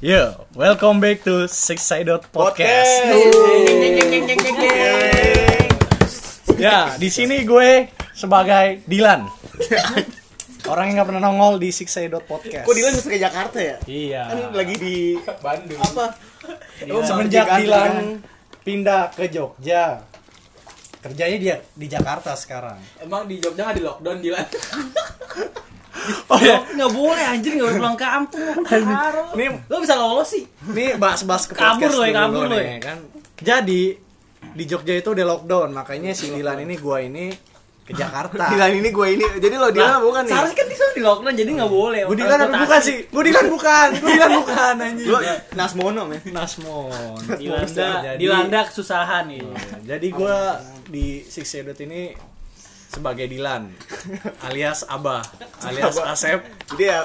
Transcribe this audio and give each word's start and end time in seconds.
Yo, 0.00 0.48
welcome 0.56 0.96
back 0.96 1.20
to 1.28 1.44
Six 1.44 1.84
Sided 1.84 2.24
Podcast. 2.32 2.88
Ya, 6.56 6.96
di 6.96 7.12
sini 7.12 7.44
gue 7.44 7.92
sebagai 8.16 8.80
Dilan. 8.88 9.28
Orang 10.64 10.88
yang 10.88 11.04
nggak 11.04 11.08
pernah 11.12 11.22
nongol 11.28 11.60
di 11.60 11.68
Six 11.68 11.92
Sided 11.92 12.24
Podcast. 12.24 12.64
Kok 12.64 12.72
Dilan 12.72 12.96
bisa 12.96 13.12
ke 13.12 13.20
Jakarta 13.20 13.58
ya? 13.60 13.76
Iya. 13.84 14.22
Kan 14.32 14.56
lagi 14.56 14.74
di 14.80 15.20
Bandung. 15.44 15.80
apa? 15.84 16.16
Oh, 16.88 17.04
semenjak 17.04 17.44
Jakarta, 17.44 17.60
Dilan 17.60 17.92
pindah 18.64 19.12
ke 19.12 19.28
Jogja. 19.28 20.00
Kerjanya 21.04 21.36
dia 21.36 21.56
di 21.76 21.86
Jakarta 21.92 22.32
sekarang. 22.40 22.80
Emang 23.04 23.28
di 23.28 23.36
Jogja 23.36 23.68
nggak 23.68 23.76
di 23.76 23.84
lockdown 23.84 24.18
Dilan? 24.24 24.46
Oh 26.26 26.38
ya, 26.38 26.62
nggak 26.64 26.90
boleh 26.90 27.24
anjir 27.26 27.58
nggak 27.58 27.66
boleh 27.66 27.78
pulang 27.78 27.98
kampung 27.98 28.62
Harum. 28.70 29.26
Ini 29.34 29.46
lo 29.66 29.76
bisa 29.78 29.94
lolos 29.94 30.28
sih 30.30 30.44
Nih 30.70 30.94
bahas-bahas 30.96 31.44
ke 31.44 31.54
Kabur 31.54 31.90
podcast 31.90 31.98
lo 31.98 32.04
ya, 32.06 32.14
kabur 32.14 32.44
lo 32.46 32.54
nih, 32.54 32.62
ya. 32.62 32.78
kan. 32.78 32.98
Jadi 33.40 33.82
di 34.40 34.64
Jogja 34.64 34.94
itu 34.94 35.10
udah 35.10 35.26
lockdown, 35.26 35.68
makanya 35.70 36.10
si 36.10 36.30
Dilan 36.30 36.64
ini 36.64 36.74
gua 36.76 36.98
ini 37.00 37.28
ke 37.80 37.92
Jakarta. 37.92 38.48
Dilan 38.54 38.70
ini 38.78 38.88
gue 38.88 39.06
ini. 39.10 39.26
Jadi 39.42 39.54
lo 39.58 39.68
Dilan 39.68 39.98
bukan 39.98 40.22
nih. 40.22 40.30
seharusnya 40.30 40.56
kan 40.56 40.66
di 40.70 40.76
sana 40.78 40.92
di 40.94 41.02
lockdown 41.02 41.34
jadi 41.34 41.50
nggak 41.58 41.70
boleh 41.70 42.00
Gue 42.06 42.16
Dilan 42.16 42.38
apa 42.40 42.56
bukan 42.62 42.80
sih? 42.80 42.96
Gue 43.10 43.22
Dilan 43.26 43.46
bukan. 43.50 43.88
Gue 43.98 44.10
Dilan 44.14 44.30
bukan 44.38 44.74
anjing. 44.78 45.08
Lo 45.10 45.18
Nasmono 45.58 46.02
men. 46.06 46.20
Nasmon. 46.30 47.18
dilanda 47.34 48.14
dilanda 48.14 48.60
kesusahan 48.70 49.26
nih 49.26 49.42
Jadi 49.84 50.06
gua 50.14 50.62
di 50.86 51.22
Six 51.22 51.46
Edit 51.58 51.78
ini 51.82 52.14
sebagai 52.90 53.24
Dilan 53.24 53.70
alias 54.46 54.82
Abah 54.84 55.22
alias 55.62 55.94
Asep. 55.96 56.42
Jadi 56.68 56.84
ya 56.84 57.00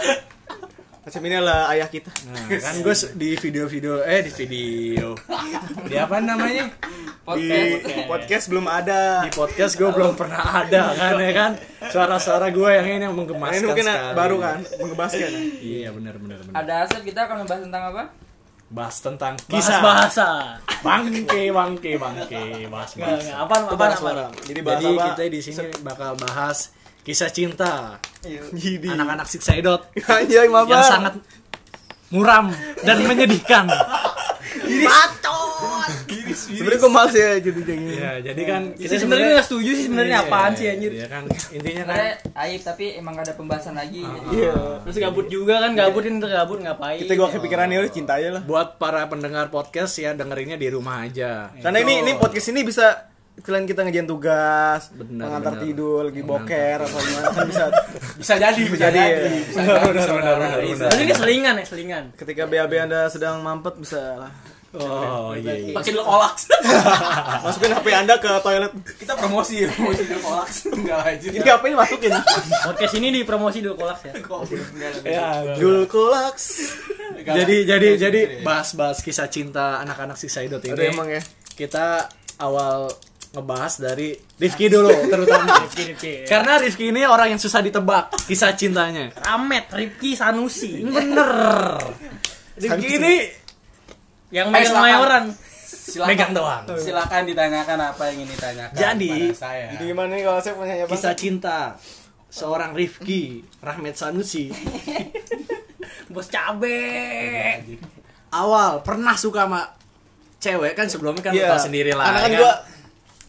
Macam 1.05 1.21
ini 1.21 1.37
adalah 1.37 1.69
ayah 1.69 1.85
kita. 1.85 2.09
Nah, 2.25 2.49
kan 2.57 2.81
gue 2.81 2.89
di 3.13 3.37
video-video 3.37 4.01
eh 4.01 4.25
di 4.25 4.31
video 4.33 5.13
di 5.85 5.93
apa 5.95 6.17
namanya 6.17 6.73
Di 7.29 7.45
podcast 8.03 8.49
belum 8.49 8.65
ada. 8.65 9.21
di 9.21 9.29
podcast 9.29 9.73
gue 9.75 9.85
belum 9.85 10.13
pernah 10.13 10.41
ada 10.59 10.97
kan 10.97 11.13
ya 11.15 11.31
kan 11.31 11.51
suara-suara 11.85 12.49
gue 12.49 12.69
yang 12.71 12.85
ini 12.87 12.93
yang 12.99 13.13
Nah, 13.13 13.21
menggemaskan 13.21 13.53
ini 13.55 13.65
mungkin 13.67 13.85
sekali. 13.85 14.17
baru 14.17 14.35
kan 14.41 14.57
mengebaskan. 14.81 15.31
iya 15.61 15.89
benar 15.89 16.15
benar 16.17 16.37
benar 16.41 16.57
Ada 16.57 16.73
Asep 16.83 17.01
kita 17.03 17.19
akan 17.23 17.35
membahas 17.39 17.61
tentang 17.61 17.83
apa? 17.85 18.03
Bahas 18.75 18.99
tentang 18.99 19.39
bahas 19.47 19.63
kisah. 19.63 19.79
bahasa. 19.79 20.27
Bangke 20.83 21.49
bangke 21.55 21.91
bangke. 21.95 22.67
Bahas 22.67 22.91
nggak 22.99 23.07
bahas. 23.07 23.23
nggak. 23.23 23.37
Apa 23.39 23.55
apa 23.71 23.85
apa. 23.95 24.25
Jadi 24.43 24.59
bahas 24.59 24.81
jadi 24.83 24.95
apa? 24.99 25.05
kita 25.15 25.23
di 25.31 25.39
sini 25.39 25.63
bakal 25.79 26.11
bahas 26.19 26.75
kisah 27.07 27.31
cinta. 27.31 28.03
Jadi 28.19 28.91
anak-anak 28.91 29.27
Anjay, 30.11 30.51
yang 30.51 30.83
sangat 30.83 31.13
muram 32.11 32.51
dan 32.83 33.01
menyedihkan 33.07 33.65
Sebenarnya 36.35 36.77
gue 36.77 36.91
males 36.91 37.13
ya 37.13 37.29
jadi 37.39 37.59
kayak 37.59 37.79
gini. 37.79 37.95
ya 37.95 38.11
jadi 38.21 38.41
kan 38.43 38.61
kita 38.73 38.93
sebenarnya 38.97 39.27
nggak 39.31 39.45
setuju 39.45 39.69
sih 39.71 39.83
sebenarnya 39.85 40.13
Iya, 40.13 40.25
apaan 40.25 40.51
sih 40.51 40.65
anjir 40.67 40.91
iya 40.91 41.07
kan 41.07 41.23
intinya 41.49 41.83
kan 41.85 41.97
aib 42.37 42.61
tapi 42.61 42.85
emang 42.93 43.13
gak 43.13 43.25
ada 43.25 43.33
pembahasan 43.33 43.73
lagi. 43.73 44.03
Iya. 44.29 44.53
terus 44.83 44.97
gabut 44.97 45.27
juga 45.27 45.59
kan 45.59 45.71
gabut 45.73 46.01
kan 46.01 46.15
tergabut 46.17 46.59
ngapain 46.59 46.97
Kita 46.97 47.13
gua 47.13 47.29
kepikiran 47.29 47.67
ya 47.67 47.79
udah 47.79 47.91
cinta 47.91 48.13
aja 48.15 48.29
lah. 48.31 48.41
buat 48.43 48.75
para 48.75 49.05
pendengar 49.05 49.47
podcast 49.47 49.95
ya 49.95 50.11
dengerinnya 50.11 50.55
di 50.55 50.67
rumah 50.67 51.01
aja 51.01 51.55
Karena 51.55 51.79
ini 51.79 52.01
ini 52.01 52.11
podcast 52.15 52.47
ini 52.47 52.61
bisa 52.61 52.87
kalian 53.37 53.63
kita 53.63 53.83
ngejain 53.83 54.07
tugas, 54.07 54.87
Benar, 54.89 55.27
mengantar 55.27 55.53
benar. 55.53 55.65
tidur, 55.67 56.01
lagi 56.05 56.23
boker 56.23 56.77
atau 56.79 56.97
gimana 56.97 57.27
kan 57.29 57.43
bisa. 57.43 57.63
Bisa 58.15 58.33
jadi, 58.39 58.63
bisa 58.63 58.83
Jadi, 58.87 58.95
jadi. 58.95 59.11
ya. 59.11 59.19
Bisa 59.43 59.59
jadi, 59.59 60.65
bisa 60.65 60.85
jadi. 60.87 61.03
Ini 61.03 61.13
selingan 61.13 61.53
ya 61.53 61.65
selingan 61.67 62.03
Ketika 62.15 62.47
BAB 62.47 62.73
Anda 62.79 63.01
sedang 63.05 63.43
mampet 63.43 63.75
bisa 63.75 63.99
lah. 64.17 64.31
Oh 64.81 65.31
iya 65.33 65.53
iya 65.55 65.73
Pakai 65.73 65.91
dulu 65.91 66.03
kolaks. 66.03 66.43
Masukin 67.45 67.71
HP 67.71 67.87
Anda 67.91 68.15
ke 68.17 68.31
toilet. 68.39 68.71
Kita 68.95 69.13
promosi, 69.15 69.63
promosi 69.67 70.01
dulu 70.03 70.19
kolaks. 70.21 70.55
Enggak 70.67 70.99
aja. 71.05 71.27
Ini 71.31 71.47
HP 71.47 71.63
ini 71.65 71.75
masukin. 71.75 72.11
podcast 72.65 72.93
ini 72.95 73.07
dipromosi 73.13 73.59
dulu 73.61 73.75
kolaks 73.77 74.01
ya 74.05 74.13
ya 75.05 75.55
Jul 75.55 75.85
Kolaks. 75.85 76.45
jadi 77.23 77.55
jadi 77.65 77.89
jadi 77.97 78.21
bahas-bahas 78.41 78.99
kisah 79.01 79.27
cinta 79.27 79.79
anak-anak 79.81 80.15
si 80.15 80.27
Saidot 80.27 80.61
Ada 80.61 80.73
ini 80.73 80.83
emang 80.91 81.07
ya. 81.09 81.21
kita 81.55 82.09
awal 82.37 82.89
ngebahas 83.31 83.73
dari 83.81 84.15
Rifki 84.15 84.71
dulu 84.71 84.91
terutama 85.07 85.59
Rifki, 85.67 85.83
Rifki. 85.91 86.13
karena 86.23 86.55
Rifki 86.55 86.85
ini 86.89 87.03
orang 87.03 87.35
yang 87.35 87.41
susah 87.41 87.59
ditebak 87.59 88.15
kisah 88.27 88.55
cintanya 88.55 89.11
Ramet 89.15 89.67
Rifki 89.71 90.15
Sanusi 90.15 90.83
bener 90.83 91.75
Rifki 92.55 92.87
ini 92.95 93.13
yang 94.35 94.47
Ayo, 94.47 94.51
megang 94.51 94.67
silakan. 94.67 94.83
mayoran 94.83 95.23
Silakan. 95.65 96.07
megang 96.11 96.31
doang 96.33 96.63
Silakan 96.75 97.21
ditanyakan 97.23 97.77
apa 97.85 98.03
yang 98.05 98.15
ingin 98.19 98.29
ditanyakan 98.29 98.75
Jadi, 98.75 99.13
saya. 99.31 99.65
Jadi 99.71 99.83
gimana 99.87 100.11
nih 100.11 100.23
kalau 100.23 100.39
saya 100.39 100.53
punya 100.53 100.73
apa? 100.77 100.91
kisah 100.91 101.13
cinta 101.13 101.59
seorang 102.27 102.71
Rifki 102.71 103.23
Rahmat 103.57 103.95
Sanusi 103.95 104.51
bos 106.11 106.27
cabe 106.27 106.83
awal 108.29 108.79
pernah 108.81 109.15
suka 109.15 109.47
sama 109.47 109.61
cewek 110.37 110.73
kan 110.73 110.85
sebelumnya 110.85 111.21
kan 111.21 111.31
Iya. 111.31 111.41
lu 111.41 111.49
tahu 111.49 111.61
sendiri 111.63 111.91
lah 111.91 112.05
Karena 112.05 112.19
kan 112.19 112.29
ya 112.29 112.37
gua 112.37 112.53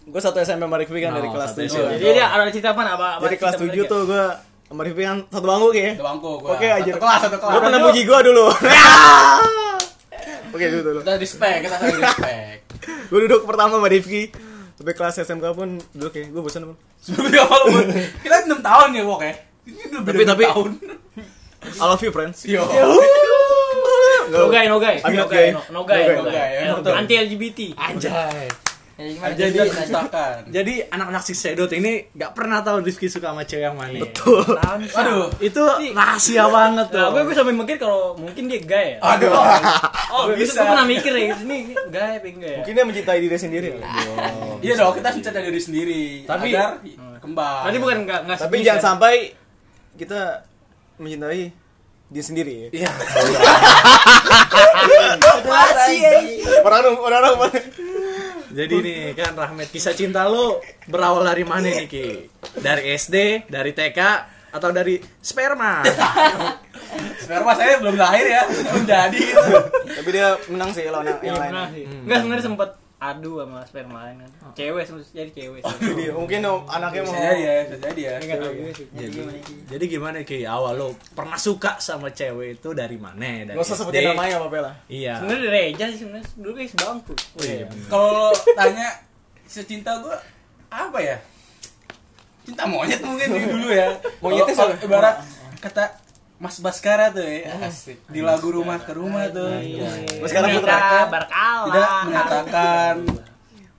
gua 0.08 0.20
satu 0.20 0.38
SMP 0.38 0.62
sama 0.64 0.76
Rifki 0.76 0.98
kan 0.98 1.10
Oh, 1.10 1.16
dari 1.16 1.28
kelas 1.28 1.48
satu 1.48 1.60
7. 1.60 1.66
SMP. 1.68 1.90
jadi 1.96 2.12
dia 2.12 2.26
ada 2.28 2.42
cerita 2.48 2.68
apa 2.68 2.82
apa, 2.84 3.06
apa 3.12 3.22
Dari 3.24 3.36
kelas 3.36 3.54
cerita 3.54 3.62
7 3.64 3.70
menarik 3.72 3.86
tuh 3.86 4.00
gua 4.04 4.24
sama 4.66 4.80
Rifki 4.82 5.02
kan 5.04 5.18
satu 5.24 5.46
bangku 5.46 5.68
kayak. 5.70 5.92
Ada 5.92 6.04
bangku 6.04 6.30
gua. 6.36 6.48
Oke 6.52 6.66
aja. 6.68 6.90
Satu 6.90 6.98
kelas, 7.00 7.20
satu 7.22 7.36
kelas. 7.38 7.52
Gua 7.54 7.60
pernah 7.62 7.80
muji 7.80 8.00
gua 8.02 8.18
dulu. 8.20 8.46
Oke 10.56 10.64
dulu 10.66 10.82
dulu. 10.82 10.98
Kita 11.00 11.14
respect, 11.16 11.58
kita 11.62 11.76
respect. 11.78 12.60
Gua 13.06 13.18
duduk 13.22 13.40
pertama 13.44 13.76
sama 13.76 13.86
Rifki. 13.86 14.22
Sampai 14.76 14.92
kelas 14.92 15.16
SMK 15.18 15.46
pun 15.52 15.68
duduk 15.92 16.10
kayak 16.10 16.32
gua 16.32 16.42
bosan 16.42 16.64
Bang. 16.66 16.78
Sebelumnya 16.98 17.44
awal 17.44 17.60
pun 17.70 17.84
kita 18.20 18.34
6 18.44 18.60
tahun 18.60 18.88
ya, 18.92 19.02
Wok 19.04 19.20
ya. 19.20 19.34
Ini 19.66 19.82
udah 19.90 20.00
Tapi- 20.02 20.26
tapi- 20.26 20.46
tahun. 20.46 20.70
I 21.66 21.82
love 21.82 22.00
you 22.00 22.10
friends. 22.10 22.44
Yo. 22.44 22.62
no 24.26 24.50
guy 24.50 24.66
no 24.66 24.82
guy 24.82 24.98
I'm 24.98 25.14
no 25.14 25.22
not 25.22 25.30
guy 25.30 25.38
gay. 25.38 25.50
no, 25.54 25.80
guy 25.86 26.02
No 26.10 26.26
guy, 26.26 26.48
ya, 26.58 26.98
anti 26.98 27.14
LGBT 27.14 27.60
anjay 27.78 28.50
Ya 28.96 29.04
gimana? 29.06 29.28
Jadi- 29.30 29.52
Jadi, 29.52 29.58
Kita 29.60 29.82
dustakan. 29.82 30.36
jadi 30.48 30.74
anak-anak 30.88 31.22
si 31.22 31.32
Sedot 31.32 31.68
ini 31.70 31.92
nggak 32.10 32.32
pernah 32.32 32.58
tahu 32.60 32.80
Rifki 32.80 33.06
suka 33.06 33.28
sama 33.28 33.42
cewek 33.42 33.60
yang 33.62 33.76
mana 33.76 33.92
betul 33.92 34.40
Aduh. 34.56 35.28
itu 35.38 35.60
rahasia 35.92 36.48
banget 36.48 36.88
tuh 36.88 36.98
Nah, 36.98 37.12
gue, 37.12 37.22
gue 37.22 37.34
sampai 37.34 37.52
mikir 37.52 37.76
kalau 37.76 38.16
mungkin 38.16 38.46
dia 38.46 38.56
gay 38.58 38.88
ya. 38.96 38.98
Aduh. 39.06 39.36
Oh, 40.08 40.22
Gue 40.26 40.40
bisa. 40.40 40.56
bisa. 40.56 40.58
Gue 40.58 40.70
pernah 40.70 40.86
mikir 40.86 41.12
ya, 41.12 41.36
ini 41.36 41.56
gay 41.86 42.12
apa 42.16 42.26
enggak 42.26 42.48
ya? 42.48 42.58
Mungkin 42.58 42.72
dia 42.72 42.84
mencintai 42.84 43.20
diri 43.20 43.36
sendiri. 43.36 43.68
Iya 44.58 44.74
dong, 44.74 44.92
kita 44.94 45.08
mencintai 45.12 45.44
diri 45.44 45.60
sendiri. 45.60 46.02
Tapi- 46.24 46.50
agar 46.50 46.70
kembang. 47.18 47.62
Tadi 47.62 47.76
bukan 47.76 47.96
enggak 48.00 48.20
enggak 48.24 48.38
Tapi 48.38 48.56
jangan 48.62 48.82
sampai 48.96 49.14
kita 49.94 50.20
mencintai 50.96 51.52
diri 52.06 52.24
sendiri 52.24 52.54
ya. 52.64 52.68
iya 52.74 52.90
Orang 56.62 56.82
orang 56.96 57.20
orang 57.34 57.52
jadi 58.56 58.74
nih 58.74 58.98
kan 59.12 59.36
Rahmat 59.36 59.68
kisah 59.68 59.92
cinta 59.92 60.24
lu 60.24 60.56
berawal 60.86 61.20
dari 61.22 61.44
mana 61.44 61.60
nih 61.62 61.84
Ki 61.84 62.06
dari 62.56 62.88
SD 62.90 63.44
dari 63.46 63.70
TK 63.70 64.00
atau 64.48 64.72
dari 64.72 64.96
sperma 65.20 65.84
sperma 67.22 67.52
saya 67.52 67.76
belum 67.76 67.92
lahir 67.94 68.24
ya, 68.24 68.42
belum 68.46 68.84
jadi. 68.86 69.18
gitu. 69.18 69.58
Tapi 69.90 70.08
dia 70.08 70.38
menang 70.48 70.70
sih 70.70 70.86
lawan 70.86 71.04
yang 71.04 71.18
Iya, 71.20 71.34
lain. 71.36 71.52
Enggak 72.06 72.18
sebenarnya 72.22 72.44
sempat 72.46 72.70
adu 72.96 73.44
sama 73.44 73.60
sperma 73.68 74.08
lain 74.08 74.24
kan. 74.24 74.30
Cewek 74.56 74.88
sempat 74.88 75.04
jadi 75.12 75.30
cewek. 75.36 75.60
Jadi 75.60 76.04
mungkin 76.16 76.40
om, 76.48 76.64
anaknya 76.64 77.02
mau 77.04 77.12
jadi 77.12 77.40
ya, 77.44 77.52
bisa 77.68 77.76
jadi 77.84 78.00
ya. 78.00 78.14
Juga 78.24 78.72
sih. 78.72 78.86
jadi, 78.96 79.18
jadi 79.68 79.84
gimana 79.84 80.24
Ki 80.24 80.48
awal 80.48 80.80
lu 80.80 80.88
pernah 81.12 81.36
suka 81.36 81.76
sama 81.76 82.08
cewek 82.08 82.56
itu 82.56 82.72
dari 82.72 82.96
mana 82.96 83.44
dari 83.44 83.52
Gak 83.52 83.68
usah 83.68 83.76
sebutin 83.76 84.16
namanya 84.16 84.40
apa 84.40 84.58
lah. 84.64 84.74
iya 84.88 85.20
Sebenarnya 85.20 85.44
dari 85.44 85.60
Reja 85.76 85.84
sih 85.92 85.98
sebenarnya 86.00 86.26
dulu 86.40 86.52
kayak 86.56 86.70
sebangku. 86.72 87.12
Oh, 87.12 87.44
iya. 87.44 87.66
Kalau 87.92 88.10
lo 88.16 88.26
tanya 88.56 88.88
secinta 89.44 89.92
gue 90.00 90.16
apa 90.72 90.98
ya? 91.04 91.16
Cinta 92.48 92.64
monyet 92.64 93.00
mungkin 93.04 93.28
dulu 93.28 93.68
ya. 93.76 93.92
Monyetnya 94.24 94.72
ibarat 94.80 95.20
kata 95.60 96.05
Mas 96.36 96.60
Baskara 96.60 97.08
tuh 97.08 97.24
ya, 97.24 97.48
asik. 97.64 98.04
Di 98.12 98.20
lagu 98.20 98.52
rumah 98.52 98.76
ke 98.76 98.92
rumah 98.92 99.24
tuh. 99.32 99.56
Baskara 100.20 100.52
Tidak- 100.52 100.60
Putra. 100.60 101.08
berkala. 101.08 101.64
Tidak 101.72 101.90
menyatakan 102.04 102.94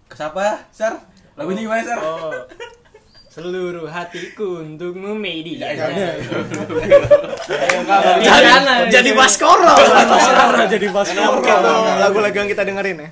ke 0.10 0.16
siapa, 0.18 0.66
Sar? 0.74 0.94
Lagunya 1.38 1.62
gimana, 1.62 1.84
Sar? 1.86 2.00
Oh. 2.02 2.34
Seluruh 3.30 3.86
hatiku 3.86 4.66
untukmu 4.66 5.14
Medi. 5.14 5.62
Ya, 5.62 5.70
ya, 5.70 5.86
ya. 5.94 6.10
jadi, 8.26 8.50
jadi 8.90 9.12
baskoro 9.14 9.78
jadi 10.66 10.88
baskoro 10.90 11.46
lagu-lagu 12.02 12.34
yang 12.34 12.50
kita 12.50 12.66
dengerin 12.66 12.98
ya. 13.06 13.10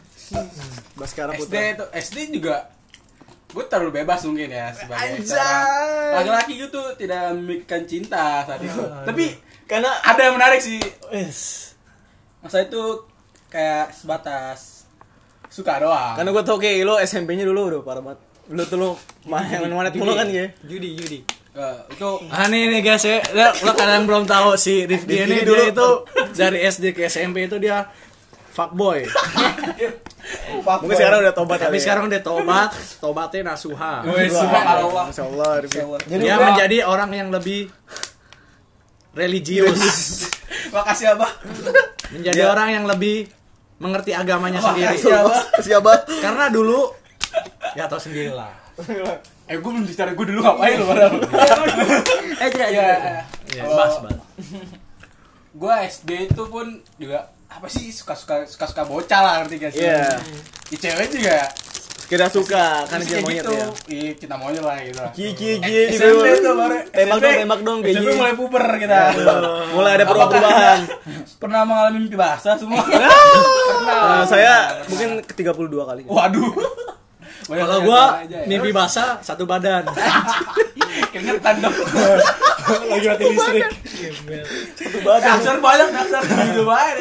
Baskara 0.97 1.37
SD 1.37 1.45
Putra. 1.45 1.77
tuh 1.77 1.87
SD 1.93 2.17
juga 2.33 2.73
gue 3.55 3.63
terlalu 3.71 4.03
bebas 4.03 4.19
mungkin 4.27 4.51
ya 4.51 4.67
sebagai 4.75 5.23
laki-laki 6.11 6.53
gitu 6.59 6.81
tidak 6.99 7.31
memikirkan 7.39 7.87
cinta 7.87 8.43
saat 8.43 8.59
itu. 8.59 8.83
Tapi 8.83 9.25
Karena 9.65 9.89
ada 10.03 10.21
yang 10.29 10.35
menarik 10.37 10.59
sih. 10.61 10.77
Wes. 11.09 11.71
masa 12.43 12.61
itu 12.61 13.01
kayak 13.49 13.89
sebatas 13.89 14.85
suka 15.49 15.81
doang 15.81 16.13
Karena 16.13 16.29
gue 16.29 16.43
tau 16.45 16.61
kayak 16.61 16.85
lo 16.85 17.01
SMP-nya 17.01 17.47
dulu 17.47 17.61
udah 17.73 17.81
parah 17.81 18.03
banget. 18.03 18.19
Lu 18.51 18.61
tuh 18.69 18.77
lu 18.77 18.89
main 19.25 19.57
main 19.63 19.89
mulu 19.97 20.13
kan 20.13 20.29
ya. 20.29 20.45
Judi, 20.67 20.93
judi. 20.93 21.19
Eh, 21.55 21.77
itu 21.95 22.09
Ah 22.35 22.51
nih 22.51 22.67
nih 22.67 22.83
guys 22.83 23.07
ya, 23.07 23.23
lo, 23.31 23.47
lo 23.63 23.71
kalian 23.71 24.03
belum 24.03 24.27
tahu 24.27 24.59
si 24.59 24.83
Rifki 24.83 25.23
ini 25.23 25.47
dulu. 25.47 25.63
itu 25.71 25.87
dari 26.35 26.59
SD 26.67 26.91
ke 26.91 27.07
SMP 27.07 27.47
itu 27.47 27.55
dia 27.63 27.87
fuckboy. 28.55 29.03
Mungkin 30.81 30.95
sekarang 30.95 31.19
udah 31.21 31.33
tobat 31.33 31.57
Tapi 31.57 31.67
kali 31.67 31.77
ya. 31.77 31.83
sekarang 31.83 32.03
udah 32.07 32.21
tobat, 32.21 32.69
tobatnya 32.97 33.41
nasuha. 33.45 33.93
Wah, 34.01 34.15
subhanallah. 34.25 35.03
Masya 35.11 35.23
Allah, 35.25 35.51
Rifki. 35.59 35.79
Dia 36.15 36.33
gua- 36.33 36.47
menjadi 36.47 36.77
orang 36.83 37.11
yang 37.11 37.29
lebih 37.29 37.67
religius, 39.13 39.79
makasih 40.75 41.13
abah 41.13 41.31
menjadi 42.09 42.35
Dia- 42.37 42.51
orang 42.51 42.69
yang 42.73 42.85
lebih 42.85 43.27
mengerti 43.77 44.11
agamanya 44.11 44.59
makasih 44.59 44.97
sendiri. 44.99 45.19
abah 45.19 45.39
Siapa? 45.59 45.91
Karena 46.19 46.45
dulu 46.47 46.91
ya 47.73 47.85
tahu 47.85 47.99
sendiri 48.01 48.31
lah. 48.31 48.51
eh 49.45 49.55
gue 49.55 49.63
belum 49.63 49.85
bicara 49.85 50.11
gue 50.11 50.25
dulu 50.25 50.41
ngapain 50.41 50.75
lo 50.75 50.85
padahal 50.85 51.15
Eh 52.43 52.49
tidak, 52.49 52.69
ya. 52.71 52.83
Ya, 53.53 53.63
bas, 53.63 54.01
bas. 54.01 54.15
gue 55.53 55.73
SD 55.85 56.09
itu 56.27 56.43
pun 56.45 56.67
juga 56.97 57.31
apa 57.47 57.67
sih 57.67 57.87
suka 57.89 58.13
suka 58.13 58.35
suka 58.43 58.65
suka 58.65 58.83
bocah 58.83 59.19
lah 59.19 59.33
ngerti 59.39 59.55
gak 59.57 59.71
sih 59.71 59.81
Iya. 59.81 60.19
di 60.65 60.75
cewek 60.75 61.07
juga 61.09 61.39
Sekedar 61.97 62.29
suka 62.29 62.85
kan 62.85 63.01
dia 63.01 63.17
kayak 63.17 63.23
monyet 63.23 63.41
gitu. 63.41 63.51
ya. 63.51 63.67
iya 63.87 64.11
kita 64.13 64.35
monyet 64.35 64.61
lah 64.61 64.77
gitu 64.77 65.01
Cie 65.11 65.29
cie 65.33 65.53
Eh, 65.57 65.89
SMP 65.91 66.37
tuh 66.37 66.53
baru 66.53 66.75
Tembak 66.87 67.17
dong, 67.17 67.33
tembak 67.35 67.61
dong 67.61 67.77
kayak 67.81 67.95
gini. 67.97 68.13
mulai 68.13 68.33
puber 68.35 68.63
kita 68.77 68.99
Mulai 69.73 69.91
ada 69.95 70.05
perubahan. 70.05 70.79
Pernah 71.41 71.61
mengalami 71.63 71.97
mimpi 71.99 72.13
basah 72.15 72.53
semua 72.55 72.85
Nah, 73.87 74.21
saya 74.21 74.85
mungkin 74.85 75.17
ke 75.19 75.33
32 75.35 75.49
kali. 75.81 76.01
waduh 76.05 76.53
Kalau 77.45 77.77
gua 77.81 78.03
ya. 78.23 78.41
mimpi 78.45 78.69
basah 78.69 79.19
satu 79.19 79.43
badan. 79.43 79.85
keringetan 81.11 81.55
dong 81.59 81.75
Lagi 82.89 83.05
mati 83.05 83.23
listrik. 83.27 83.65
Satu 84.73 84.99
badan. 85.01 85.37
dasar 85.37 85.55
banyak 85.59 85.89
dasar 85.91 86.21
gitu 86.47 86.63
banget 86.63 86.97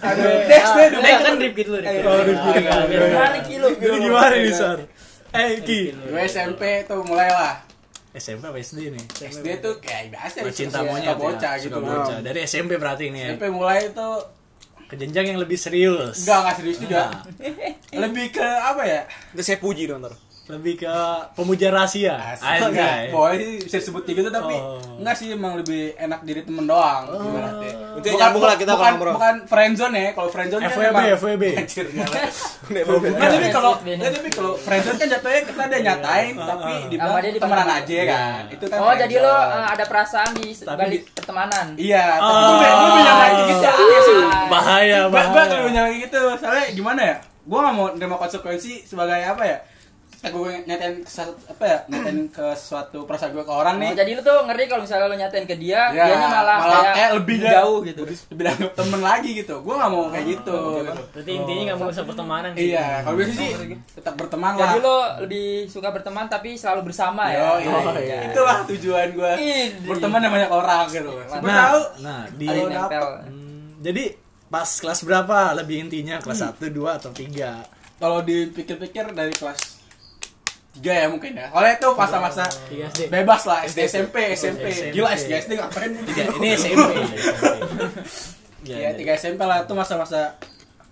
aduh 0.00 0.24
next 0.46 0.72
deh 0.72 0.88
Nah, 0.90 1.00
next 1.00 1.22
kan 1.22 1.34
Rifki 1.36 1.62
dulu, 1.62 1.78
Rifki. 1.78 2.00
Oh. 2.00 2.18
Agak- 2.50 2.86
biar- 2.88 3.10
Menarik 3.10 3.44
kilo. 3.44 3.66
Jadi 3.72 3.96
gimana 4.00 4.34
nih, 4.34 4.52
Sar? 4.52 4.78
Eh, 5.30 5.62
Ki. 5.62 5.80
gue 5.92 6.22
SMP 6.24 6.62
tuh 6.84 7.04
mulai 7.04 7.28
lah 7.28 7.62
SMP 8.10 8.42
apa 8.42 8.58
SD 8.58 8.90
nih? 8.90 9.04
SD 9.22 9.46
tuh 9.62 9.78
kayak 9.78 10.10
biasa 10.10 10.42
cinta 10.50 10.82
monyet 10.82 11.14
bocah 11.14 11.54
ya, 11.54 11.62
gitu 11.62 11.78
bocah. 11.78 12.18
Dari 12.18 12.42
SMP 12.42 12.74
berarti 12.74 13.06
ini 13.06 13.18
ya. 13.20 13.28
SMP 13.30 13.46
mulai 13.48 13.94
tuh 13.94 14.18
Ke 14.90 14.98
jenjang 14.98 15.30
yang 15.30 15.38
lebih 15.38 15.54
serius. 15.54 16.26
enggak 16.26 16.38
enggak 16.42 16.56
serius 16.58 16.78
juga 16.82 17.00
Nah, 17.14 17.22
lebih 18.06 18.34
ke 18.34 18.42
apa 18.42 18.82
ya 18.82 19.00
Itu 19.30 19.42
saya 19.46 19.58
puji 19.62 19.86
dong 19.86 20.02
ntar. 20.02 20.14
Lebih 20.50 20.74
ke 20.76 20.94
pemuja 21.32 21.68
rahasia. 21.68 22.18
Anjay. 22.36 23.08
Boleh 23.08 23.36
sih 23.36 23.52
bisa 23.62 23.76
disebut 23.78 24.02
kayak 24.02 24.16
gitu 24.18 24.30
tapi 24.30 24.52
Oh. 24.52 24.76
enggak 24.98 25.14
sih 25.14 25.30
emang 25.30 25.54
lebih 25.54 25.94
enak 25.96 26.20
jadi 26.22 26.42
temen 26.42 26.64
doang 26.64 27.06
ibaratnya. 27.06 27.72
Itu 27.96 28.06
nyambung 28.12 28.42
lah 28.42 28.54
kita 28.54 28.72
bukan, 28.72 28.82
kalau 28.82 28.92
ngobrol. 28.92 29.14
bukan 29.16 29.34
friendzone 29.46 29.94
ya, 29.94 30.10
kalau 30.12 30.28
friendzone 30.28 30.62
kan 30.62 30.72
FWB, 30.72 31.00
FWB. 31.16 31.44
Anjir. 31.60 31.86
Nah, 31.90 32.06
tapi 33.20 33.48
kalau 33.50 33.72
nggak, 33.76 34.10
tapi 34.12 34.28
kalau 34.30 34.52
friendzone 34.56 34.96
kan 34.96 35.06
jatuhnya 35.08 35.40
kita 35.42 35.62
ada 35.62 35.78
nyatain 35.80 36.34
tapi 36.34 36.72
dibilang 36.88 37.08
Sama 37.10 37.20
dia 37.20 37.30
di 37.30 37.40
temenan 37.40 37.68
aja 37.70 37.98
kan. 38.06 38.42
Itu 38.48 38.64
kan 38.66 38.78
Oh, 38.80 38.94
jadi 38.94 39.14
lo 39.16 39.34
eh, 39.34 39.66
ada 39.68 39.84
perasaan 39.84 40.30
di 40.34 40.46
balik 40.60 41.02
pertemanan. 41.12 41.66
Iya, 41.74 42.04
tapi 42.16 42.32
gue 42.40 42.68
gue 42.70 42.88
punya 42.90 43.12
kayak 43.12 43.34
gitu. 43.46 43.66
Ah. 44.20 44.46
Bahaya, 44.48 44.98
Gue 45.02 45.20
gue 45.20 45.34
bahaya. 45.36 45.62
punya 45.62 45.80
kayak 45.84 45.98
gitu. 46.04 46.20
Soalnya 46.36 46.64
gimana 46.72 47.00
ya? 47.00 47.16
Gue 47.40 47.58
gak 47.58 47.72
mau 47.72 47.86
nerima 47.90 48.16
konsekuensi 48.16 48.84
sebagai 48.84 49.20
apa 49.20 49.42
ya? 49.42 49.58
Aku 50.20 50.38
nyatain 50.46 51.00
ke 51.00 51.08
apa 51.48 51.64
ya? 51.64 51.78
Nyatain 51.86 52.28
ke 52.30 52.46
suatu 52.52 53.02
perasaan 53.02 53.32
gue 53.32 53.40
ke 53.40 53.48
orang 53.50 53.74
Oh, 53.74 53.80
nih. 53.80 53.92
jadi 53.94 54.10
lu 54.12 54.20
tuh 54.20 54.36
ngeri 54.44 54.64
kalau 54.64 54.84
misalnya 54.84 55.06
lo 55.06 55.16
nyatain 55.16 55.44
ke 55.44 55.56
dia, 55.56 55.88
Ya, 55.88 56.04
dianya 56.04 56.28
malah, 56.28 56.58
malah 56.58 56.76
kayak 56.82 56.94
kayak 56.94 57.10
lebih 57.16 57.36
jauh 57.40 57.78
gitu. 57.80 58.02
lebih 58.04 58.42
dianggap 58.42 58.72
temen 58.74 59.00
lagi 59.00 59.30
gitu 59.34 59.54
gue 59.58 59.74
gak 59.74 59.88
mau 59.88 60.04
kayak 60.06 60.26
gitu, 60.28 60.56
gitu. 60.76 60.92
Berarti 61.10 61.30
intinya 61.32 61.62
nggak 61.66 61.78
mau 61.78 61.88
usah 61.88 62.04
pertemanan 62.04 62.50
sih. 62.52 62.68
iya 62.68 62.86
kalau 63.00 63.16
biasa 63.16 63.32
sih 63.32 63.50
tetap 63.90 64.14
berteman 64.14 64.52
lah 64.52 64.60
Jadi 64.62 64.78
lo 64.78 64.96
lebih 65.20 65.46
suka 65.66 65.88
berteman 65.88 66.24
tapi 66.26 66.48
selalu 66.54 66.80
bersama 66.84 67.22
ya. 67.26 67.40
Yo. 67.40 67.72
Oh, 67.72 67.94
iya. 67.96 68.18
itulah 68.28 68.58
tujuan 68.66 69.08
gue 69.10 69.32
berteman 69.82 70.18
dengan 70.18 70.34
banyak 70.36 70.52
orang 70.52 70.84
gitu 70.90 71.10
Nah, 71.10 71.40
tahu 71.40 71.80
nah 71.98 72.20
di 72.30 72.44
yang 72.44 72.68
nempel. 72.68 73.06
Hmm, 73.24 73.80
jadi 73.80 74.04
pas 74.46 74.68
kelas 74.68 75.00
berapa 75.00 75.56
lebih 75.56 75.88
intinya 75.88 76.18
kelas 76.18 76.44
1, 76.44 76.68
2 76.68 76.98
atau 76.98 77.08
3? 77.08 77.96
kalau 77.96 78.20
dipikir-pikir 78.20 79.12
dari 79.12 79.30
kelas 79.30 79.79
tiga 80.72 80.92
ya 80.94 81.06
mungkin 81.06 81.34
ya 81.34 81.50
soalnya 81.50 81.74
itu 81.74 81.88
masa-masa 81.92 82.44
bebas 83.06 83.42
lah 83.42 83.58
SD 83.64 83.78
SMP 83.86 84.16
SMP 84.32 84.64
gila 84.90 85.10
SD 85.12 85.30
SD 85.40 85.50
ngapain 85.54 85.90
Tiga, 86.04 86.22
ini 86.32 86.48
SMP. 86.56 86.90
Iya, 88.62 88.92
tiga 88.92 89.12
SMP 89.14 89.40
lah 89.40 89.64
itu 89.64 89.72
masa-masa 89.72 90.36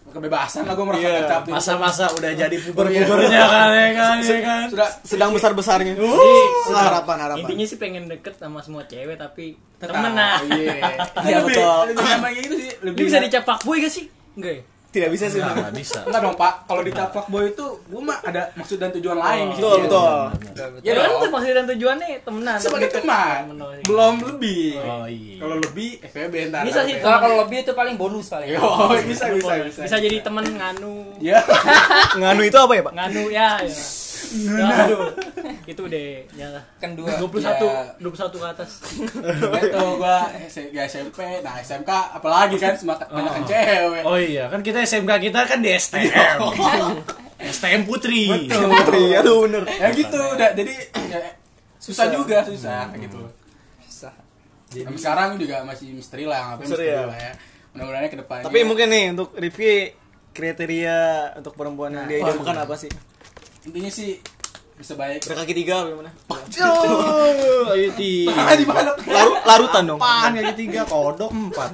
kebebasan 0.09 0.65
lah 0.65 0.73
gue 0.73 0.83
merasa 0.83 1.05
Iya, 1.05 1.13
tercapek. 1.21 1.51
Masa-masa 1.53 2.05
udah 2.11 2.33
jadi 2.33 2.57
puber-pubernya 2.59 3.43
kan 3.45 3.69
ya 3.69 3.89
kan 4.01 4.17
ya 4.19 4.39
kan. 4.41 4.65
sudah 4.67 4.89
Sedang 5.05 5.31
besar-besarnya. 5.31 5.95
Jadi, 5.95 6.41
harapan, 6.71 7.17
harapan. 7.21 7.45
Intinya 7.45 7.67
sih 7.69 7.77
pengen 7.77 8.09
deket 8.09 8.35
sama 8.35 8.65
semua 8.65 8.83
cewek 8.83 9.15
tapi 9.15 9.53
tetap. 9.77 9.95
temen 9.95 10.17
nah. 10.17 10.41
Iya. 10.43 10.97
Iya, 11.29 11.39
Lebih- 11.39 11.55
betul. 11.55 11.81
Lebih 11.87 12.03
kayak 12.03 12.33
gitu 12.41 12.55
sih. 12.57 12.71
Lebih 12.81 12.99
Ini 12.99 13.07
bisa 13.07 13.19
dicap 13.21 13.43
fuckboy 13.45 13.77
gak 13.79 13.93
sih? 13.93 14.05
Enggak 14.33 14.53
ya? 14.55 14.63
Tidak 14.89 15.13
bisa 15.13 15.29
sih. 15.29 15.37
Nah, 15.37 15.53
nggak 15.53 15.75
bisa. 15.77 16.01
Enggak 16.01 16.21
dong, 16.25 16.37
Pak. 16.41 16.65
Kalau 16.65 16.81
di 16.81 16.91
fuckboy 16.91 17.53
itu 17.53 17.67
gue 17.85 18.01
mah 18.01 18.25
ada 18.25 18.49
maksud 18.57 18.81
dan 18.81 18.89
tujuan 18.97 19.21
lain 19.21 19.53
di 19.53 19.61
situ. 19.61 19.69
Betul, 19.69 19.81
betul. 19.85 20.17
Ya 20.81 20.81
Iya 20.81 20.93
kan 20.97 21.09
dong. 21.13 21.29
maksud 21.29 21.53
dan 21.53 21.67
tujuannya 21.69 22.09
temenan. 22.25 22.57
Sebagai 22.57 22.89
Deket. 22.89 23.05
teman. 23.05 23.41
Belum 23.85 24.15
lebih. 24.25 24.81
Oh 24.81 25.05
iya. 25.05 25.37
Kalau 25.39 25.57
lebih 25.61 25.91
FWB 26.03 26.35
ntar. 26.49 26.63
Bisa 26.65 26.81
sih, 26.89 26.97
Kalau 26.99 27.19
kalau 27.21 27.37
lebih 27.45 27.59
itu 27.63 27.73
paling 27.77 27.95
bonus 28.01 28.33
paling. 28.33 28.49
Yo, 28.49 28.65
bisa 29.05 29.29
bisa 29.29 29.53
bisa. 29.61 29.81
Bisa 29.85 29.97
jadi 30.01 30.25
temen 30.25 30.45
nganu. 30.57 31.21
Ya. 31.21 31.45
Nganu 32.17 32.43
itu 32.43 32.57
apa 32.57 32.73
ya, 32.73 32.83
Pak? 32.89 32.93
Nganu 32.97 33.23
ya. 33.29 33.49
Ya. 34.29 34.51
Nganu. 34.55 34.99
Itu 35.73 35.83
deh 35.87 36.25
ya. 36.33 36.49
Kan 36.79 36.95
dua. 36.95 37.19
21 37.19 37.39
Ya. 37.39 37.83
21 38.01 38.35
ke 38.35 38.47
atas. 38.47 38.71
Itu 38.93 39.87
gua 40.01 40.29
ya 40.53 40.83
SMP, 40.85 41.19
nah 41.41 41.59
SMK 41.59 41.91
apalagi 42.15 42.57
kan 42.57 42.75
semakin 42.75 43.07
banyak 43.09 43.33
kan 43.33 43.45
cewek. 43.45 44.03
Oh 44.05 44.19
iya, 44.19 44.49
kan 44.49 44.61
kita 44.61 44.83
SMK 44.83 45.13
kita 45.31 45.41
kan 45.45 45.59
di 45.59 45.71
STM. 45.71 46.39
STM 47.39 47.83
Putri. 47.89 48.27
Betul. 48.49 48.69
Putri, 48.69 49.05
aduh 49.15 49.47
bener. 49.47 49.65
Ya 49.67 49.89
gitu, 49.93 50.19
udah 50.19 50.51
jadi 50.53 50.75
ya, 51.09 51.19
susah 51.79 52.11
juga 52.11 52.43
susah 52.43 52.91
gitu. 52.97 53.21
Susah. 53.87 54.13
Sampai 54.69 55.01
sekarang 55.01 55.31
juga 55.37 55.65
masih 55.65 55.93
misteri 55.93 56.25
lah, 56.25 56.53
ngapain 56.53 56.69
Misteri 56.69 56.85
misteri 56.93 57.01
ya. 57.01 57.09
lah 57.09 57.19
ya. 57.19 57.33
Mudah-mudahan 57.73 58.09
ke 58.09 58.19
depannya. 58.19 58.45
Tapi 58.49 58.59
mungkin 58.65 58.87
nih 58.89 59.05
untuk 59.13 59.29
Rifki 59.33 59.73
kriteria 60.33 60.99
untuk 61.35 61.53
perempuan 61.59 61.91
yang 61.91 62.07
dia 62.07 62.19
idamkan 62.23 62.55
apa 62.63 62.75
sih? 62.75 62.91
Intinya 63.67 63.91
sih 63.91 64.21
bisa 64.79 64.95
baik. 64.95 65.27
Berkaki 65.27 65.55
tiga 65.59 65.83
apa 65.83 65.91
gimana? 65.91 66.11
Oh, 66.31 67.75
ayo 67.75 67.89
ti. 67.99 68.31
Ah, 68.39 68.55
di 68.55 68.63
mana? 68.63 68.95
Laru, 68.95 69.33
larutan 69.43 69.83
dong. 69.91 69.99
Apaan 69.99 70.39
kaki 70.39 70.55
tiga 70.55 70.87
kodok 70.87 71.35
empat. 71.35 71.71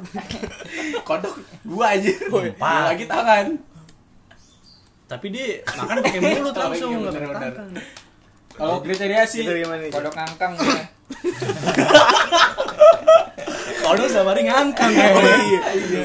Kodok 1.09 1.37
dua 1.61 2.01
aja. 2.01 2.09
Empat. 2.09 2.57
Dua 2.57 2.89
lagi 2.89 3.05
tangan. 3.05 3.47
Tapi 5.05 5.27
dia 5.29 5.61
makan 5.69 6.01
pakai 6.01 6.21
mulut 6.25 6.57
langsung 6.57 6.91
iya, 6.97 6.99
nggak 7.05 7.13
pakai 7.13 7.53
tangan. 7.53 7.69
Kalau 8.57 8.77
kriteria 8.81 9.23
sih? 9.29 9.45
Kodok 9.93 10.15
ngangkang 10.17 10.53
ya. 10.57 10.65
Kodok 13.85 14.09
sama 14.09 14.33
ngangkang 14.33 14.93
ya. 14.97 15.13
Iya, 15.13 16.03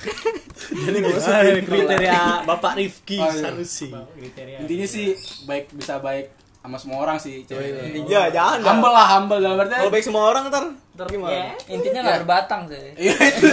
benar, 0.00 0.16
benar. 0.22 0.44
Jadi 0.70 0.98
gimana 0.98 1.38
kriteria 1.62 2.20
Bapak 2.44 2.72
Rifki 2.74 3.18
Oh, 3.18 3.26
iya. 3.26 3.42
Sanusi? 3.42 3.88
Kriteria. 3.90 4.56
Intinya 4.60 4.86
sih 4.86 5.06
baik 5.44 5.72
bisa 5.72 5.98
baik 5.98 6.26
sama 6.60 6.76
semua 6.76 6.98
orang 7.00 7.16
sih 7.16 7.40
cewek 7.44 7.72
itu. 7.72 8.04
Ya, 8.06 8.28
jangan. 8.28 8.60
dah. 8.60 8.68
Humble 8.68 8.92
lah, 8.92 9.06
humble 9.16 9.40
dalam 9.40 9.56
artian. 9.58 9.80
Kalau 9.80 9.92
baik 9.92 10.04
semua 10.04 10.22
orang 10.28 10.42
ntar 10.48 10.64
Ntar 10.92 11.06
gimana? 11.08 11.32
ya. 11.32 11.44
Intinya 11.66 12.00
nggak 12.04 12.18
berbatang 12.24 12.60
sih. 12.68 12.84
Iya 13.00 13.14
itu. 13.16 13.48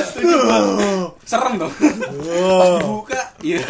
Serem 1.23 1.53
dong. 1.55 1.71
Pas 1.71 2.69
dibuka, 2.75 3.21
iya. 3.39 3.63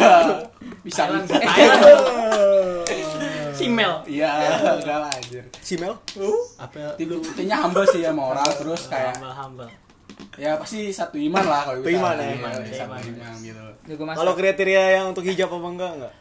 Bisa 0.82 1.02
bisa. 1.06 1.34
Thailand. 1.38 1.82
Simel. 3.54 3.92
Iya, 4.06 4.30
enggak 4.78 4.98
lah 5.02 5.10
anjir. 5.10 5.44
Simel? 5.62 5.94
Apa? 6.58 6.94
Itu 6.98 7.18
intinya 7.18 7.56
humble 7.62 7.86
sih 7.86 8.02
sama 8.02 8.34
orang 8.34 8.46
terus 8.54 8.86
kayak 8.86 9.18
Humble 9.18 9.34
humble. 9.34 9.68
Ya 10.38 10.54
pasti 10.56 10.94
satu 10.94 11.18
iman 11.18 11.42
lah 11.42 11.60
kalau 11.66 11.82
Satu 11.82 11.90
iman 11.90 12.14
ya. 12.14 12.30
Iman, 12.38 12.50
satu 12.54 12.70
iman. 12.86 13.00
iman 13.02 13.34
gitu. 13.42 13.64
Kalau 13.98 14.32
kriteria 14.32 14.82
yang 14.96 15.10
untuk 15.10 15.26
hijab 15.26 15.50
apa 15.50 15.68
enggak 15.68 15.92
enggak? 15.98 16.14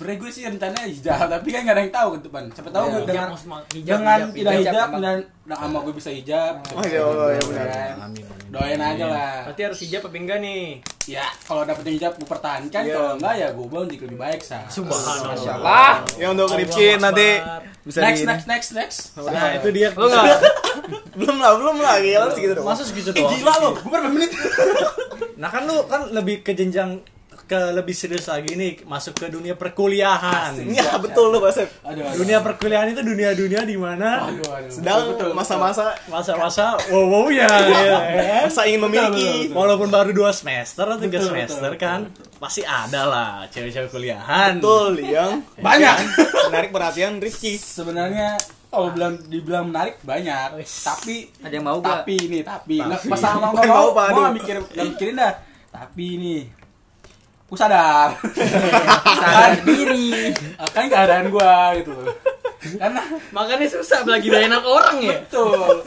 Sebenernya 0.00 0.16
gue 0.16 0.30
sih 0.32 0.42
rencananya 0.42 0.88
hijab, 0.88 1.28
tapi 1.28 1.48
kan 1.50 1.60
gak 1.60 1.74
ada 1.76 1.82
yang 1.82 1.92
tahu 1.92 2.10
depan. 2.18 2.42
Siapa 2.48 2.70
tahu 2.70 2.80
Iya. 2.82 2.90
gue 2.90 3.02
dengan 3.04 3.28
dengan 3.68 4.18
tidak 4.32 4.52
hijab, 4.56 4.88
dan 4.96 5.16
dan 5.44 5.56
sama 5.60 5.78
gue 5.82 5.92
bisa 5.92 6.08
hijab. 6.08 6.54
Oh, 6.70 6.80
iya, 6.80 7.00
oh, 7.02 7.28
iya, 7.28 7.42
benar. 7.44 7.66
Kan? 7.68 8.10
Doain 8.48 8.80
aja 8.80 9.04
lah. 9.04 9.32
Berarti 9.44 9.62
harus 9.62 9.78
hijab 9.78 10.00
apa 10.00 10.16
enggak 10.16 10.38
nih? 10.40 10.80
Ya, 11.04 11.28
kalau 11.44 11.62
dapet 11.62 11.84
hijab 11.90 12.16
gue 12.16 12.24
pertahankan, 12.24 12.80
Iya. 12.80 12.94
kalau 12.96 13.10
enggak 13.14 13.34
ya 13.36 13.48
gue 13.52 13.66
bang 13.66 13.84
jadi 13.84 14.04
lebih 14.06 14.18
baik 14.18 14.40
sah. 14.40 14.64
Subhanallah. 14.66 15.92
Ya 16.16 16.26
untuk 16.30 16.48
Rifki 16.50 16.96
nanti 16.96 17.28
bisa 17.82 17.98
Next, 18.00 18.24
next, 18.24 18.46
next, 18.46 18.70
next. 18.72 18.98
Nah, 19.14 19.52
itu 19.54 19.68
dia. 19.70 19.92
Lu 19.92 20.08
enggak 20.08 20.40
belum 21.20 21.36
lah, 21.36 21.52
belum 21.54 21.76
lah, 21.76 21.94
gila 22.00 22.26
segitu. 22.32 22.52
Masa 22.58 22.82
segitu 22.82 23.08
Eh, 23.10 23.20
doang? 23.20 23.36
gila 23.36 23.52
lo, 23.58 23.68
gue 23.76 23.90
berapa 23.90 24.08
menit? 24.08 24.32
Nah 25.36 25.48
kan 25.48 25.62
lu 25.62 25.84
kan 25.84 26.08
lebih 26.08 26.40
ke 26.40 26.52
jenjang 26.52 27.04
ke 27.50 27.74
lebih 27.74 27.90
serius 27.90 28.30
lagi 28.30 28.54
nih 28.54 28.86
masuk 28.86 29.18
ke 29.18 29.26
dunia 29.26 29.58
perkuliahan. 29.58 30.54
Iya, 30.54 31.02
betul 31.02 31.34
lu, 31.34 31.42
Basep. 31.42 31.66
Aduh, 31.82 32.06
aduh. 32.06 32.22
Dunia 32.22 32.38
perkuliahan 32.38 32.94
itu 32.94 33.02
dunia-dunia 33.02 33.66
di 33.66 33.74
mana. 33.74 34.30
Sedang 34.70 35.18
masa-masa 35.34 35.98
masa-masa 36.06 36.78
wow 36.94 37.02
wow 37.10 37.26
ya, 37.26 37.50
ya, 37.50 37.80
ya. 37.82 37.98
masa 38.46 38.70
ingin 38.70 38.86
memiliki. 38.86 39.50
Walaupun 39.50 39.90
baru 39.90 40.14
dua 40.14 40.30
semester 40.30 40.86
atau 40.86 41.02
tiga 41.02 41.18
semester 41.18 41.74
betul, 41.74 41.82
kan 41.82 42.00
pasti 42.38 42.62
ada 42.62 43.02
lah 43.10 43.30
cewek-cewek 43.50 43.90
kuliahan. 43.90 44.62
Betul, 44.62 45.02
yang 45.02 45.42
Banyak. 45.66 45.96
menarik 46.54 46.70
perhatian 46.70 47.18
Rifki. 47.18 47.58
Sebenarnya 47.58 48.38
kalau 48.70 48.94
bilang 48.94 49.18
dibilang 49.26 49.66
menarik 49.74 49.98
banyak, 50.06 50.62
tapi 50.86 51.26
Ada 51.42 51.58
yang 51.58 51.66
mau 51.66 51.82
gak? 51.82 52.06
tapi 52.06 52.14
ini 52.30 52.46
tapi 52.46 52.78
nggak 52.78 53.02
masalah 53.10 53.50
mau 53.50 53.58
nggak 53.58 53.66
mau 53.66 53.74
mau, 53.74 53.88
Pak, 53.90 53.98
mau 53.98 54.06
aduh. 54.06 54.22
nggak 54.22 54.34
mikir 54.38 54.56
nggak 54.62 54.86
mikirin 54.94 55.14
dah 55.18 55.32
tapi 55.70 56.04
ini 56.14 56.34
aku 57.50 57.56
sadar 57.56 58.14
Sadar 59.20 59.58
diri. 59.60 60.30
kan 60.70 60.86
keadaan 60.86 61.26
gua 61.28 61.74
gitu 61.74 61.90
loh 61.90 62.14
karena 62.72 63.02
Makanya 63.32 63.66
susah 63.66 64.04
lagi 64.04 64.28
gak 64.28 64.46
enak 64.46 64.62
orang 64.62 64.96
ya. 65.00 65.18
betul 65.18 65.82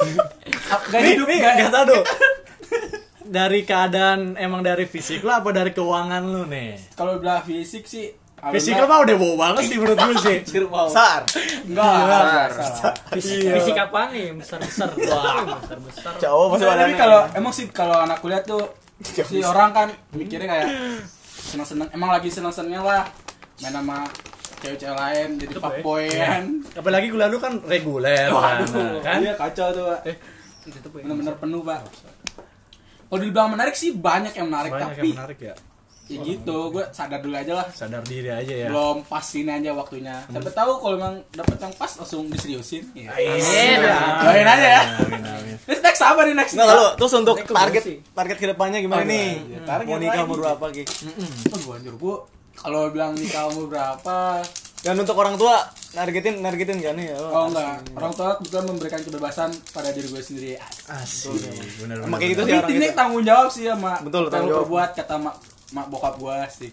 gak 0.89 1.01
hidup 1.01 1.27
gak 1.29 1.53
gak 1.57 1.69
tau 1.71 1.83
dong. 1.87 2.05
Dari 3.33 3.63
keadaan 3.63 4.35
emang 4.35 4.59
dari 4.59 4.83
fisik 4.83 5.23
lu 5.23 5.31
apa 5.31 5.49
dari 5.49 5.71
keuangan 5.71 6.21
lu 6.21 6.43
nih? 6.45 6.75
kalau 6.93 7.17
bilang 7.17 7.39
fisik 7.41 7.87
sih 7.87 8.11
Fisik 8.43 8.75
lu 8.75 8.83
mah 8.83 8.99
udah 8.99 9.15
wow 9.15 9.33
banget 9.39 9.63
sih 9.65 9.77
menurut 9.79 9.95
gue 9.95 10.15
sih. 10.19 10.37
Sar. 10.91 11.23
enggak 11.63 11.95
Besar. 11.95 12.49
salah. 12.51 12.93
Fisik, 13.09 13.37
Iya. 13.39 13.51
fisik 13.55 13.75
apa 13.79 13.99
nih? 14.11 14.27
Besar-besar. 14.35 14.89
Wah, 15.07 15.55
besar-besar. 15.55 16.11
Cowok 16.19 16.45
pasti 16.51 16.65
tapi 16.67 16.93
kalau 16.93 17.21
emang 17.31 17.53
sih 17.55 17.65
kalau 17.71 17.95
anak 17.97 18.19
kuliah 18.19 18.43
tuh 18.43 18.67
si 18.99 19.39
orang 19.39 19.71
kan 19.71 19.87
mikirnya 20.11 20.45
kayak 20.45 20.67
seneng-seneng 21.43 21.87
emang 21.91 22.09
lagi 22.09 22.29
seneng-senengnya 22.31 22.81
lah 22.81 23.03
main 23.59 23.73
sama 23.73 23.97
cewek-cewek 24.59 24.95
lain 24.95 25.29
jadi 25.37 25.53
fuckboy 25.59 26.05
kan 26.09 26.43
Apalagi 26.73 27.07
kuliah 27.11 27.27
lu 27.27 27.37
kan 27.37 27.53
reguler 27.67 28.31
kan. 28.31 28.63
Waduh, 28.63 29.03
kan? 29.03 29.19
iya 29.19 29.33
kacau 29.35 29.67
tuh 29.69 29.83
Pak. 29.91 29.99
Eh, 30.07 30.15
ya. 30.15 31.03
bener-bener 31.03 31.35
penuh 31.35 31.61
pak 31.61 31.83
kalau 33.05 33.19
dibilang 33.21 33.51
menarik 33.51 33.75
sih 33.75 33.93
banyak 33.93 34.33
yang 34.33 34.49
menarik 34.49 34.71
Banyak 34.73 34.89
tapi 34.89 35.05
yang 35.05 35.17
menarik 35.21 35.37
ya. 35.37 35.53
ya 36.03 36.17
gitu 36.19 36.57
gue 36.69 36.83
sadar 36.89 37.21
dulu 37.21 37.35
aja 37.37 37.53
lah 37.61 37.67
Sadar 37.69 38.01
diri 38.01 38.27
aja 38.27 38.53
ya. 38.57 38.67
belum 38.73 39.05
pas 39.05 39.21
ini 39.37 39.51
aja 39.53 39.69
waktunya 39.71 40.15
siapa 40.25 40.49
tahu 40.49 40.71
kalau 40.81 40.95
emang 40.97 41.15
dapet 41.29 41.57
yang 41.61 41.73
pas 41.77 41.91
langsung 41.93 42.25
diseriusin 42.27 42.83
ya. 42.97 43.13
Iya. 43.13 43.95
Doain 44.19 44.47
aja 44.49 44.67
ya. 44.67 44.83
Amin. 45.65 45.69
Next, 45.69 45.81
next 45.81 46.01
apa 46.01 46.19
nih 46.21 46.35
next 46.35 46.53
Enggak 46.53 46.67
kalau 46.69 46.87
terus 46.93 47.13
untuk 47.13 47.35
Ini 47.35 47.45
ke 47.45 47.53
target 47.53 47.81
sih. 47.81 47.97
target 48.09 48.37
ke 48.37 48.47
depannya 48.47 48.79
gimana 48.79 48.99
Oh, 48.99 49.05
nih? 49.05 49.27
iya. 49.45 49.59
Target 49.63 49.87
Mau 49.87 49.97
nikah 49.97 50.21
umur 50.23 50.37
berapa 50.41 50.65
Ki? 50.69 50.83
oh, 50.83 51.59
gua 51.61 51.73
anjir 51.73 51.95
gua 51.95 52.15
kalau 52.53 52.81
bilang 52.89 53.11
nikah 53.13 53.43
umur 53.47 53.65
berapa 53.67 54.17
Dan 54.79 54.95
untuk 54.97 55.15
orang 55.15 55.35
tua 55.35 55.55
nargetin 55.93 56.35
nargetin 56.37 56.77
gak 56.77 56.93
nih 56.93 57.05
ya? 57.07 57.17
oh 57.17 57.47
enggak 57.47 57.79
orang 57.93 58.11
tua 58.11 58.29
kebetulan 58.35 58.65
memberikan 58.67 58.99
kebebasan 58.99 59.49
pada 59.69 59.89
diri 59.89 60.05
gue 60.05 60.19
sendiri 60.19 60.59
Asik. 60.85 61.39
Bener 61.79 62.01
Emang 62.01 62.17
kayak 62.17 62.31
gitu 62.31 62.41
sih 62.43 62.53
orang 62.53 62.71
ini 62.73 62.87
tanggung 62.91 63.23
jawab 63.23 63.47
sih 63.47 63.63
sama 63.63 63.97
Betul, 63.99 64.21
apa 64.21 64.27
yang 64.27 64.33
tanggung 64.33 64.43
lu 64.43 64.53
jawab. 64.53 64.63
perbuat 64.65 64.89
kata 64.93 65.15
mak 65.17 65.35
mak 65.71 65.85
bokap 65.87 66.15
gue 66.17 66.35
sih 66.51 66.71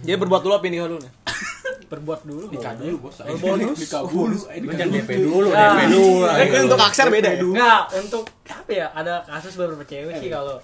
Dia 0.00 0.16
berbuat 0.16 0.40
dulu 0.40 0.54
apa 0.54 0.66
nikah 0.66 0.88
dulu 0.88 0.98
nih? 0.98 1.12
Berbuat 1.92 2.20
dulu. 2.24 2.48
nikah 2.48 2.72
dulu 2.72 2.96
bos 3.02 3.20
Oh, 3.20 3.36
bonus. 3.36 3.76
nikah 3.76 4.00
dulu 4.02 4.32
jangan 4.40 4.80
dulu. 4.80 4.96
DP 4.96 5.10
dulu, 5.20 5.46
Ya. 5.46 5.68
DP 5.68 5.80
dulu. 5.86 6.24
Tapi 6.24 6.40
ayo. 6.40 6.48
kan 6.48 6.60
untuk 6.64 6.80
akser 6.80 7.06
beda 7.06 7.30
ya? 7.30 7.40
Enggak, 7.42 7.82
untuk 8.00 8.24
apa 8.46 8.70
ya? 8.72 8.86
Ada 8.90 9.14
kasus 9.26 9.52
beberapa 9.54 9.84
cewek 9.84 10.14
sih 10.16 10.28
kalau 10.28 10.56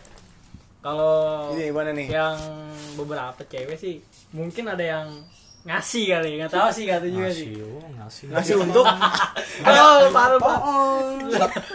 kalau 0.79 1.13
Ini 1.53 1.69
gimana 1.69 1.91
nih? 1.93 2.07
yang 2.09 2.37
beberapa 2.95 3.41
cewek 3.43 3.77
sih 3.77 4.01
mungkin 4.31 4.65
ada 4.67 4.81
yang 4.81 5.07
ngasih 5.61 6.05
kali 6.09 6.39
nggak 6.39 6.49
tahu 6.49 6.71
sih 6.71 6.85
kata 6.87 7.05
juga 7.05 7.29
sih 7.29 7.51
Ngasih, 7.51 7.67
oh, 7.67 7.89
ngasih. 7.99 8.25
Ngasih 8.31 8.55
untuk 8.59 8.87
oh 9.69 9.99
parah 10.09 10.39
pak 10.39 10.59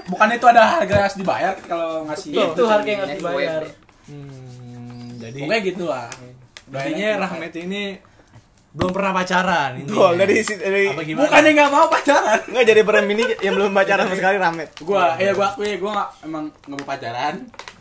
bukan 0.07 0.27
itu 0.31 0.45
ada 0.48 0.62
harga 0.74 0.93
yang 0.93 1.03
harus 1.03 1.17
dibayar 1.19 1.53
kalau 1.62 1.91
ngasih 2.07 2.31
itu 2.31 2.63
harga 2.63 2.89
yang 2.89 3.01
harus 3.01 3.12
Yang 3.12 3.22
dibayar. 3.22 3.62
Hmm, 4.03 5.03
jadi 5.19 5.38
pokoknya 5.38 5.62
gitu 5.63 5.83
lah 5.86 6.07
intinya 6.65 7.10
Rahmat 7.22 7.53
ini 7.55 7.83
belum 8.73 8.89
pernah 8.89 9.13
pacaran. 9.13 9.71
Tuh, 9.83 10.11
dari 10.15 10.35
si- 10.39 10.57
dari 10.57 10.89
gimana? 10.97 11.23
bukannya 11.23 11.51
nggak 11.51 11.69
mau 11.69 11.85
pacaran 11.87 12.39
Enggak 12.43 12.65
jadi 12.65 12.81
perem 12.81 13.05
ini 13.07 13.23
yang 13.39 13.53
belum 13.53 13.69
pacaran 13.71 14.03
sama 14.03 14.15
sekali 14.15 14.35
Ramet. 14.35 14.69
gua 14.79 15.13
ya 15.15 15.31
gua 15.31 15.47
akui 15.47 15.77
gua 15.77 15.91
nggak 15.93 16.09
emang 16.23 16.43
nggak 16.49 16.77
mau 16.77 16.87
pacaran 16.87 17.35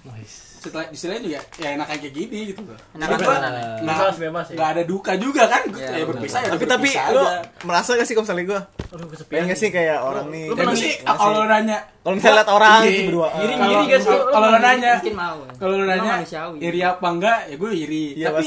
Nice. 0.04 0.37
setelah 0.58 0.87
istilahnya 0.88 1.22
juga 1.25 1.40
ya 1.56 1.68
enakan 1.72 1.96
kayak 1.96 2.12
gini 2.12 2.38
gitu 2.49 2.61
loh 2.62 2.76
Enakan 2.92 3.16
Gua 3.16 3.34
nggak 3.34 3.52
bebas 3.82 4.16
bebas 4.16 4.44
ya 4.44 4.54
nggak 4.54 4.68
ada 4.70 4.82
duka 4.84 5.12
juga 5.16 5.42
kan 5.49 5.62
Gua 5.66 5.80
Ya, 5.80 5.90
ya, 5.92 6.04
berpisah 6.04 6.40
ya 6.40 6.50
Tapi 6.50 6.64
tapi 6.66 6.88
lu 7.08 7.22
aja. 7.25 7.40
merasa 7.62 7.90
gak 7.92 8.04
sih 8.04 8.12
kalau 8.12 8.25
misalnya 8.25 8.44
gue? 8.44 8.61
aduh 8.92 9.06
kesepian 9.08 9.32
Pengen 9.34 9.49
gak 9.49 9.58
sih 9.58 9.70
kayak 9.70 9.99
orang 9.99 10.26
nih? 10.28 10.44
lu 10.44 10.50
Ya, 10.50 10.58
pernah 10.61 10.70
gua 10.70 10.78
sih 10.78 10.92
kalau 11.00 11.30
lu 11.34 11.46
nanya 11.49 11.78
Kalau 11.99 12.14
misalnya 12.14 12.37
lihat 12.37 12.50
orang 12.52 12.70
Iya. 12.76 12.90
gitu 12.90 13.02
berdua. 13.08 13.28
Iri- 13.32 13.56
Kalau- 13.56 13.72
iri 13.72 13.84
gak 13.87 13.99
sih? 13.99 14.08
kalau- 14.08 14.28
kalau 14.28 14.46
lu 14.46 14.58
nanya 14.61 14.92
Mungkin 14.94 15.14
mau. 15.16 15.38
kalau 15.56 15.72
lu 15.72 15.82
Emang 15.82 15.90
nanya 15.96 16.14
iri 16.61 16.80
apa 16.84 17.06
enggak 17.08 17.38
ya 17.42 17.54
gue 17.56 17.70
iri 17.72 18.04
Iya, 18.14 18.28
tapi. 18.28 18.44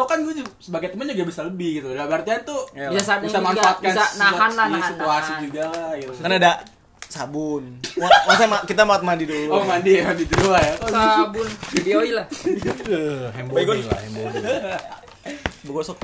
Toh 0.00 0.06
kan 0.06 0.18
gue 0.18 0.32
juga- 0.34 0.56
sebagai 0.56 0.88
temen 0.88 1.04
juga 1.06 1.24
bisa 1.26 1.44
lebih 1.44 1.70
gitu 1.76 1.92
dalam 1.92 2.08
artian 2.10 2.40
tuh 2.40 2.64
Iya 2.72 2.88
Bisa 2.90 3.12
lah. 3.12 3.20
bisa 3.20 3.38
manfaatkan 3.38 3.84
bisa 3.86 4.04
nahan 4.16 4.50
lah, 4.50 4.64
si- 4.64 4.72
nahan, 4.72 4.90
situasi 4.90 5.28
nahan. 5.28 5.44
juga 5.44 5.62
lah 5.68 5.90
gitu 5.94 6.12
Kan 6.16 6.32
ada 6.32 6.52
sabun. 7.04 7.62
Wah, 7.96 8.10
Masa 8.24 8.44
ma- 8.46 8.64
kita 8.64 8.82
mau 8.82 8.96
mandi 9.00 9.26
dulu. 9.26 9.50
oh 9.50 9.62
mandi 9.62 9.98
mandi 10.00 10.24
dulu 10.24 10.48
ya 10.54 10.72
Oh, 10.78 10.88
Sabun, 10.88 11.48
videoin 11.70 12.12
lah. 12.14 12.26
Eh, 12.30 13.26
hembody 13.34 13.82
lah, 13.82 13.98
hembody. 14.00 14.40
Begosok. 15.60 15.98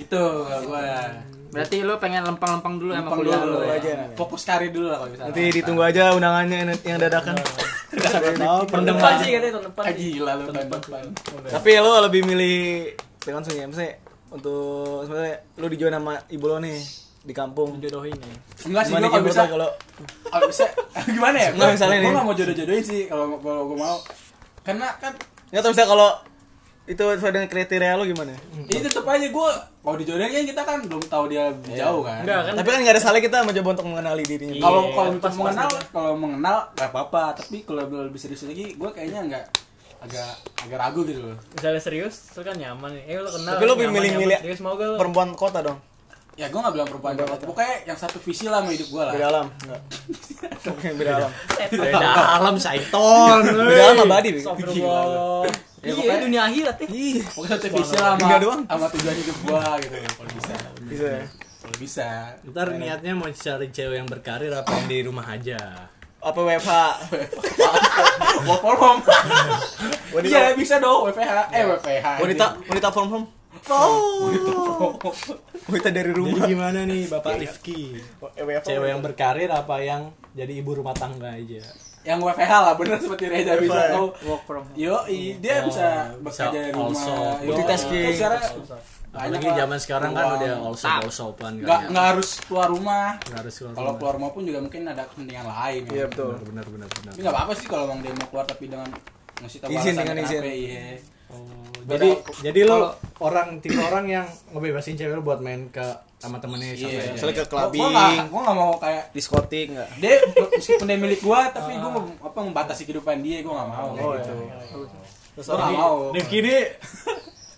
Gitu 0.00 0.22
gue 0.64 0.84
Berarti 1.50 1.82
lu 1.82 1.98
pengen 1.98 2.22
lempang-lempang 2.24 2.78
dulu 2.78 2.90
sama 2.90 3.02
Lempang 3.04 3.18
kuliah 3.18 3.40
dulu 3.40 3.50
lu 3.52 3.58
ya. 3.60 3.66
ya. 3.66 3.74
aja. 3.76 4.14
fokus 4.14 4.42
karir 4.44 4.70
dulu 4.70 4.86
lah 4.86 4.98
kalau 4.98 5.10
misalnya 5.10 5.28
Nanti 5.28 5.42
ditunggu 5.52 5.82
aja 5.82 6.02
undangannya 6.12 6.58
yang- 6.78 7.02
dadakan. 7.02 7.34
Tahu 7.90 8.38
tahun 8.38 8.64
pendem 8.70 8.94
depan 8.94 9.10
aja. 9.10 9.18
sih 9.18 9.30
katanya 9.32 9.52
tahun 9.52 9.66
depan 9.66 9.82
Ah, 9.82 9.92
gila 9.92 10.32
lu 10.32 10.42
Tahun 10.46 10.58
depan. 10.62 11.04
Tapi 11.50 11.70
lo 11.76 11.92
lebih 12.00 12.20
milih 12.22 12.58
langsung 13.26 13.52
ya, 13.52 13.66
misalnya 13.66 13.98
untuk 14.30 14.62
sebenarnya 15.04 15.36
lu 15.56 15.66
dijoin 15.66 15.90
sama 15.92 16.14
ibu 16.28 16.46
lo 16.46 16.56
nih 16.60 16.78
di 17.20 17.34
kampung. 17.34 17.76
jodohin 17.76 18.14
ya 18.14 18.34
enggak 18.64 18.82
sih 18.86 18.92
gue 18.94 19.10
kalau 19.10 19.26
bisa 19.26 19.42
lo 19.42 19.50
kalau 19.50 19.68
kalau 20.30 20.46
bisa 20.46 20.64
gimana 21.10 21.36
ya 21.36 21.50
Enggak, 21.50 21.68
misalnya 21.74 21.96
gue 21.96 22.04
nih. 22.04 22.12
nggak 22.14 22.24
mau 22.24 22.34
jodoh-jodohin 22.34 22.84
sih 22.86 23.02
kalau 23.04 23.24
kalau 23.36 23.62
gue 23.66 23.76
mau 23.76 23.96
karena 24.62 24.86
kan 24.96 25.12
nggak 25.50 25.60
tahu 25.60 25.70
misalnya 25.74 25.90
kalau 25.90 26.08
itu 26.90 26.98
sesuai 26.98 27.30
dengan 27.30 27.46
kriteria 27.46 27.94
lo 27.94 28.02
gimana? 28.02 28.34
ini 28.66 28.80
tetep 28.82 29.04
aja 29.04 29.22
gue 29.24 29.48
kalau 29.80 29.96
dijodohin 29.96 30.26
kan 30.28 30.42
kita 30.44 30.62
kan 30.64 30.78
belum 30.82 31.02
tahu 31.06 31.24
dia 31.26 31.46
lebih 31.48 31.72
jauh 31.72 32.02
kan 32.02 32.20
enggak 32.20 32.40
kan 32.42 32.52
Tapi 32.52 32.68
kan 32.68 32.78
nggak 32.82 32.94
ada 32.94 33.02
salah 33.02 33.20
kita 33.20 33.36
mencoba 33.40 33.68
untuk 33.72 33.86
mengenali 33.86 34.22
dirinya. 34.24 34.52
Iya. 34.52 34.60
kalau 34.60 34.82
kalau 34.90 35.10
pas- 35.12 35.14
untuk 35.14 35.32
mengenal 35.38 35.68
kalau 35.88 36.12
mengenal 36.14 36.56
nggak 36.72 36.88
apa-apa 36.90 37.22
tapi 37.36 37.62
kalau 37.62 37.82
lebih 37.86 38.18
serius 38.18 38.42
lagi 38.42 38.74
gue 38.74 38.90
kayaknya 38.90 39.20
nggak 39.24 39.44
agak 40.00 40.28
agak 40.58 40.78
ragu 40.80 41.04
gitu 41.04 41.20
loh 41.22 41.36
misalnya 41.52 41.78
serius 41.78 42.32
itu 42.32 42.40
kan 42.40 42.56
nyaman 42.56 42.90
nih 42.90 43.04
eh 43.06 43.16
lu 43.16 43.30
kenal 43.30 43.52
Tapi 43.52 43.64
lu 43.64 43.74
nyaman, 43.76 43.92
milih-milih 43.92 44.38
serius 44.40 44.60
mau 44.60 44.74
gak 44.74 44.96
Perempuan 44.96 45.28
kota 45.34 45.60
dong. 45.62 45.78
ya 46.34 46.48
gue 46.48 46.56
nggak 46.56 46.72
bilang 46.72 46.88
perempuan 46.88 47.12
pokoknya 47.20 47.74
yang 47.84 47.98
satu 48.00 48.16
visi 48.18 48.48
lah 48.48 48.64
sama 48.64 48.72
hidup 48.72 48.88
gue 48.88 49.02
lah 49.02 49.12
Beda 49.12 49.26
alam. 49.28 49.46
Enggak. 49.60 49.80
Oke, 50.72 50.88
beda 50.94 51.12
alam. 51.18 51.30
Beda 51.68 52.08
alam 52.34 52.54
Saiton. 52.56 53.40
Beda 53.44 53.82
alam 53.86 53.98
abadi. 54.02 54.28
Bi. 54.32 54.40
Ya, 55.80 55.86
iya 55.86 55.94
pokoknya- 55.94 56.22
dunia 56.22 56.42
akhirat 56.44 56.76
ya 56.76 56.86
Ih, 56.88 57.18
pokoknya 57.26 57.50
satu 57.50 57.66
visi 57.70 57.94
lah 57.94 58.12
sama 58.14 58.36
doang. 58.36 58.60
sama 58.64 58.86
tujuan 58.90 59.16
hidup 59.16 59.36
gue 59.40 59.62
gitu 59.80 59.96
kalau 59.96 60.30
bisa 60.30 60.54
bisa 60.84 61.06
ya. 61.06 61.24
kalau 61.56 61.76
bisa 61.76 62.08
Ntar 62.44 62.66
niatnya 62.74 63.12
mau 63.14 63.28
cari 63.28 63.66
cewek 63.68 63.96
yang 63.96 64.04
berkarir 64.06 64.52
apa 64.52 64.70
yang 64.70 64.86
di 64.86 64.98
rumah 65.02 65.26
aja? 65.26 65.60
Apa 66.20 66.36
WFH? 66.38 66.72
work 68.46 68.60
from 68.60 68.76
home 68.76 69.00
iya 70.20 70.52
bisa 70.52 70.76
dong 70.76 71.08
WPH 71.08 71.48
eh 71.50 71.64
WPH 71.66 72.06
Wanita 72.18 72.46
wanita 72.62 72.88
from 72.90 73.08
home. 73.08 73.26
Oh. 73.66 74.28
Wanita 75.66 75.88
dari 75.90 76.08
Jadi 76.08 76.18
rumah. 76.18 76.44
gimana 76.44 76.80
nih 76.82 77.08
Bapak 77.08 77.36
Rifki? 77.36 77.96
WFH. 78.18 78.64
Cewek 78.66 78.88
yang 78.90 79.00
berkarir 79.00 79.48
apa 79.48 79.76
yang 79.78 80.02
jadi 80.32 80.52
ibu 80.54 80.74
rumah 80.74 80.92
tangga 80.92 81.28
aja? 81.30 81.60
Yang 82.02 82.18
WFH 82.18 82.48
lah 82.50 82.74
bener 82.74 82.96
seperti 82.96 83.24
Reza 83.26 83.52
bisa 83.56 83.80
tahu 83.90 84.06
Work 84.24 84.42
from 84.44 84.62
home. 84.64 84.74
yo 84.74 84.96
dia 85.36 85.60
Oh, 85.60 85.68
bisa 85.68 85.86
bisa 86.16 86.44
bekerja 86.44 86.58
dari 86.58 86.72
rumah 86.72 86.88
also 86.88 87.12
Yo, 87.38 87.46
multitasking. 87.46 88.04
sekarang 88.10 88.42
Apalagi 89.10 89.26
banyak 89.34 89.42
lah 89.44 89.58
zaman 89.58 89.78
sekarang 89.78 90.10
kan 90.12 90.26
udah 90.32 90.54
also 90.62 90.86
Tak. 90.86 90.98
also 91.02 91.22
open 91.28 91.52
kan. 91.52 91.54
nggak 91.60 91.80
ya. 91.80 91.90
nggak 91.90 92.06
harus 92.08 92.28
keluar 92.40 92.68
rumah 92.68 93.06
Nggak 93.20 93.38
harus 93.38 93.54
keluar 93.54 93.72
kalau 93.72 93.82
rumah. 93.84 93.98
keluar 93.98 94.14
rumah 94.16 94.30
pun 94.30 94.42
juga 94.44 94.58
mungkin 94.60 94.82
ada 94.86 95.02
kepentingan 95.04 95.46
lain 95.46 95.82
ya. 95.82 95.92
Iya 95.92 96.04
betul. 96.06 96.32
Benar 96.46 96.66
benar 96.66 96.88
benar. 96.88 97.10
tapi 97.10 97.20
nggak 97.20 97.34
apa-apa 97.34 97.52
sih 97.52 97.66
kalau 97.66 97.84
emang 97.86 98.00
dia 98.00 98.12
mau 98.12 98.26
keluar 98.26 98.46
tapi 98.46 98.64
dengan 98.66 98.88
ngasih 99.36 99.58
tahu 99.58 99.68
Izin, 99.68 99.76
alasan 99.76 99.96
dengan 99.98 100.16
izin. 100.20 100.42
iya. 100.46 100.82
Jadi 101.82 102.08
jadi 102.40 102.60
lo 102.64 102.78
orang 103.18 103.58
tipe 103.58 103.78
orang 103.78 104.06
yang 104.06 104.26
ngebebasin 104.50 104.94
cewek 104.94 105.12
lo 105.12 105.22
buat 105.22 105.40
main 105.40 105.68
ke 105.68 105.82
sama 106.20 106.36
temennya 106.36 106.70
Iya. 106.70 106.84
sampai 107.00 107.12
Misalnya 107.16 107.34
ke 107.34 107.44
clubbing. 107.46 107.80
gua 107.80 107.88
nggak 107.90 108.12
gua 108.28 108.40
nggak 108.42 108.56
mau 108.58 108.72
kayak 108.76 109.02
diskotik 109.10 109.66
nggak? 109.70 109.88
dia 109.96 110.12
meskipun 110.52 110.84
dia 110.84 110.98
milik 110.98 111.20
gua 111.20 111.40
tapi 111.48 111.72
gua 111.74 111.90
mau- 111.90 112.12
apa 112.20 112.38
membatasi 112.38 112.84
kehidupan 112.84 113.18
dia 113.18 113.40
gua 113.40 113.54
nggak 113.58 113.68
mau. 113.70 113.88
Kayak 113.90 114.04
Oh, 114.04 114.12
gitu. 114.14 114.32
Iya. 114.36 114.56
terus 115.32 115.46
gua 115.46 115.56
nggak 115.56 115.56
orang 115.56 115.72
mau. 115.74 115.96
Rifki 116.12 116.36
ini 116.38 116.56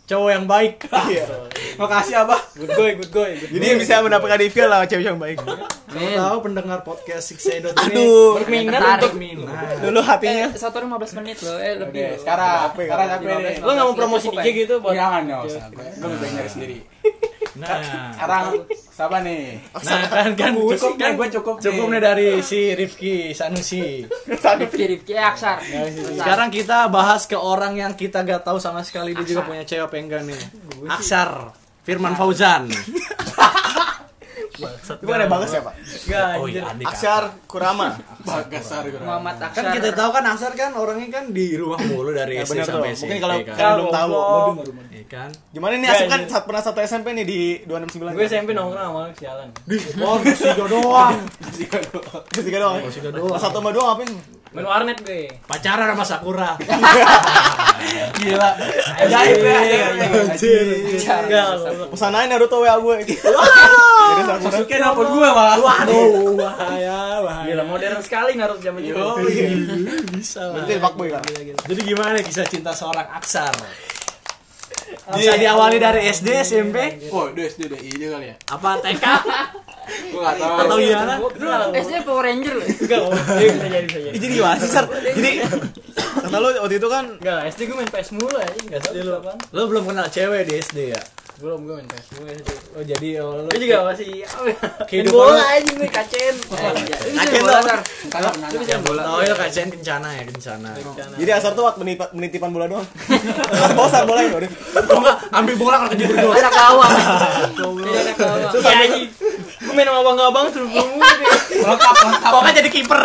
cowok 0.04 0.30
yang 0.30 0.44
baik. 0.46 0.74
iya. 1.10 1.26
Makasih 1.72 2.14
abah. 2.18 2.40
Good 2.52 2.70
boy, 2.70 2.90
good 2.94 3.10
boy. 3.10 3.30
Good 3.34 3.50
jadi 3.50 3.64
yang 3.66 3.80
bisa 3.80 3.94
mendapatkan 3.98 4.38
review 4.38 4.64
lah 4.64 4.84
cewek 4.84 5.06
yang 5.06 5.16
baik. 5.16 5.38
Kamu 5.88 6.08
tahu 6.14 6.36
pendengar 6.42 6.78
podcast 6.82 7.24
Six 7.26 7.40
Edot 7.50 7.72
ini 7.82 7.96
aduh 7.98 8.32
Berminat 8.38 8.80
untuk 8.96 9.12
minat. 9.14 9.76
dulu 9.80 10.00
hatinya. 10.00 10.48
Eh, 10.48 10.54
satu 10.54 10.78
orang 10.78 10.88
15 10.94 11.18
menit 11.18 11.36
loh. 11.40 11.56
Eh, 11.56 11.74
lebih. 11.74 12.00
Oke, 12.06 12.20
sekarang 12.20 12.72
sekarang 12.72 13.06
capek 13.10 13.26
nih 13.26 13.56
Lo 13.58 13.70
nggak 13.70 13.86
mau 13.86 13.96
promosi 13.96 14.26
IG 14.30 14.46
gitu 14.56 14.74
buat 14.78 14.94
jangan 14.94 15.20
nggak 15.26 15.40
usah 15.42 15.64
gua 15.68 16.06
lebih 16.08 16.28
nyari 16.30 16.48
sendiri 16.48 16.76
Nah, 17.52 18.16
sekarang 18.16 18.64
siapa 18.92 19.24
nih 19.24 19.60
nah 19.72 20.04
kan 20.08 20.32
kan 20.36 20.52
cukup 20.56 20.96
kan 20.96 21.12
nih 21.12 21.16
gue 21.16 21.28
cukup 21.40 21.54
cukup 21.60 21.86
nih 21.92 22.00
dari 22.00 22.28
si 22.40 22.72
Rifki 22.72 23.36
Sanusi. 23.36 24.04
Rifki 24.28 24.84
Rifki 24.96 25.12
eh, 25.12 25.24
Aksar. 25.24 25.60
Sekarang 26.16 26.48
kita 26.48 26.88
bahas 26.88 27.28
ke 27.28 27.36
orang 27.36 27.76
yang 27.76 27.92
kita 27.92 28.24
gak 28.24 28.44
tahu 28.44 28.56
sama 28.56 28.80
sekali 28.84 29.12
dia 29.12 29.24
juga 29.24 29.44
punya 29.44 29.64
cewek 29.64 29.84
apa 29.88 29.96
enggak 30.00 30.22
nih. 30.28 30.40
Aksar 30.88 31.52
Firman 31.84 32.16
Fauzan. 32.16 32.68
itu 34.54 35.08
ada 35.08 35.26
bagus 35.26 35.50
ya 35.50 35.60
pak 35.60 35.74
Enggak, 35.80 36.28
Oh 36.36 36.46
iya, 36.46 36.62
Aksar 36.82 37.22
Kurama 37.44 37.96
bagasar 38.20 38.82
gitu 38.84 39.00
Muhammad 39.00 39.34
Kan 39.36 39.48
Aksar. 39.48 39.72
kita 39.72 39.88
tahu 39.92 40.10
kan 40.10 40.24
Aksar 40.28 40.52
kan 40.52 40.70
orangnya 40.72 41.08
kan 41.10 41.24
di 41.28 41.56
rumah 41.56 41.80
mulu 41.82 42.10
dari 42.10 42.36
Ya, 42.38 42.44
SD 42.44 42.52
bener 42.54 42.66
sampai. 42.66 42.90
SMP 42.90 43.02
Mungkin 43.02 43.18
kalau 43.18 43.34
kan. 43.38 43.44
kalian 43.50 43.72
belum 43.74 43.88
tahu 43.90 44.12
Iya 44.92 45.04
kan? 45.06 45.28
gimana 45.48 45.72
nih 45.74 45.88
Asep 45.88 46.06
kan 46.06 46.20
saat 46.26 46.44
pernah 46.44 46.62
satu 46.62 46.78
SMP 46.80 47.06
nih 47.12 47.24
di 47.24 47.40
269 47.64 48.12
Gue 48.12 48.24
SMP 48.26 48.50
nongkrong 48.50 48.80
sama 48.82 49.02
sialan. 49.14 49.48
Oh, 49.98 50.16
Siga 50.22 50.64
doang. 50.64 51.16
Ketiga 52.28 52.58
doang 52.60 52.76
Siga 52.88 53.08
doang. 53.10 53.36
satu 53.36 53.56
sama 53.58 53.70
dua 53.70 53.84
ngapain 53.90 54.12
Main 54.52 54.68
warnet 54.68 55.00
gue. 55.00 55.32
Pacaran 55.42 55.88
sama 55.88 56.04
Sakura. 56.04 56.50
gila 58.14 58.48
ajaib 59.00 59.40
ya 59.40 59.56
Anjir. 60.28 60.66
Pesan 61.88 62.12
aja 62.12 62.26
Naruto 62.28 62.60
WA 62.60 62.76
gue 62.76 62.96
masukin 64.38 64.80
apa 64.80 65.00
gue 65.02 65.28
malah 65.28 65.56
Waduh, 65.58 66.34
bahaya, 66.34 66.98
bahaya. 67.20 67.46
Gila 67.48 67.64
modern 67.64 68.00
sekali 68.00 68.32
naruh 68.34 68.58
zaman 68.58 68.80
itu. 68.80 68.92
Yo, 68.92 69.16
Bisa. 70.12 70.42
berarti 70.52 70.72
fuckboy 70.78 71.08
kan 71.08 71.22
Jadi 71.66 71.80
gimana 71.82 72.16
kisah 72.20 72.46
cinta 72.46 72.72
seorang 72.72 73.06
Aksar? 73.12 73.52
Bisa 75.12 75.34
diawali 75.34 75.76
dari 75.76 76.04
SD, 76.06 76.28
SMP, 76.42 76.76
oh 77.10 77.32
udah 77.32 77.44
SD 77.44 77.60
udah 77.66 77.80
iya 77.80 78.06
kali 78.12 78.26
ya 78.28 78.36
apa 78.46 78.70
TK 78.78 79.04
gue 79.82 80.20
nggak 80.20 80.36
tahu 80.38 80.54
atau 80.62 80.76
gimana? 80.78 81.14
SD 81.74 81.92
Power 82.06 82.22
Ranger 82.22 82.54
loh. 82.54 82.66
Enggak. 82.68 83.00
Iya, 83.42 83.50
bisa 83.50 83.66
jadi, 83.66 83.86
bisa 83.88 83.98
jadi. 83.98 84.14
Jadi 84.14 84.26
gimana 84.30 84.56
sih 84.56 84.70
Sar 84.70 84.84
jadi 85.18 85.30
kata 86.22 86.36
lu 86.38 86.48
waktu 86.54 86.74
itu 86.78 86.88
kan 86.88 87.04
Enggak, 87.18 87.38
SD 87.50 87.60
gue 87.66 87.76
main 87.76 87.90
PS 87.90 88.08
mulu 88.14 88.36
aja, 88.36 88.52
enggak 88.52 88.80
apaan. 88.84 89.38
lu 89.50 89.60
belum 89.66 89.82
kenal 89.90 90.06
cewek 90.06 90.40
di 90.46 90.54
SD 90.60 90.78
ya? 90.94 91.00
Belum 91.40 91.64
gue 91.64 91.74
main 91.74 91.88
PS 91.88 92.06
SD. 92.12 92.50
Oh 92.76 92.84
jadi 92.84 93.08
oh, 93.24 93.32
lu 93.40 93.48
Gue 93.48 93.60
juga 93.64 93.76
masih 93.88 94.06
ya? 94.20 94.28
Main 94.84 95.06
bola 95.08 95.44
aja 95.56 95.70
gue 95.72 95.88
kacen. 95.88 96.34
Itu 96.36 97.16
Aceh 97.16 97.38
bola 97.40 97.56
lo. 97.56 97.66
Sar. 97.66 97.80
Salah 98.12 98.32
nanya. 98.36 98.52
Itu 98.52 98.56
bisa 98.60 98.76
bola. 98.84 99.02
Oh 99.08 99.18
itu 99.24 99.34
kajian 99.34 99.68
kencana 99.72 100.08
ya 100.12 100.22
kencana. 100.28 100.68
jadi 101.16 101.30
Asar 101.32 101.52
tuh 101.56 101.64
waktu 101.64 101.80
menitipan 102.12 102.50
bola 102.52 102.68
doang 102.68 102.86
bawa 103.72 103.88
Sar 103.88 104.04
bolanya 104.04 104.28
udah 104.36 104.50
Oh 104.92 104.98
enggak, 105.00 105.16
ambil 105.32 105.54
bola 105.56 105.76
kalau 105.80 105.90
kejebur 105.96 106.16
gol. 106.20 106.34
Ada 106.36 106.50
kawang. 106.52 106.92
Tidak 107.56 108.02
ada 108.02 108.12
kawang. 108.18 108.52
Iya 108.52 108.76
anjing. 108.84 109.06
Gue 109.62 109.72
main 109.78 109.86
sama 109.88 110.00
abang-abang 110.04 110.46
terus 110.52 110.68
gue 110.68 110.84
lengkap 111.62 111.96
lengkap 112.02 112.32
Kok 112.34 112.40
kan 112.42 112.52
jadi 112.52 112.70
kiper? 112.70 113.02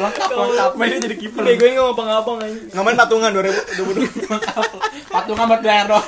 lengkap 0.00 0.28
lengkap 0.28 0.70
Mainnya 0.76 0.98
jadi 1.08 1.16
kiper. 1.18 1.42
Gue 1.44 1.68
nggak 1.72 1.82
sama 1.82 1.92
abang-abang 1.92 2.36
anjing. 2.40 2.64
ngamen 2.70 2.94
patungan 2.94 3.30
2022 3.34 5.10
patungan 5.10 5.44
buat 5.50 5.60
bayar 5.60 5.84
doang 5.90 6.06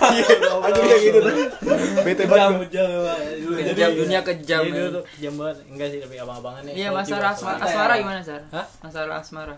aja 0.62 0.78
kayak 0.78 1.00
gitu 1.02 1.18
tuh 1.18 1.35
bete 2.07 2.24
banget 2.26 2.68
gua. 2.72 3.14
Kejam 3.62 3.90
dunia 3.96 4.20
kejam. 4.24 4.62
Jadi 4.66 4.72
dulu 4.74 4.88
tuh 5.00 5.05
jam 5.20 5.33
banget. 5.38 5.57
Enggak 5.68 5.88
sih 5.92 5.98
tapi 6.02 6.14
abang-abangan 6.18 6.62
nih. 6.66 6.74
Iya 6.74 6.88
masalah 6.92 7.31
asmara, 7.35 7.59
asmara 7.61 7.94
ya. 7.94 8.00
gimana 8.02 8.20
Sar? 8.22 8.42
Hah? 8.50 8.66
Masalah 8.83 9.14
asmara. 9.20 9.57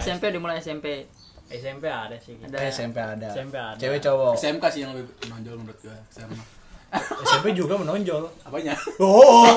SMP 0.00 0.34
dimulai 0.34 0.58
SMP. 0.58 1.06
SMP 1.48 1.88
ada 1.88 2.16
sih. 2.20 2.36
gitu. 2.36 2.52
Ada. 2.52 2.58
SMP 2.68 2.96
ada. 3.00 3.28
SMP 3.32 3.56
ada. 3.56 3.78
Cewek 3.80 4.00
cowok. 4.04 4.32
SMK 4.36 4.64
sih 4.68 4.80
yang 4.84 4.92
lebih 4.92 5.08
menonjol 5.28 5.54
menurut 5.56 5.78
gue 5.80 5.96
sama 6.12 6.36
SMP 7.24 7.52
juga 7.60 7.74
menonjol. 7.76 8.24
apanya 8.44 8.72
Oh. 9.00 9.44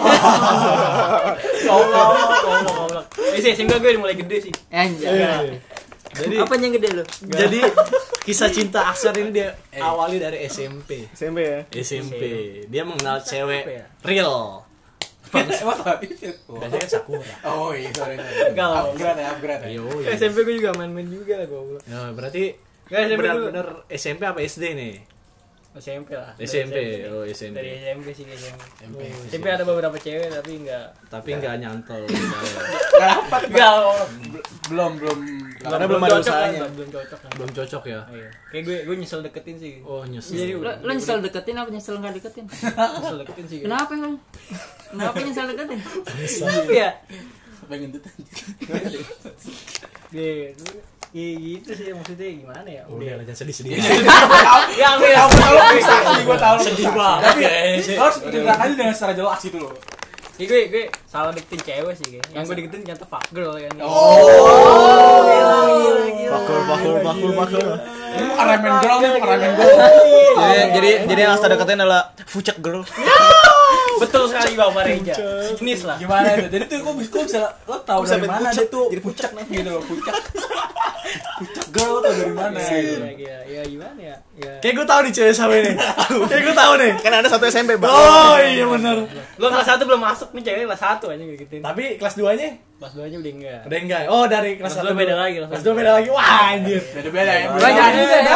Goblok, 1.67 2.07
goblok, 2.43 2.73
goblok. 2.75 3.05
Eh 3.35 3.39
sih 3.39 3.51
SMP 3.55 3.75
gue 3.79 3.99
mulai 3.99 4.15
gede 4.15 4.51
sih. 4.51 4.53
Anjay. 4.71 5.59
Jadi 6.13 6.35
Apanya 6.37 6.65
yang 6.65 6.75
gede 6.75 6.89
lo? 6.93 7.03
jadi 7.23 7.59
kisah 8.21 8.49
cinta 8.49 8.85
Aksar 8.85 9.15
ini 9.15 9.31
dia 9.31 9.55
awali 9.73 10.17
dari 10.17 10.43
SMP. 10.45 11.07
SMP 11.09 11.37
ya 11.41 11.59
SMP. 11.73 12.21
Dia 12.65 12.83
mengenal 12.83 13.17
Apa 13.17 13.25
cewek 13.25 13.63
ya? 13.65 13.85
real. 14.01 14.61
emang 15.31 15.79
apa 15.79 16.03
Biasanya 16.03 16.75
kan 16.77 16.89
Sakura. 16.89 17.23
oh 17.47 17.71
iya 17.71 17.87
sorry 17.91 18.19
Enggak, 18.19 18.67
upgrade 18.83 19.15
ya 19.15 19.27
upgrade 19.31 19.61
ya 19.63 19.69
Yo, 19.71 19.83
SMP 20.11 20.43
gue 20.43 20.55
juga 20.59 20.75
main-main 20.75 21.07
juga 21.07 21.33
lah 21.35 21.47
goblok. 21.47 21.79
Nah, 21.85 22.11
berarti 22.11 22.51
Enggak 22.85 22.99
SMP 23.01 23.15
dulu. 23.15 23.19
benar-benar 23.47 23.67
SMP 23.87 24.21
apa 24.25 24.39
SD 24.41 24.63
nih? 24.73 24.93
SMP 25.71 26.19
lah. 26.19 26.35
Dari 26.35 26.43
SMP. 26.43 26.77
Oh, 27.07 27.23
SMP. 27.23 27.55
Dari 27.55 27.69
SMP 27.79 28.07
sih 28.11 28.23
ke 28.27 28.35
SMP. 28.35 28.59
SMP 28.75 29.01
SMP 29.31 29.45
ada 29.47 29.63
beberapa 29.63 29.95
cewek 29.95 30.27
tapi 30.27 30.51
enggak 30.59 30.85
Tapi 31.07 31.29
nggak 31.39 31.55
nyantol. 31.63 32.03
nggak 32.11 32.99
dapat 32.99 33.41
enggak 33.47 33.73
belum 34.67 34.91
belum 34.99 35.19
Karena 35.61 35.85
belum 35.87 36.01
ada 36.01 36.11
cocok 36.17 36.33
usahanya. 36.33 36.59
kan, 36.59 36.71
belum 36.75 36.89
cocok 36.91 37.19
kan. 37.21 37.31
Belum 37.37 37.51
cocok 37.53 37.83
ya. 37.87 37.99
Iya. 38.11 38.29
Kayak 38.51 38.63
gue 38.67 38.77
gue 38.83 38.95
nyesel 38.99 39.21
deketin 39.23 39.55
sih. 39.61 39.73
Oh, 39.85 40.03
nyesel. 40.03 40.33
Jadi 40.35 40.51
Lo, 40.57 40.71
lo 40.75 40.91
nyesel 40.91 41.19
deketin 41.23 41.55
apa 41.55 41.69
nyesel 41.71 41.95
nggak 42.01 42.13
deketin? 42.19 42.45
nyesel 42.99 43.17
deketin 43.23 43.45
sih. 43.47 43.59
Kenapa 43.63 43.91
emang? 43.95 44.15
Kenapa 44.91 45.17
nyesel 45.23 45.45
deketin? 45.55 45.79
Kenapa 45.79 46.71
ya? 46.73 46.89
Pengen 47.67 47.89
tuh 47.91 48.01
Iya 51.11 51.31
gitu 51.35 51.69
sih 51.75 51.91
maksudnya 51.91 52.27
gimana 52.39 52.63
ya? 52.63 52.87
Udah, 52.87 53.19
Udah. 53.19 53.25
jangan 53.27 53.39
sedih-sedih. 53.43 53.75
Ya 54.79 54.95
ambil 54.95 55.11
tahu 55.11 55.51
lo 55.51 55.63
bisa 55.75 55.93
sih 55.99 56.23
gue 56.23 56.37
tahu 56.39 56.55
lo 56.55 56.61
Sedih 56.63 56.87
banget. 56.95 57.21
tapi 57.21 57.39
kayaknya 57.43 57.95
harus 57.99 58.15
aja 58.23 58.71
dengan 58.71 58.93
secara 58.95 59.13
jelas 59.19 59.39
gitu 59.43 59.59
loh 59.59 59.75
Iya 60.39 60.45
gue 60.47 60.59
gue 60.71 60.83
salah 61.05 61.35
deketin 61.35 61.59
cewek 61.61 61.93
sih 61.99 62.07
kayak. 62.15 62.25
Yang 62.31 62.43
gue 62.47 62.55
deketin 62.63 62.79
ternyata 62.81 63.05
fuck 63.05 63.25
girl 63.29 63.53
kan. 63.53 63.75
oh 63.83 65.19
gila 65.21 65.59
gila 65.67 66.01
gila. 66.07 66.31
Bakul, 66.31 66.59
bakul, 66.65 66.93
bakul, 67.03 67.31
bakul. 67.35 67.67
ini 68.11 68.23
bukan 68.25 68.45
ramen 68.47 68.73
girl 68.79 68.97
nih 68.97 69.09
bukan 69.11 69.27
ramen 69.29 69.51
girl 69.53 69.75
Jadi, 70.33 70.61
jadi, 70.71 70.89
jadi 71.05 71.19
yang 71.19 71.31
Asta 71.35 71.45
deketin 71.45 71.77
adalah 71.77 72.01
fucek 72.25 72.57
girl. 72.57 72.81
Betul 74.01 74.23
sekali 74.33 74.51
Bapak 74.57 74.83
Reja. 74.89 75.15
Jenis 75.53 75.81
lah. 75.85 75.97
gimana 76.01 76.27
itu 76.35 76.47
jadi 76.49 76.63
tuh 76.65 76.77
kok 76.81 76.93
bisa 76.97 77.09
kok 77.13 77.23
bisa 77.29 77.41
lo 77.69 77.77
tahu 77.85 77.99
Bisa 78.03 78.15
dari 78.17 78.27
mana 78.27 78.49
pucak 78.49 78.57
dia 78.57 78.73
tuh 78.73 78.85
jadi 78.89 79.01
pucak 79.01 79.29
pucak 79.31 79.47
gitu 79.53 79.69
loh 79.69 79.83
pucak 79.85 80.15
pucak 81.37 81.65
girl 81.69 81.95
tuh 82.01 82.11
dari 82.13 82.33
mana 82.33 82.59
gitu 82.59 82.97
Gila 82.97 83.11
gila. 83.13 83.39
Ya 83.51 83.61
gimana 83.67 83.99
ya? 83.99 84.15
Ya. 84.41 84.53
Kayak 84.63 84.73
gue 84.79 84.85
tahu 84.87 84.99
nih 85.05 85.11
cewek 85.13 85.33
sama 85.37 85.53
ini. 85.59 85.71
Kayak 86.31 86.43
gue 86.49 86.55
tahu 86.55 86.73
nih. 86.81 86.91
Kan 87.03 87.13
ada 87.13 87.27
satu 87.29 87.45
SMP, 87.45 87.75
Bang. 87.77 87.91
Oh 87.93 88.35
iya 88.41 88.65
benar. 88.65 88.97
Lo 89.37 89.47
kelas 89.51 89.67
satu 89.67 89.83
belum 89.85 90.01
masuk 90.01 90.33
nih 90.33 90.43
cewek 90.49 90.65
kelas 90.65 90.81
satu 90.81 91.05
aja 91.11 91.21
deketin. 91.21 91.61
Tapi 91.61 91.99
kelas 91.99 92.15
2-nya 92.17 92.49
Kelas 92.81 92.97
dua 92.97 93.05
nya 93.13 93.17
udah 93.21 93.33
enggak. 93.37 93.61
udah 93.69 93.79
enggak. 93.85 94.01
Oh, 94.09 94.25
dari 94.25 94.57
kelas 94.57 94.73
Kelas 94.73 94.81
1 94.81 94.89
dua 94.89 94.95
beda 94.97 95.13
lagi, 95.13 95.33
kelas 95.37 95.49
Kelas 95.53 95.61
dua 95.61 95.73
2 95.73 95.79
beda 95.85 95.91
lagi. 95.93 96.07
Wah, 96.09 96.29
anjir. 96.49 96.81
beda 96.81 97.09
beda 97.13 97.33
ya 97.37 97.45
Banyak 97.53 97.89
juga 97.93 98.17
ya. 98.17 98.33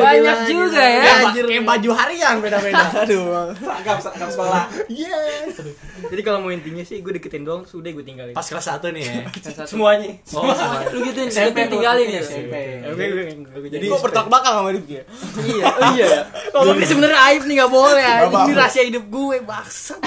Banyak 0.00 0.38
juga 0.48 0.80
ya. 0.80 1.02
Kayak 1.04 1.20
ba- 1.20 1.34
kayak 1.44 1.64
baju 1.68 1.90
harian 1.92 2.34
beda-beda. 2.40 2.84
Aduh, 3.04 3.24
seragam 3.60 3.96
seragam 4.00 4.28
sekolah 4.32 4.64
Yes. 4.88 5.60
Jadi 6.00 6.22
kalau 6.24 6.40
mau 6.40 6.48
intinya 6.48 6.80
sih 6.80 7.04
gue 7.04 7.12
deketin 7.12 7.44
doang 7.44 7.68
sudah 7.68 7.92
gue 7.92 8.00
tinggalin. 8.00 8.32
Pas 8.32 8.48
kelas 8.48 8.72
1 8.72 8.88
nih 8.88 9.02
ya. 9.04 9.14
Semuanya. 9.68 10.16
Oh, 10.32 10.48
sama. 10.56 10.88
Lu 10.88 11.04
gituin, 11.04 11.28
SMP 11.28 11.68
tinggalin 11.68 12.08
ya. 12.08 12.24
SMP 12.24 12.56
Ya, 12.80 12.88
gue 12.88 13.04
gue 13.04 13.24
gue 13.36 13.68
Jadi 13.68 13.84
kok 13.84 14.00
bertolak 14.00 14.32
belakang 14.32 14.52
sama 14.64 14.68
Rifki 14.72 14.94
ya? 14.96 15.04
Iya, 15.44 15.64
oh 15.68 15.88
iya 15.92 16.06
ya. 16.08 16.22
Kalau 16.56 16.72
ini 16.72 16.88
sebenarnya 16.88 17.20
aib 17.28 17.42
nih 17.44 17.54
nggak 17.60 17.68
boleh. 17.68 18.04
Ini 18.32 18.52
rahasia 18.56 18.88
hidup 18.88 19.04
gue 19.12 19.36
bangsat. 19.44 20.00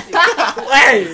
Wey. 0.66 1.14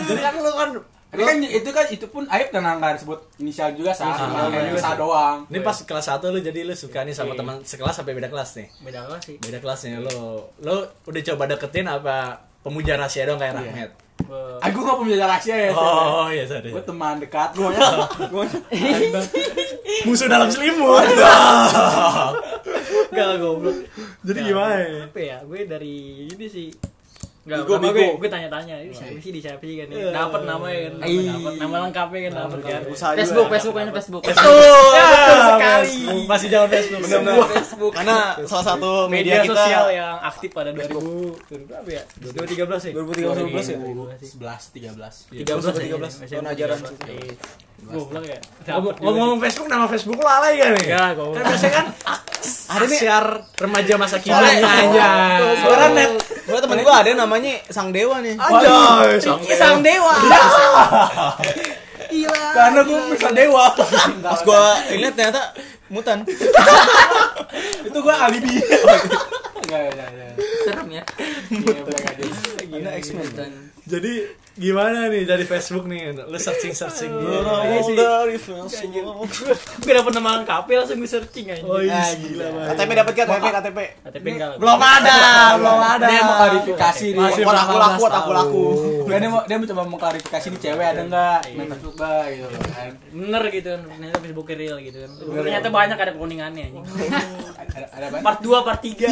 Jadi 0.00 0.18
kan 0.18 0.34
lu 0.34 0.50
kan 0.58 0.70
Ini 1.10 1.22
kan 1.22 1.36
itu 1.42 1.70
kan 1.70 1.86
itu 1.88 2.06
pun 2.06 2.22
Aib 2.24 2.48
tenang 2.48 2.78
kan 2.78 2.94
sebut 2.94 3.18
inisial 3.36 3.74
juga 3.74 3.90
cuma 3.90 4.14
juga 4.14 4.46
kayak 4.48 4.72
sih. 4.72 4.78
sah 4.78 4.94
doang. 4.94 5.42
Ini 5.46 5.58
pas 5.60 5.76
kelas 5.76 6.06
1 6.08 6.22
lu 6.24 6.38
jadi 6.38 6.60
lu 6.62 6.72
suka 6.72 7.02
nih 7.02 7.10
sama 7.10 7.34
Iya. 7.34 7.38
teman 7.38 7.56
sekelas 7.60 7.94
sampai 7.94 8.14
beda 8.14 8.28
kelas 8.28 8.50
nih. 8.54 8.66
beda 8.80 9.00
kelas 9.04 9.22
sih 9.24 9.36
Beda 9.36 9.58
kelasnya 9.58 9.98
lo. 9.98 10.46
Lo 10.56 10.76
udah 11.04 11.22
coba 11.26 11.44
deketin 11.46 11.84
apa 11.84 12.16
pemuja 12.60 12.94
rahasia 12.94 13.24
dong 13.24 13.36
kayak 13.36 13.56
Rahmat? 13.56 13.90
Aku 14.60 14.78
nggak 14.78 14.96
punya 14.96 15.16
rahasia 15.18 15.56
ya. 15.56 15.70
Oh, 15.72 16.28
iya 16.28 16.44
sorry. 16.44 16.70
Gue 16.70 16.84
teman 16.84 17.18
dekat. 17.18 17.56
Musuh 20.06 20.28
dalam 20.28 20.46
selimut. 20.46 21.02
Enggak 23.10 23.26
goblok. 23.42 23.76
Jadi 24.22 24.38
Nggak, 24.38 24.48
gimana? 24.48 24.74
ya? 24.76 25.04
Apa 25.04 25.18
ya? 25.20 25.36
Gue 25.42 25.60
dari 25.66 25.94
ini 26.28 26.46
sih. 26.46 26.68
Enggak, 27.40 27.64
Bigo, 27.64 27.74
bigo. 27.80 27.96
gue, 27.96 28.06
gue 28.20 28.28
tanya-tanya, 28.28 28.74
ini 28.84 28.92
siapa 28.92 29.16
sih 29.16 29.32
di 29.32 29.40
siapa 29.40 29.64
sih 29.64 29.80
kan? 29.80 29.88
Iya. 29.88 30.12
Dapat 30.12 30.40
namanya 30.44 30.76
kan, 30.76 30.92
Ih. 31.08 31.24
dapat 31.24 31.52
nama 31.56 31.76
lengkapnya 31.88 32.20
kan, 32.20 32.32
dapat 32.36 32.58
kan. 32.60 32.80
Usaha 32.84 33.10
juga. 33.10 33.20
Facebook, 33.24 33.46
Facebook 33.48 33.74
ini 33.74 33.92
Facebook. 33.96 34.22
Betul, 34.28 34.44
Ya, 34.92 35.04
betul 35.08 35.38
sekali. 35.40 35.88
Facebook. 35.88 36.28
Masih 36.28 36.48
jauh 36.52 36.68
Facebook. 36.68 37.00
Benar-benar. 37.00 37.48
Facebook. 37.56 37.92
Karena 37.96 38.16
salah 38.44 38.66
satu 38.68 38.90
Media, 39.08 39.40
media, 39.40 39.48
kita 39.48 39.54
sosial 39.56 39.86
yang 39.88 40.14
aktif 40.20 40.50
pada 40.52 40.70
2000 40.76 41.64
berapa 41.64 41.88
ya? 41.88 42.02
2013 42.20 42.82
ya? 42.84 42.92
2013 42.92 43.66
ya? 43.72 43.78
11 44.20 44.64
13. 44.76 45.32
13 45.32 46.20
13, 46.20 46.28
tahun 46.28 46.44
ajaran. 46.44 46.78
Goblok 47.82 48.24
ya. 48.24 48.38
Ngomong- 48.70 48.96
Ngomong 49.00 49.38
Facebook, 49.40 49.66
nama 49.66 49.84
Facebook 49.84 50.16
lo 50.16 50.28
alay 50.28 50.56
gak 50.56 50.68
nih? 50.72 50.84
Enggak, 50.86 51.10
goblok. 51.14 51.34
Kan 51.34 51.44
biasanya 51.46 51.74
kan 51.74 51.86
ada 52.70 52.84
nih 52.84 52.98
siar 52.98 53.24
remaja 53.54 53.94
masa 53.96 54.16
kini 54.16 54.36
aja. 54.36 55.06
Sekarang 55.56 55.90
net, 55.92 56.10
gua 56.44 56.58
temen 56.58 56.78
gua 56.80 56.94
ada 56.98 57.10
namanya 57.14 57.52
Sang 57.66 57.90
Dewa 57.90 58.20
nih. 58.20 58.34
Aja, 58.36 58.70
Sang 59.54 59.80
Dewa. 59.80 60.12
Karena 62.50 62.80
gue 62.82 62.98
bisa 63.08 63.30
dewa. 63.30 63.70
Pas 64.20 64.40
gua 64.42 64.62
lihat 64.90 65.14
ternyata 65.14 65.54
mutan. 65.88 66.26
itu 67.86 67.94
gue 67.96 68.14
alibi. 68.16 68.58
Enggak, 69.60 69.80
enggak, 69.88 70.08
enggak. 70.08 70.30
Serem 70.64 70.88
ya. 70.90 71.02
Iya, 71.50 71.80
baik 71.86 72.04
aja. 72.04 72.24
Ada 72.68 72.90
X-Men. 72.98 73.50
Jadi 73.90 74.12
gimana 74.54 75.08
nih 75.08 75.24
dari 75.24 75.42
Facebook 75.42 75.86
nih? 75.86 76.14
Lu 76.14 76.38
searching 76.38 76.74
searching 76.74 77.10
gitu. 77.10 77.32
Iya 77.42 77.78
sih. 77.82 77.96
dari 77.96 78.36
Facebook. 78.38 79.30
Gue 79.82 79.92
dapet 79.94 80.12
nama 80.14 80.38
lengkapnya 80.38 80.84
langsung 80.84 80.98
gue 81.02 81.10
searching 81.10 81.46
aja. 81.50 81.62
Oh 81.66 81.82
iya, 81.82 82.14
gila 82.14 82.46
banget. 82.54 82.76
KTP 82.78 82.90
dapat 82.94 83.12
KTP 83.18 83.46
KTP. 83.50 83.78
KTP 84.06 84.26
enggak. 84.30 84.48
Belum 84.62 84.80
ada, 84.80 85.16
belum 85.58 85.80
ada. 85.82 86.06
Dia 86.06 86.20
mau 86.22 86.34
klarifikasi 86.38 87.06
nih. 87.10 87.18
Masih 87.18 87.42
Aku 87.42 87.50
laku 87.50 87.76
laku 87.76 88.02
aku 88.06 88.30
laku. 88.30 88.64
Dia 89.10 89.18
dia 89.18 89.30
mau 89.30 89.40
dia 89.42 89.56
mau 89.58 89.66
coba 89.66 89.82
mengklarifikasi 89.90 90.46
nih 90.54 90.60
cewek 90.60 90.86
ada 90.86 91.02
enggak 91.02 91.38
main 91.56 91.66
Facebook 91.74 91.96
gitu 91.98 92.46
kan. 92.70 92.90
Bener 93.10 93.42
gitu 93.50 93.68
kan, 93.74 93.80
ternyata 93.90 94.16
Facebooknya 94.22 94.56
real 94.56 94.76
gitu 94.78 94.98
kan. 95.02 95.10
Ternyata 95.18 95.66
banyak 95.72 95.98
ada 95.98 96.12
kuningannya 96.14 96.62
anjing. 96.70 96.84
Ada 97.70 97.86
ada? 97.94 98.18
Part 98.18 98.42
2, 98.42 98.66
part 98.66 98.82
3 98.82 98.98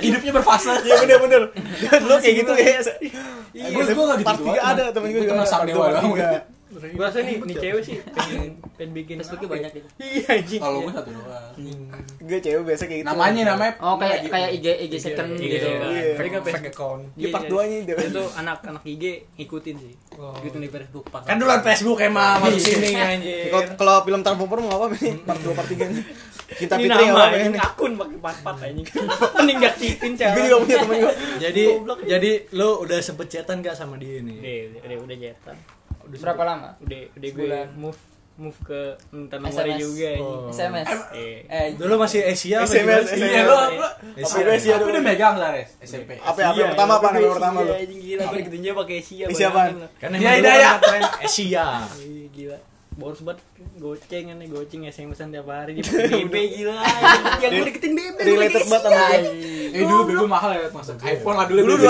Hidupnya 0.00 0.32
berfase. 0.32 0.72
Iya 0.82 0.96
bener 1.04 1.18
bener. 1.20 1.42
Lu 2.08 2.14
kayak 2.18 2.34
gitu 2.42 2.52
ya. 2.62 2.80
Iya, 3.50 3.66
gue 3.72 3.82
gue 3.82 4.04
enggak 4.04 4.18
gitu. 4.20 4.28
Part 4.28 4.40
tiga 4.40 4.60
ada, 4.62 4.84
temen 4.92 5.08
gue 5.10 5.20
juga 5.24 5.34
part 5.42 5.64
dewa 5.66 5.86
doang. 5.90 6.12
Gue 6.70 7.02
rasa 7.02 7.18
nih, 7.26 7.42
nih 7.42 7.56
cewek 7.58 7.82
sih 7.82 7.98
pengen, 8.14 8.54
pengen 8.78 8.90
bikin 8.94 9.18
Facebooknya 9.18 9.48
banyak 9.50 9.70
gitu. 9.74 9.88
Iya 9.98 10.22
anjing. 10.38 10.60
Kalau 10.62 10.78
gue 10.86 10.92
satu 10.94 11.10
doang. 11.10 11.52
Gue 12.22 12.38
cewek 12.38 12.62
biasa 12.62 12.82
kayak 12.86 13.00
gitu. 13.02 13.08
Namanya 13.10 13.42
namanya 13.50 13.72
Oh 13.82 13.98
kayak 13.98 14.30
kayak 14.30 14.50
IG 14.54 14.66
IG 14.86 14.94
second 15.02 15.34
Iya, 15.34 15.50
gitu. 15.50 15.66
Iya. 15.66 16.14
Fake 16.14 16.30
kan 16.30 16.40
Fake 16.40 16.54
Facebook. 16.54 16.70
account. 16.70 17.02
Dia 17.18 17.28
part 17.34 17.46
2 17.50 17.58
nya 17.66 17.76
dia. 17.82 17.94
Itu 17.98 18.22
anak-anak 18.38 18.82
IG 18.86 19.04
ngikutin 19.34 19.76
sih. 19.82 19.94
Ngikutin 20.14 20.60
di 20.62 20.70
Facebook 20.70 21.04
pas. 21.10 21.22
Kan 21.26 21.36
duluan 21.42 21.60
Facebook 21.66 21.98
emang 21.98 22.38
masuk 22.38 22.62
sini 22.62 22.94
anjir. 22.94 23.50
Kalau 23.50 23.62
kalau 23.74 23.94
film 24.06 24.20
Transformer 24.22 24.58
mau 24.62 24.72
apa 24.78 24.94
nih? 24.94 25.14
Part 25.26 25.40
2 25.42 25.50
part 25.58 25.66
3 25.66 25.90
nih. 25.90 26.04
Cinta 26.52 26.74
ini 26.74 26.84
Fitri 26.84 27.04
nama 27.06 27.24
nih? 27.30 27.58
akun 27.58 27.92
pakai 27.94 28.18
part-part 28.18 28.58
anjing. 28.60 28.86
Mending 29.36 29.56
gak 29.60 29.74
titin 29.76 30.10
Gue 30.10 30.20
cewek. 30.20 30.42
juga 30.42 30.56
punya 30.58 30.76
temen 30.78 30.96
gue. 30.98 31.14
Jadi 31.38 31.64
jadi 32.04 32.30
lu 32.50 32.68
udah 32.80 32.98
sempet 32.98 33.26
chatan 33.28 33.56
gak 33.60 33.74
sama 33.74 33.94
dia 33.94 34.18
nih? 34.18 34.36
Udah, 34.36 34.56
udah, 34.82 34.98
udah 35.04 35.16
jetan. 35.16 35.56
Berapa 36.10 36.42
lama? 36.42 36.68
Udah, 36.80 37.00
udah 37.12 37.30
gue 37.30 37.46
move 37.76 38.00
move 38.34 38.56
ke 38.64 38.80
minta 39.12 39.36
nomornya 39.36 39.52
SMS. 39.68 39.78
juga 39.78 40.06
anjing. 40.08 40.40
Oh. 40.40 40.48
SMS. 40.48 40.88
Eh, 41.12 41.36
Eh, 41.44 41.66
Dulu 41.76 41.94
masih 41.98 42.20
Asia 42.24 42.56
SMS? 42.62 43.04
SMS. 43.06 43.20
Iya, 43.20 43.40
lo 43.44 43.56
lo 43.76 43.88
Asia. 44.16 44.40
Apa 44.40 44.50
Asia 44.50 44.72
Tapi 44.72 44.80
dulu? 44.80 44.90
udah 44.90 45.02
megang 45.04 45.36
lah, 45.36 45.48
Res, 45.52 45.70
SMP. 45.78 46.16
Apa 46.16 46.38
ya? 46.40 46.46
Apa 46.48 46.56
yang 46.58 46.70
pertama 46.72 46.92
apa? 46.96 47.06
Nama 47.10 47.28
pertama 47.30 47.58
lu? 47.60 47.68
Iya, 47.68 47.76
anjing 47.78 48.00
gila, 48.00 48.22
gue 48.24 48.58
dia 48.58 48.72
pakai 48.74 48.94
Asia. 48.96 49.24
Asia 49.28 49.46
apaan? 49.46 49.72
Kan 49.94 50.08
Iya, 50.08 50.16
emang 50.16 50.24
iya, 50.24 50.40
dulu 50.40 50.48
iya. 50.56 50.70
kan 50.72 50.80
tren 50.80 51.02
Asia. 51.20 51.66
Ih, 52.00 52.26
gila 52.32 52.58
boros 53.00 53.24
banget 53.24 53.40
goceng 53.80 54.36
nih 54.36 54.46
goceng 54.46 54.84
SMS-an 54.84 55.32
tiap 55.32 55.48
hari 55.48 55.72
di 55.80 55.82
BB 55.82 56.34
gila 56.52 56.76
yang 57.40 57.50
gue 57.56 57.64
deketin 57.72 57.92
gua 57.96 58.08
Related 58.20 58.64
banget 58.68 58.82
sama 58.84 59.00
gue. 59.08 59.20
Eh 59.72 59.82
dulu 59.82 60.02
BB 60.04 60.20
mahal 60.28 60.50
ya 60.52 60.68
masuk 60.68 61.00
iPhone 61.00 61.36
lah 61.40 61.46
dulu. 61.48 61.60
Dulu 61.64 61.74
BB. 61.80 61.88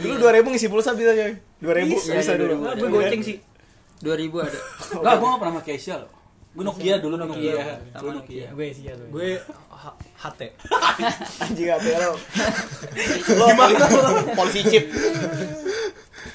dulu 0.00 0.14
2000 0.16 0.52
ngisi 0.56 0.66
pulsa 0.72 0.90
bisa 0.96 1.12
coy. 1.12 1.32
2000 1.60 1.92
Bisa, 1.92 2.10
bisa 2.16 2.32
dulu. 2.40 2.54
Gue 2.64 2.88
goceng 2.88 3.20
sih 3.20 3.36
2000 4.00 4.32
ada. 4.40 4.60
Enggak, 4.96 5.14
gue 5.20 5.28
gak 5.28 5.40
pernah 5.44 5.54
pakai 5.60 5.72
Asia 5.76 5.94
loh. 6.00 6.10
Gue 6.50 6.64
Nokia 6.66 6.94
dulu 6.98 7.14
Nokia. 7.14 7.54
Gue 7.94 8.10
Nokia. 8.10 8.12
Nokia. 8.16 8.46
gue 8.50 8.64
Asia 8.66 8.92
tuh 8.96 9.06
Gue 9.12 9.28
H- 9.70 9.98
HT. 10.18 10.40
Anjing 11.46 11.68
ya 11.68 11.76
lo? 12.00 12.16
Gimana? 13.22 13.76
Polisi 14.34 14.60
chip. 14.66 14.84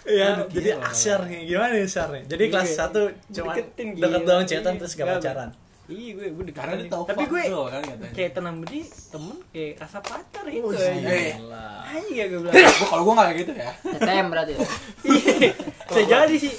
Iya, 0.04 0.28
jadi 0.48 0.70
asyar 0.78 1.20
nih. 1.26 1.42
Gimana 1.46 1.72
nih 1.72 1.84
asyar 1.84 2.10
nih? 2.10 2.24
Jadi 2.26 2.44
kelas 2.48 2.70
1 2.72 2.90
cuma 3.32 3.52
Deketin, 3.54 3.88
deket 3.94 4.10
gila. 4.18 4.28
doang 4.28 4.46
chatan 4.46 4.72
Iya. 4.72 4.80
terus 4.80 4.94
gak 4.94 5.06
Nggak, 5.06 5.20
pacaran. 5.20 5.50
iya 5.86 6.12
gue 6.12 6.28
gue 6.34 6.44
tahu 6.90 7.04
tapi 7.06 7.24
gue 7.24 7.42
fuck 7.46 7.70
kan 7.70 7.82
kayak 8.10 8.32
tenang 8.34 8.58
bedi 8.58 8.82
temen 9.06 9.38
kayak 9.48 9.78
rasa 9.78 10.02
pacar 10.02 10.42
itu 10.48 10.66
iya. 10.74 10.90
aja 10.90 11.10
Eh, 11.14 11.34
aja 11.38 12.10
ya 12.10 12.26
gue 12.26 12.40
bilang 12.42 12.54
Gua 12.58 12.88
kalau 12.90 13.04
gue 13.04 13.14
gak 13.14 13.22
kayak 13.24 13.38
gitu 13.38 13.52
ya. 13.54 13.72
TTM 13.94 14.28
berarti 14.28 14.52
ya. 14.52 14.66
iya 15.06 15.50
bisa 15.86 16.02
jadi 16.04 16.36
sih 16.36 16.54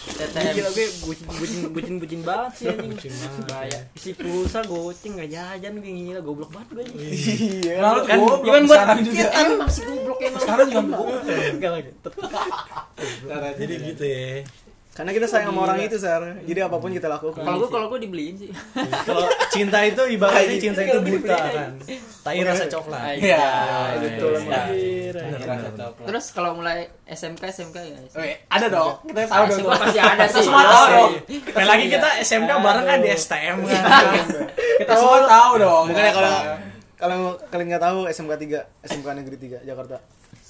TTM. 0.00 0.52
gila 0.54 0.70
gue 0.70 0.86
bucin 1.02 1.26
bucin 1.28 1.58
bucin 1.68 1.94
bucin 1.98 2.20
banget 2.22 2.52
sih 2.54 2.64
anjing 2.66 2.90
Bucin 2.90 3.12
banget, 3.12 3.44
bahaya 3.46 3.78
isi 3.92 4.10
pulsa 4.12 4.60
goceng 4.62 5.12
gak 5.14 5.28
jajan 5.28 5.72
gue 5.76 5.92
gila 6.02 6.20
goblok 6.20 6.50
banget 6.50 6.68
gue 6.72 6.84
Iya. 7.60 7.74
Nah, 7.78 7.90
lu 7.92 8.02
kan 8.02 8.16
goblok 8.16 8.40
cuman 8.42 8.62
buat 8.64 8.78
sekarang 8.78 8.98
juga. 9.02 9.26
emang 9.30 9.58
masih 9.60 9.82
goblok 9.86 10.18
emang 10.20 10.40
Sekarang 10.40 10.66
juga 10.66 10.80
goblok. 10.80 11.06
enggak 11.50 11.70
lagi 11.70 11.90
Jadi 13.60 13.74
gitu 13.86 14.04
ya. 14.04 14.26
Karena 14.90 15.14
kita 15.14 15.22
sayang 15.24 15.48
sama 15.48 15.60
orang 15.62 15.78
itu, 15.80 15.96
Sar. 15.96 16.22
Jadi 16.42 16.60
apa 16.60 16.76
pun 16.76 16.90
kita 16.90 17.06
lakukan. 17.06 17.40
Kalau 17.40 17.58
gue 17.58 17.70
kalau 17.70 17.86
gue 17.88 18.00
dibeliin 18.02 18.36
sih. 18.36 18.50
Kalau 19.06 19.22
cinta 19.48 19.80
itu 19.80 20.02
ibaratnya 20.08 20.58
cinta 20.58 20.80
itu 20.82 20.98
buta 20.98 21.36
kan. 21.38 21.70
Tai 22.20 22.36
rasa 22.42 22.64
coklat. 22.66 23.16
Iya, 23.16 23.48
itu 23.96 24.02
betul. 24.02 24.32
Bener, 25.14 25.40
bener. 25.40 25.70
bener. 25.74 26.06
Terus 26.06 26.24
kalau 26.30 26.50
mulai 26.54 26.86
SMK 27.08 27.42
SMK 27.50 27.76
ya. 27.82 27.98
Oke, 28.14 28.32
ada 28.46 28.66
dong. 28.70 28.92
Kita 29.06 29.20
tahu 29.26 29.44
dong. 29.48 29.58
SMK 29.58 29.72
pasti 29.80 29.98
ada 29.98 30.24
sih. 30.30 30.42
semua 30.46 30.62
tahu 30.62 30.84
dong. 30.92 31.10
Kayak 31.50 31.68
lagi 31.68 31.86
kita 31.90 32.08
SMK 32.22 32.50
bareng 32.62 32.86
kan 32.86 32.98
di 33.02 33.08
STM 33.10 33.56
kan. 33.66 33.82
Kita 34.80 34.92
semua 34.94 35.18
tahu 35.26 35.52
dong. 35.58 35.84
Bukannya 35.90 36.12
kalau 36.14 36.34
kalau 37.00 37.18
kalian 37.48 37.66
nggak 37.72 37.84
tahu 37.84 37.98
SMK 38.12 38.32
3, 38.36 38.84
SMK 38.84 39.06
Negeri 39.16 39.36
3 39.40 39.64
Jakarta. 39.64 39.96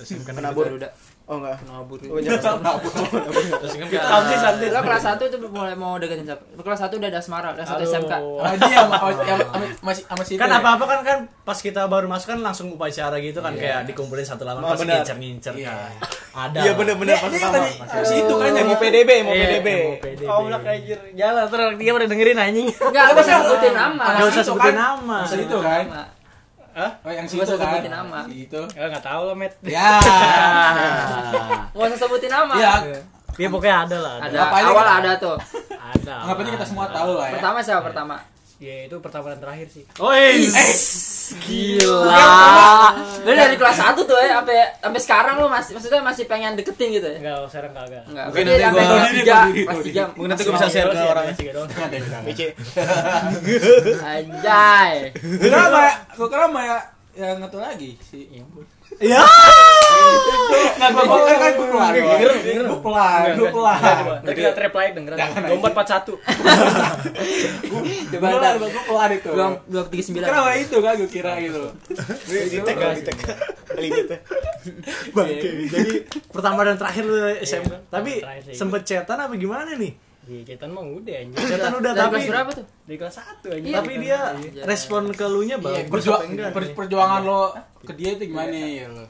SMK 0.01 0.29
Penabur. 0.35 0.67
udah. 0.67 0.91
Oh 1.31 1.39
enggak. 1.39 1.63
Nabur. 1.63 1.95
Oh, 2.05 2.19
Jakarta. 2.19 2.75
Terus 3.63 3.73
kan 3.73 3.87
kita 3.87 4.03
santai 4.03 4.35
santai 4.37 4.67
Lo 4.69 4.83
kelas 4.83 5.05
1 5.07 5.23
itu 5.23 5.37
mulai 5.47 5.75
mau 5.75 5.95
deketin 5.95 6.27
siapa? 6.27 6.43
Kelas 6.59 6.81
1 6.83 6.91
udah 6.93 7.07
ada 7.07 7.19
asmara, 7.19 7.49
kelas 7.55 7.71
1 7.71 7.87
SMK. 7.87 8.13
Oh, 8.19 8.43
dia 8.59 8.83
sama 8.83 8.95
sama- 8.99 9.15
sama- 9.15 9.79
masih 9.81 10.03
sama 10.05 10.23
situ. 10.25 10.37
kan 10.37 10.51
apa-apa 10.51 10.85
kan 10.85 11.01
kan 11.01 11.19
pas 11.41 11.55
kita 11.57 11.87
baru 11.87 12.07
masuk 12.07 12.35
kan 12.35 12.41
langsung 12.41 12.67
upacara 12.69 13.15
gitu 13.19 13.39
kan 13.39 13.53
Iya. 13.53 13.63
kayak 13.79 13.81
dikumpulin 13.87 14.27
satu 14.27 14.43
lawan 14.43 14.59
Oh, 14.61 14.75
pas 14.75 14.83
ngincer-ngincer 14.83 15.55
Iya. 15.55 15.71
kan. 15.71 15.91
Ada. 16.33 16.59
Iya 16.61 16.73
bener-bener 16.75 17.15
Dia- 17.15 17.23
pas 17.23 17.51
tadi 17.55 17.71
si 18.05 18.15
itu 18.19 18.35
kan 18.35 18.51
yang 18.51 18.67
mau 18.67 18.75
PDB, 18.77 19.11
mau 19.21 19.31
Iya, 19.31 19.47
PDB. 19.47 19.69
mau 19.71 19.95
PDB. 19.97 20.23
Goblok 20.27 20.63
anjir. 20.65 20.99
Jalan 21.15 21.45
terus 21.47 21.71
dia 21.77 21.91
pada 21.93 22.07
dengerin 22.07 22.39
anjing. 22.41 22.69
Enggak, 22.69 23.05
enggak 23.07 23.23
usah 23.23 23.39
sebutin 23.41 23.73
nama. 23.73 24.05
Nggak 24.09 24.27
usah 24.29 24.43
sebutin 24.45 24.67
kan. 24.67 24.75
nama. 24.77 25.19
Yang 25.23 25.31
situ 25.39 25.57
kan. 25.61 25.85
Nama. 26.81 27.05
Oh, 27.05 27.13
yang 27.13 27.27
situ 27.29 27.45
kan. 27.45 27.61
sebutin 27.61 27.93
nama. 27.93 28.19
Si 28.25 28.35
Itu. 28.49 28.63
Ya 28.73 28.85
enggak 28.89 29.05
tahu 29.05 29.23
lah, 29.29 29.37
Met. 29.37 29.53
Ya. 29.65 29.93
Nggak 31.77 31.87
usah 31.93 32.01
sebutin 32.01 32.31
nama. 32.33 32.55
Iya. 32.57 32.73
Dia 33.37 33.49
pokoknya 33.49 33.77
ada 33.89 33.99
lah. 34.01 34.15
Ada 34.25 34.39
awal 34.49 34.87
ada 35.01 35.13
tuh. 35.21 35.37
Ada. 35.71 36.15
Anggap 36.25 36.37
aja 36.45 36.51
kita 36.61 36.67
semua 36.67 36.87
tahu 36.89 37.11
lah 37.17 37.27
ya. 37.29 37.35
Pertama 37.41 37.59
siapa 37.61 37.83
pertama? 37.85 38.17
Ya 38.61 38.85
itu 38.85 38.97
pertama 39.01 39.33
dan 39.33 39.41
terakhir 39.41 39.73
sih. 39.73 39.89
Oh, 39.97 40.13
eh. 40.13 40.37
Gila. 41.49 42.29
Lu 43.25 43.33
dari 43.33 43.57
kelas 43.57 43.79
1 43.81 43.97
tuh 44.05 44.19
ya 44.21 44.37
sampai 44.37 44.57
sampai 44.85 45.01
sekarang 45.01 45.35
lu 45.41 45.49
masih 45.49 45.73
maksudnya 45.73 46.05
masih 46.05 46.25
pengen 46.29 46.61
deketin 46.61 46.93
gitu 46.93 47.09
ya? 47.09 47.19
Enggak, 47.25 47.49
sekarang 47.49 47.73
kagak. 47.73 48.05
Enggak. 48.05 48.25
Mungkin 48.29 48.45
nanti 48.45 48.61
gua- 48.61 48.69
kelas 48.69 48.85
Tahu 48.85 49.01
diri, 49.01 49.21
3, 49.25 49.33
tahu 49.33 49.49
diri, 49.49 49.63
kelas 49.65 49.73
tahu 49.73 49.81
3. 49.89 50.05
Mungkin 50.13 50.29
nanti 50.29 50.43
gue 50.45 50.53
bisa 50.53 50.69
share 50.69 50.91
ke 50.93 51.01
orang. 51.01 51.25
Yang 51.25 51.39
bilang. 52.05 52.23
PC. 52.29 52.41
Anjay. 54.05 54.95
Gue 56.13 56.29
kira 56.29 56.45
sama 56.45 56.61
ya, 56.61 56.79
kira 57.17 57.17
ya 57.17 57.29
ya 57.33 57.37
nggak 57.41 57.51
tahu 57.51 57.63
lagi 57.65 57.91
si 58.05 58.29
Iya. 58.99 59.23
nggak 60.81 60.91
gua 60.91 61.05
gua 61.05 61.21
kan 61.23 61.37
kan 61.37 61.53
gua 61.55 61.69
pelan 61.69 61.93
gua 61.93 62.79
pelan 62.81 63.37
gua 63.37 63.51
pelan 63.53 63.81
Nanti 64.25 64.41
kita 64.41 64.51
reply 64.59 64.87
dengeran. 64.91 65.19
Lompat 65.47 65.73
41. 65.77 66.17
gua 68.11 68.19
pelan 68.19 68.55
gua 68.59 68.83
pelan 68.83 69.11
itu 69.13 69.31
Blok 69.31 69.55
blok 69.69 69.87
39. 69.93 70.25
kenapa 70.25 70.51
itu 70.57 70.77
kan 70.81 70.93
gua 70.97 71.09
kira 71.09 71.33
gitu 71.39 71.61
Di 72.27 72.59
tag 72.61 72.77
di 72.77 73.03
tag. 73.05 73.17
Limitnya. 73.71 74.19
Jadi 75.71 75.93
pertama 76.29 76.61
dan 76.65 76.77
terakhir 76.77 77.05
lu 77.05 77.15
SMP. 77.41 77.71
Tapi 77.87 78.13
terakhir 78.21 78.43
sih. 78.45 78.55
sempet 78.57 78.83
chatan 78.83 79.17
apa 79.17 79.35
gimana 79.37 79.79
nih? 79.79 79.95
Iya, 80.31 80.43
cetan 80.47 80.71
mah 80.71 80.87
udah 80.87 81.15
anjir. 81.17 81.39
Chatan 81.43 81.73
udah 81.75 81.91
Dari 81.91 82.01
tapi 82.01 82.15
kelas 82.15 82.31
berapa 82.31 82.51
tuh? 82.55 82.67
Dari 82.81 82.97
kelas 82.97 83.15
1 83.17 83.47
anjir. 83.51 83.67
Iya. 83.67 83.77
tapi 83.77 83.93
dia 83.99 84.19
Iya. 84.31 84.63
respon 84.63 85.03
ke 85.11 85.25
lu 85.25 85.41
nya 85.43 85.57
Iya, 85.57 85.65
bagus 85.83 86.05
apa 86.07 86.23
enggak? 86.23 86.51
per- 86.51 86.75
perjuangan 86.77 87.21
lo 87.21 87.41
ke 87.81 87.93
dia 87.93 88.11
itu 88.13 88.25
gimana 88.27 88.53
ya 88.53 88.87
lo 88.87 89.05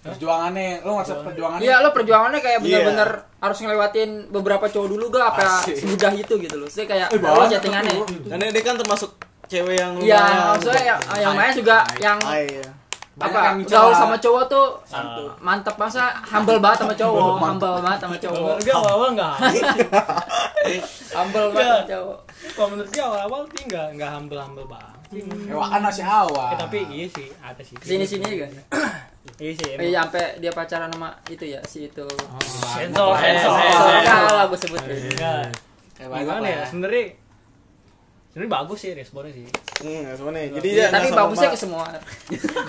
perjuangannya 0.00 0.80
lo 0.80 0.90
ngerasa 0.94 1.14
perjuangannya 1.22 1.62
Iya, 1.62 1.74
lo 1.78 1.88
perjuangannya 1.90 2.40
kayak 2.40 2.58
Iya. 2.58 2.64
bener-bener 2.78 3.10
harus 3.38 3.58
ngelewatin 3.58 4.10
beberapa 4.28 4.64
cowok 4.66 4.88
dulu 4.90 5.04
gak 5.08 5.26
apa 5.30 5.44
semudah 5.66 6.12
itu 6.14 6.34
gitu 6.38 6.56
loh. 6.56 6.68
Saya 6.68 6.86
kayak 6.86 7.08
Eh, 7.10 7.20
lo 7.20 7.44
chattingannya. 7.46 7.94
Karena 8.26 8.44
dia 8.46 8.62
kan 8.62 8.76
termasuk 8.76 9.10
cewek 9.46 9.76
yang 9.76 9.92
Iya, 9.98 10.16
lumayan- 10.16 10.48
maksudnya 10.50 10.82
yang, 10.86 11.00
yang 11.18 11.34
lain 11.34 11.52
juga 11.54 11.76
yang 11.98 12.18
iya. 12.38 12.64
Apa 13.20 13.38
yang 13.44 13.58
gaul 13.62 13.92
sama 13.92 14.16
cowok 14.16 14.44
tuh 14.46 14.66
Santu. 14.82 15.28
mantep 15.38 15.76
masa 15.76 16.08
humble 16.22 16.56
banget 16.56 16.78
sama 16.80 16.94
cowok, 16.94 17.36
humble 17.38 17.76
banget 17.78 18.00
sama 18.00 18.16
cowok, 18.16 18.54
Enggak 18.56 18.76
awal-awal 18.76 19.08
enggak. 19.12 19.34
humble 21.16 21.46
banget 21.50 21.68
sama 21.68 21.84
cowok. 21.86 22.18
Kalau 22.50 22.68
menurut 22.68 22.88
gue 22.88 23.02
awal-awal 23.02 23.40
sih 23.46 23.62
enggak 23.64 23.86
enggak 23.92 24.10
humble-humble 24.10 24.66
banget. 24.66 24.96
sih. 25.10 25.22
Ewaan 25.46 25.80
masih 25.80 26.04
awal 26.04 26.48
Eh, 26.48 26.58
tapi 26.58 26.78
iya 26.88 27.06
sih 27.06 27.28
ada 27.38 27.60
sih. 27.60 27.74
Sini 27.78 28.04
sini 28.04 28.24
juga. 28.26 28.46
Iya 29.36 29.52
sih. 29.52 29.76
Eh, 29.76 29.92
sampai 29.92 30.40
dia 30.40 30.48
pacaran 30.48 30.88
sama 30.88 31.12
itu 31.28 31.44
ya 31.44 31.60
si 31.62 31.84
itu. 31.84 32.04
Sensor, 32.72 33.04
Oh, 33.04 33.14
sensor, 33.14 33.52
kalah 34.02 34.48
gue 34.48 34.58
sebut. 34.58 34.80
Enggak. 34.80 35.52
Kayak 35.92 36.08
banyak 36.08 36.24
Gimana 36.24 36.40
lah 36.40 36.50
ya? 36.50 36.64
Sebenarnya 36.64 37.04
sebenarnya 38.30 38.52
bagus 38.52 38.78
sih 38.78 38.90
responnya 38.92 39.32
sih. 39.32 39.46
Hmm, 39.80 40.02
sebenarnya. 40.12 40.48
Jadi 40.54 40.68
dia 40.70 40.86
Tapi 40.88 41.08
bagusnya 41.10 41.48
ke 41.48 41.58
semua. 41.58 41.82
Enggak 41.90 42.02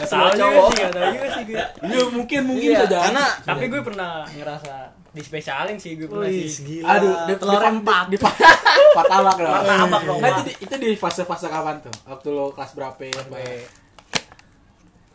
tahu 0.08 0.26
juga 0.30 0.40
cowok. 0.42 0.68
sih, 0.68 0.80
enggak 0.80 0.94
tahu 0.94 1.08
juga 1.12 1.28
sih 1.30 1.44
gue. 1.44 1.60
Iya 1.82 2.02
mungkin 2.10 2.40
mungkin 2.44 2.68
Iya. 2.68 2.74
bisa 2.74 2.86
jadi 2.88 3.02
Karena 3.04 3.26
Tapi 3.42 3.64
gue 3.68 3.82
pernah 3.82 4.12
ngerasa 4.28 4.74
dispesialin 5.12 5.76
sih 5.76 5.92
gue 5.96 6.08
pernah 6.08 6.26
Wih, 6.26 6.48
sih. 6.48 6.64
gila. 6.64 6.88
Aduh, 6.90 7.14
di, 7.26 7.34
telur 7.36 7.60
di, 7.60 7.70
empat. 7.70 8.06
Di, 8.08 8.16
di, 8.16 8.24
Martabak 8.98 9.36
dong. 9.40 9.52
Martabak 9.52 10.02
dong, 10.04 10.20
Nah, 10.20 10.32
di, 10.42 10.52
itu 10.58 10.76
di 10.76 10.90
fase-fase 10.96 11.48
kapan 11.48 11.76
tuh? 11.80 11.94
Waktu 12.06 12.28
lo 12.30 12.46
kelas 12.52 12.72
berapa 12.74 13.00
ya? 13.02 13.22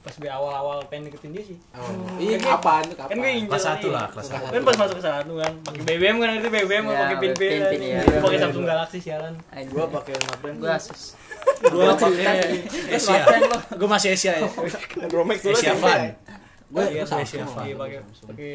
Pas 0.06 0.14
gue 0.14 0.30
awal-awal 0.30 0.86
pengen 0.86 1.10
deketin 1.10 1.34
dia 1.34 1.42
sih. 1.44 1.58
Oh. 1.74 1.90
Iya, 2.16 2.38
kapan 2.38 2.86
tuh 2.86 2.94
kapan? 2.94 3.10
Kan 3.10 3.16
gue 3.18 3.30
incer 3.34 3.50
Kelas 3.50 3.64
satu 3.66 3.82
nih. 3.82 3.90
lah, 3.90 4.06
kelas 4.06 4.26
satu. 4.30 4.44
Kan 4.46 4.62
pas 4.62 4.76
masuk 4.78 4.96
ke 4.96 5.02
satu 5.02 5.32
kan, 5.34 5.52
pakai 5.66 5.82
BBM 5.82 6.16
kan 6.16 6.28
itu 6.32 6.48
BBM 6.48 6.84
Iya, 6.86 6.94
pakai 6.96 7.16
pin 7.18 7.32
pin. 7.34 7.60
iya. 7.82 8.00
Pakai 8.16 8.38
Samsung 8.38 8.64
Galaxy 8.64 8.98
sialan. 9.02 9.34
gua 9.66 9.84
pakai 9.90 10.12
Smartbrand. 10.14 10.56
Gue 10.56 10.70
asus. 10.70 11.02
Gua 11.58 11.90
cerita 11.92 12.30
pakai. 12.30 12.58
Asia. 12.88 13.22
Gua 13.74 13.88
masih 13.90 14.08
Asia 14.12 14.32
ya. 14.32 14.46
Andromax 15.02 15.38
dulu 15.42 15.52
Asia. 15.52 15.74
Fan. 15.74 16.00
Gue 16.66 16.82
Iya, 16.84 16.90
gue 16.92 17.04
sama. 17.04 17.20
Asia 17.20 17.42
Fan. 17.44 17.64
Iya 17.64 17.74
pakai 17.74 17.96
pakai. 18.22 18.54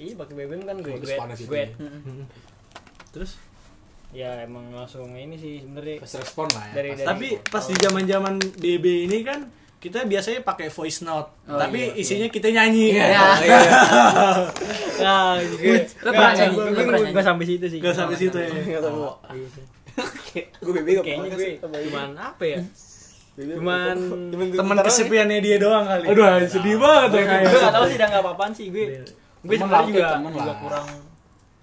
Iya 0.00 0.12
pakai 0.16 0.34
BBM 0.34 0.62
kan 0.64 0.76
gue 0.78 0.92
gue 0.96 1.16
gue. 1.44 1.64
Terus 3.12 3.32
Ya 4.12 4.44
emang 4.44 4.68
langsung 4.70 5.08
ini 5.10 5.36
sih 5.36 5.64
sebenarnya 5.64 5.96
Pas 5.98 6.12
respon 6.14 6.44
lah 6.52 6.68
ya. 6.68 6.72
dari 6.76 6.88
dari 6.92 7.08
tapi 7.08 7.28
pas 7.42 7.64
di 7.64 7.72
zaman-zaman 7.74 8.36
BB 8.60 9.08
ini 9.08 9.24
kan 9.24 9.40
kita 9.82 10.06
biasanya 10.06 10.40
pakai 10.40 10.70
voice 10.70 11.02
note, 11.02 11.42
Oh, 11.44 11.58
tapi 11.58 11.90
iya, 11.90 11.98
isinya 11.98 12.28
kita 12.30 12.48
nyanyi. 12.48 12.94
Iya. 12.94 13.06
Ya. 13.10 13.22
Nah, 15.02 15.34
gue 15.42 15.74
Lo 16.06 16.10
pernah 16.14 16.32
nyanyi? 16.32 16.54
gue 16.54 16.84
pernah 16.86 17.00
gue 17.02 17.10
nyanyi? 17.10 17.26
sampai 17.26 17.44
situ 17.50 17.66
sih. 17.66 17.78
Gak 17.82 17.94
sampai 17.98 18.14
situ 18.14 18.36
ya. 18.38 18.50
Iya 18.54 18.78
sih. 19.50 19.64
Gue 20.62 20.70
gak 20.72 20.84
Kayaknya 21.02 21.28
gue 21.34 21.48
cuman 21.90 22.10
apa 22.14 22.44
ya? 22.46 22.60
Cuman 23.34 23.96
Temen 24.30 24.76
kesepiannya 24.78 25.38
dia 25.40 25.56
doang 25.58 25.82
kali. 25.82 26.06
Aduh, 26.06 26.24
sedih 26.46 26.76
banget 26.78 27.08
tuh 27.10 27.20
gue 27.20 27.58
gak 27.58 27.72
tau 27.74 27.84
sih 27.84 27.96
udah 27.98 28.08
gak 28.08 28.22
apa-apaan 28.22 28.52
sih 28.54 28.66
gue. 28.70 29.02
Gue 29.42 29.58
Temen 29.58 29.66
sebenarnya 29.66 29.90
juga 29.90 30.06
juga 30.30 30.52
kurang 30.62 30.86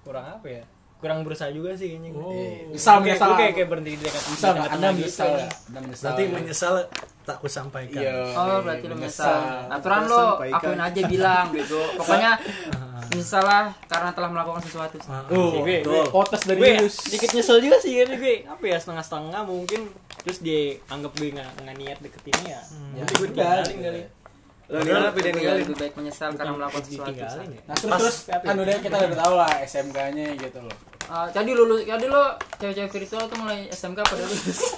kurang 0.04 0.26
apa 0.28 0.48
ya? 0.52 0.64
Kurang 1.00 1.24
berusaha 1.24 1.48
juga 1.48 1.72
sih 1.80 1.96
kayaknya 1.96 2.12
gue. 2.12 2.24
Iya. 2.28 2.76
Misal, 2.76 2.94
Gue 3.00 3.04
kayak- 3.06 3.16
misal. 3.16 3.28
gue 3.32 3.38
kayak 3.40 3.54
kayak 3.56 3.70
berhenti 3.72 3.92
di 3.96 4.04
dekat 4.04 4.24
Misal, 4.28 4.52
Anda 4.52 4.68
teman 4.68 4.92
menyesal 4.92 5.28
gitu. 5.32 5.48
menyesal. 5.72 6.04
Berarti 6.04 6.24
menyesal 6.28 6.74
tak 7.30 7.38
ku 7.38 7.48
sampaikan. 7.48 8.02
Iya. 8.02 8.34
Oh, 8.34 8.58
berarti 8.60 8.86
lo 8.86 8.96
Menyesal. 8.96 9.70
Aturan 9.70 10.02
Aku 10.02 10.10
lo 10.10 10.24
akuin 10.42 10.82
aja 10.82 11.02
bilang 11.06 11.46
bego. 11.50 11.82
Pokoknya 12.00 12.32
menyesal 13.08 13.42
lah 13.42 13.66
karena 13.86 14.10
telah 14.12 14.30
melakukan 14.30 14.62
sesuatu. 14.62 14.98
Ah, 15.06 15.22
Oh, 15.28 15.62
Gue- 15.62 15.82
gue- 15.82 15.84
gue 15.84 16.02
potes 16.10 16.42
dari 16.44 16.58
gue 16.58 16.74
dikit 17.08 17.30
nyesel 17.32 17.58
juga 17.60 17.78
sih 17.78 17.94
ini 17.96 18.16
gue 18.16 18.36
apa 18.44 18.64
ya 18.64 18.78
setengah 18.78 19.02
setengah 19.02 19.42
mungkin 19.44 19.82
terus 20.20 20.40
dia 20.40 20.62
anggap 20.88 21.14
gue 21.14 21.30
nggak 21.32 21.50
nggak 21.60 21.76
niat 21.76 21.98
deketinnya 22.00 22.46
ya 22.52 22.62
nanti 22.98 23.14
gue 23.16 23.28
udah. 23.30 23.62
tinggalin 23.64 23.78
kali 23.80 24.04
Lo 24.70 24.78
dia 24.78 24.94
Iya, 24.94 25.34
ninggalin? 25.34 25.62
lebih 25.66 25.78
baik 25.80 25.94
menyesal 25.96 26.30
karena 26.32 26.54
melakukan 26.54 26.84
sesuatu. 26.84 27.10
ya 27.12 27.30
Nah, 27.66 27.74
terus, 27.74 27.98
terus 27.98 28.18
kan 28.30 28.54
udah 28.56 28.78
kita 28.78 28.98
udah 29.04 29.18
tahu 29.18 29.34
lah 29.36 29.54
SMK-nya 29.64 30.26
gitu 30.38 30.60
loh. 30.60 30.78
Ah, 31.10 31.26
tadi 31.34 31.58
lulus, 31.58 31.82
tadi 31.90 32.06
lo 32.06 32.38
cewek-cewek 32.62 32.92
virtual 32.94 33.26
tuh 33.26 33.38
mulai 33.42 33.66
SMK 33.74 33.98
pada 33.98 34.22
lulus. 34.22 34.60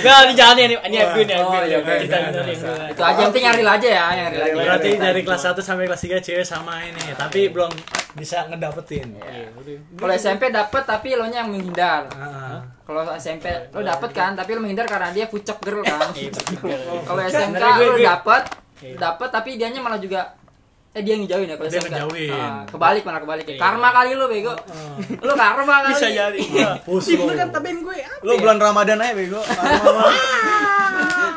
Enggak, 0.00 0.18
ini 0.26 0.34
jangan 0.34 0.54
nih, 0.58 0.64
ini 0.66 0.74
Oh, 0.74 1.14
gue 1.14 1.22
iya, 1.70 1.78
nih, 1.78 1.98
kita 2.02 2.16
iya, 2.18 2.42
Itu 2.90 3.02
aja 3.06 3.14
yang 3.14 3.30
penting 3.30 3.44
nyari 3.46 3.62
aja 3.62 3.88
ya, 3.88 4.04
nyari 4.10 4.36
lagi. 4.42 4.58
Berarti 4.58 4.88
dari 4.98 5.20
kelas 5.22 5.42
1 5.54 5.62
sampai 5.62 5.86
kelas 5.86 6.02
3 6.02 6.18
cewek 6.18 6.42
sama 6.42 6.82
ini, 6.82 7.14
tapi 7.14 7.46
belum 7.46 7.70
bisa 8.18 8.50
ngedapetin. 8.50 9.14
Iya. 9.22 9.54
Kalau 9.94 10.12
SMP 10.18 10.50
dapet 10.50 10.82
tapi 10.82 11.14
lo 11.14 11.30
nya 11.30 11.46
yang 11.46 11.54
menghindar. 11.54 12.10
Ah, 12.10 12.58
Kalau 12.82 13.06
SMP 13.14 13.46
lo 13.70 13.86
dapet 13.86 14.10
kan, 14.10 14.34
tapi 14.34 14.58
lo 14.58 14.66
menghindar 14.66 14.90
karena 14.90 15.14
dia 15.14 15.30
fucek 15.30 15.62
girl 15.62 15.86
kan. 15.86 16.10
Iya. 16.18 16.34
Kalau 17.06 17.22
SMK 17.22 17.62
lo 17.86 17.94
dapet, 18.02 18.42
Iya. 18.80 18.96
dapet 18.96 19.28
tapi 19.28 19.60
dianya 19.60 19.78
malah 19.84 20.00
juga 20.00 20.39
eh 20.90 21.06
dia 21.06 21.14
yang 21.14 21.22
ngejauhin 21.22 21.46
ya 21.46 21.54
kalau 21.54 21.70
Dia 21.70 21.80
ngejauhin. 21.80 22.34
Ah, 22.34 22.66
kebalik 22.66 23.02
malah 23.06 23.20
kebalik. 23.22 23.46
Iya. 23.46 23.58
Karma 23.62 23.88
kali 23.94 24.10
lo 24.12 24.26
bego. 24.26 24.54
Lo 25.22 25.32
karma 25.38 25.86
kali. 25.86 25.94
Bisa 25.94 26.08
jadi. 26.10 26.40
Iya. 26.40 26.70
Pus 26.82 27.02
Sih, 27.06 27.14
lo. 27.14 27.30
bener 27.30 27.46
kan 27.46 27.48
tabain 27.54 27.78
gue 27.78 27.96
apa 27.96 28.26
Lo 28.26 28.32
ya? 28.34 28.38
bulan 28.42 28.58
Ramadan 28.58 28.98
aja 28.98 29.14
bego. 29.14 29.38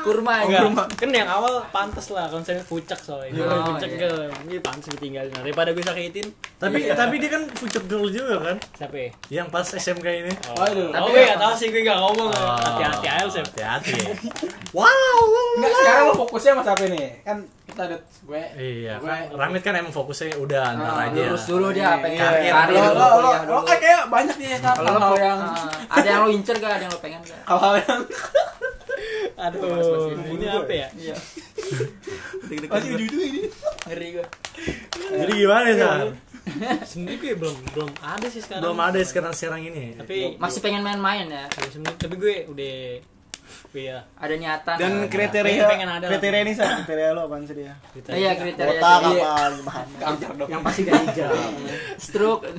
Kurma 0.04 0.44
Enggak, 0.44 0.68
ya. 0.68 0.84
kan 1.00 1.10
yang 1.16 1.30
awal 1.32 1.64
pantas 1.72 2.12
lah 2.12 2.28
konsepnya 2.28 2.60
fucek 2.60 3.00
soalnya. 3.00 3.40
Oh, 3.40 3.72
fucek 3.72 3.96
iya. 3.96 4.00
girl, 4.04 4.28
ini 4.44 4.60
pantas 4.60 4.92
ditinggalin. 4.92 5.32
Nah, 5.32 5.48
Daripada 5.48 5.72
gue 5.72 5.80
sakitin, 5.80 6.28
Tapi 6.60 6.92
tapi 6.92 7.16
dia 7.24 7.32
kan 7.32 7.48
future 7.48 7.86
girl 7.88 8.12
juga 8.12 8.36
kan? 8.44 8.58
siapa 8.76 8.96
ya? 9.00 9.10
Yang 9.32 9.48
pas 9.48 9.64
SMK 9.64 10.08
ini. 10.20 10.34
Waduh. 10.60 10.92
Oh, 10.92 10.92
Tapi 10.92 11.08
gue 11.08 11.22
ya- 11.24 11.30
gak 11.32 11.40
tau 11.40 11.54
sih, 11.56 11.68
gue 11.72 11.88
gak 11.88 11.96
ngomong. 11.96 12.30
Oh. 12.36 12.58
Hati-hati 12.60 13.08
aja. 13.08 13.40
Hati-hati. 13.40 13.96
wow. 14.76 15.24
Enggak, 15.56 15.72
sekarang 15.72 16.04
lo 16.04 16.14
fokusnya 16.20 16.52
sama 16.52 16.64
siapa 16.68 16.84
nih? 16.84 17.08
Kan 17.24 17.38
kita 17.74 17.82
ada 17.84 17.98
gue. 18.00 18.44
Iya, 18.56 18.94
gue. 18.96 19.10
kan 19.10 19.22
Ramit 19.34 19.62
kan 19.62 19.74
emang 19.74 19.90
fokusnya 19.90 20.38
udah 20.38 20.62
antar 20.70 20.94
Ah, 20.94 21.04
aja. 21.04 21.22
lurus 21.26 21.44
dulu 21.44 21.68
dia 21.70 21.98
pengen 21.98 22.22
Karir 22.22 22.52
karir 22.54 22.78
Lo 22.78 22.86
dulu, 22.88 23.18
lo 23.20 23.32
lo 23.44 23.58
kan 23.66 23.78
kayak 23.78 24.02
banyak 24.08 24.36
nih 24.38 24.48
kan 24.56 24.74
Kalau 24.74 24.90
hal-hal 24.94 25.16
yang 25.18 25.40
ah, 25.42 25.70
ada 25.90 26.08
yang 26.08 26.22
lo 26.22 26.30
incer 26.30 26.56
gak, 26.56 26.72
ada 26.72 26.84
yang 26.86 26.94
lo 26.94 27.00
pengen 27.02 27.20
gak? 27.26 27.42
hal-hal 27.50 27.74
yang 27.80 28.02
Aduh, 29.36 30.14
ini 30.30 30.46
apa 30.46 30.72
ya? 30.72 30.88
Iya. 30.94 31.16
masih 32.70 32.96
ujung-ujung 32.96 33.24
ini. 33.26 33.42
Ngeri 33.84 34.08
gue. 34.14 34.26
Jadi 35.12 35.32
gimana 35.36 35.68
Sar? 35.74 36.00
Sebenernya 36.88 37.18
gue 37.20 37.34
belum 37.36 37.56
belum 37.74 37.90
ada 38.00 38.28
sih 38.30 38.40
sekarang. 38.40 38.62
Belum 38.64 38.80
ada 38.80 39.00
sekarang 39.02 39.34
sekarang 39.34 39.62
ini. 39.66 39.98
Tapi 39.98 40.38
Masih 40.38 40.60
pengen 40.60 40.86
main-main 40.86 41.26
ya. 41.26 41.44
ya, 41.50 41.68
sebenarnya 41.68 41.98
tapi 41.98 42.16
gue 42.16 42.36
udah 42.48 42.76
gue 43.66 43.84
ya 43.86 44.00
Ada 44.16 44.34
niatan. 44.36 44.76
Dan 44.76 44.92
Pengen- 45.00 45.10
kriteria 45.10 45.64
pengen 45.66 45.90
ada 45.92 46.06
kriteria 46.08 46.40
ini 46.42 46.54
Sar, 46.54 46.70
kriteria 46.80 47.10
lo 47.12 47.22
apaan 47.26 47.44
sih 47.44 47.56
dia? 47.56 47.74
Iya 48.08 48.32
kriteria 48.34 48.70
Botak 48.76 49.00
dia. 49.10 49.24
apa 49.24 49.46
gimana? 49.52 49.82
Kanker 49.98 50.32
dong. 50.36 50.50
Yang 50.50 50.62
pasti 50.62 50.82
gak 50.84 51.02
hijau. 51.04 51.32
Stroke. 51.98 52.44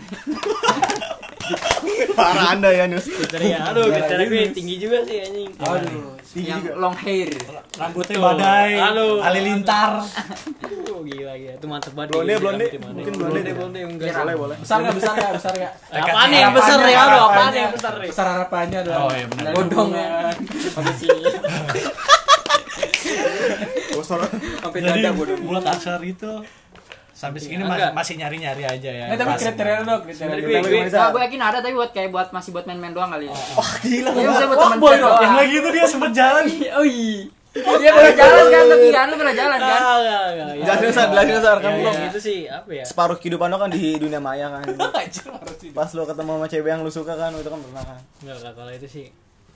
Parah 2.14 2.57
Anda 2.57 2.72
ya 2.72 2.85
Nus. 2.87 3.04
kriteria 3.04 3.57
aduh 3.68 3.85
kriteria 3.87 4.26
gue 4.26 4.42
tinggi 4.50 4.74
juga 4.78 5.04
sih 5.04 5.20
anjing. 5.20 5.50
Aduh. 5.59 6.16
Tinggi 6.24 6.50
yang 6.50 6.62
juga. 6.62 6.74
long 6.74 6.96
hair. 6.96 7.28
Rambutnya 7.74 8.16
Tuh. 8.16 8.22
badai. 8.24 8.70
Aduh. 8.80 9.14
Halilintar. 9.20 9.90
Oh, 10.88 11.02
gila 11.04 11.33
gila. 11.37 11.52
Itu 11.54 11.66
mantep 11.68 11.92
banget. 11.92 12.11
Blonde, 12.11 12.35
blonde. 12.40 12.66
Mungkin 12.66 12.80
blonde. 12.80 13.12
blonde 13.12 13.40
deh. 13.40 13.54
blonde 13.54 13.78
enggak. 13.85 14.09
Iya, 14.09 14.14
Boleh 14.16 14.35
boleh. 14.35 14.57
Besar 14.57 14.76
enggak? 14.80 14.94
Besar 14.96 15.12
enggak? 15.12 15.33
Besar 15.37 15.52
enggak? 15.52 15.72
Apaan 15.92 16.26
nih 16.26 16.38
yang 16.40 16.52
besar 16.54 16.76
ya? 16.80 16.98
Aduh, 16.98 17.20
apaan 17.24 17.52
yang 17.52 17.70
besar 17.70 17.92
nih? 17.94 18.09
Besar 18.09 18.26
harapannya 18.26 18.78
adalah 18.80 18.98
Oh, 18.98 19.11
iya, 19.12 19.26
benar. 19.28 19.52
Bodong 19.52 19.90
ya. 19.92 20.07
Sampai 20.66 20.94
sini. 20.94 21.22
Bosor. 23.90 24.20
Sampai 24.58 24.78
Jadi 24.80 25.00
dada 25.00 25.10
bodoh. 25.12 25.36
bulat 25.38 25.64
aksar 25.66 26.00
itu 26.02 26.30
sampai 27.14 27.38
segini 27.38 27.62
Enggak. 27.62 27.94
ma- 27.94 28.02
masih 28.02 28.18
nyari-nyari 28.18 28.64
aja 28.64 28.90
ya. 28.90 29.04
Nah, 29.06 29.16
tapi 29.16 29.38
kriteria 29.38 29.76
lu 29.76 29.84
dong, 29.86 30.00
kriteria 30.02 30.34
lu. 30.34 30.66
gue- 30.66 31.22
yakin 31.22 31.40
ada 31.40 31.58
tapi 31.58 31.72
buat 31.72 31.90
kayak 31.90 32.10
buat 32.10 32.28
masih 32.30 32.50
buat 32.50 32.66
main-main 32.66 32.90
doang 32.90 33.08
kali 33.08 33.30
ya. 33.30 33.36
Wah, 33.54 33.70
gila. 33.80 34.10
Iya, 34.10 34.26
maksudnya 34.26 34.48
buat 34.50 34.58
Wah, 34.58 34.66
teman 34.66 34.78
boy, 34.82 34.94
doang. 34.98 35.22
yang 35.22 35.34
lagi 35.38 35.54
itu 35.54 35.68
dia 35.70 35.84
sempet 35.86 36.10
jalan. 36.12 36.44
Oh 36.74 36.84
iya. 36.84 37.22
Dia 37.54 37.90
pernah 37.94 38.14
jalan 38.18 38.44
kan 38.50 38.64
tapi 38.66 38.86
kan 38.90 39.04
lu 39.06 39.16
pernah 39.16 39.36
jalan 39.36 39.58
kan. 39.62 39.78
Ya, 40.02 40.18
Jelasin, 40.58 40.90
Sa, 40.90 41.02
jelasin, 41.06 41.38
Sa, 41.38 41.50
kan 41.54 41.70
ya, 41.70 41.78
belum. 41.78 41.94
ya, 41.94 42.06
itu 42.10 42.18
sih 42.20 42.38
apa 42.50 42.70
ya? 42.72 42.82
Separuh 42.82 43.14
kehidupan 43.14 43.46
lo 43.46 43.56
kan 43.56 43.70
di 43.70 43.94
dunia 43.94 44.18
maya 44.18 44.50
kan. 44.50 44.66
Pas 45.78 45.88
lo 45.88 46.02
ketemu 46.02 46.30
sama 46.34 46.46
cewek 46.50 46.66
yang 46.68 46.82
lo 46.82 46.90
suka 46.90 47.14
kan, 47.14 47.30
itu 47.32 47.46
kan 47.46 47.60
pernah 47.62 47.82
kan. 47.86 47.98
Enggak 48.20 48.52
kalau 48.52 48.72
itu 48.74 48.88
sih. 48.90 49.06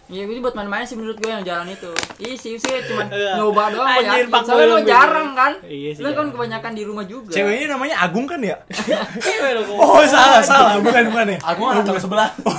Iya, 0.09 0.25
itu 0.25 0.41
buat 0.41 0.57
main-main 0.57 0.83
sih 0.83 0.97
menurut 0.97 1.17
gue 1.17 1.29
yang 1.29 1.45
jalan 1.45 1.69
itu. 1.69 1.93
Iya 2.17 2.33
sih, 2.35 2.57
sih 2.57 2.73
cuma 2.85 3.05
Iya. 3.13 3.37
nyoba 3.37 3.69
doang 3.69 3.87
gue 3.87 4.01
Anjir. 4.03 4.25
Pak 4.27 4.41
Soalnya 4.43 4.67
lo 4.67 4.79
jarang 4.83 5.29
kan. 5.33 5.53
Iya 5.63 5.91
sih, 5.93 6.01
Lo 6.01 6.09
kan 6.11 6.27
kebanyakan 6.29 6.73
di 6.73 6.83
rumah 6.83 7.05
juga. 7.05 7.29
Ceweknya 7.31 7.67
namanya 7.71 7.97
Agung 8.01 8.25
kan 8.25 8.41
ya? 8.41 8.57
Kok. 9.69 9.77
Oh, 9.77 10.01
salah, 10.03 10.41
salah. 10.41 10.81
Bukan, 10.81 11.13
bukan 11.13 11.27
ya. 11.29 11.39
Aku 11.45 11.61
anak 11.63 11.85
kelas 11.85 12.03
sebelah. 12.03 12.29
Itu, 12.33 12.53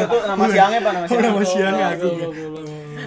itu 0.00 0.18
nama 0.24 0.44
siangnya 0.48 0.78
pak 0.80 0.90
nama 0.90 1.04
Oh, 1.04 1.08
siangnya. 1.10 1.28
nama 1.28 1.42
siangnya 1.44 1.86
Agung. 1.92 2.16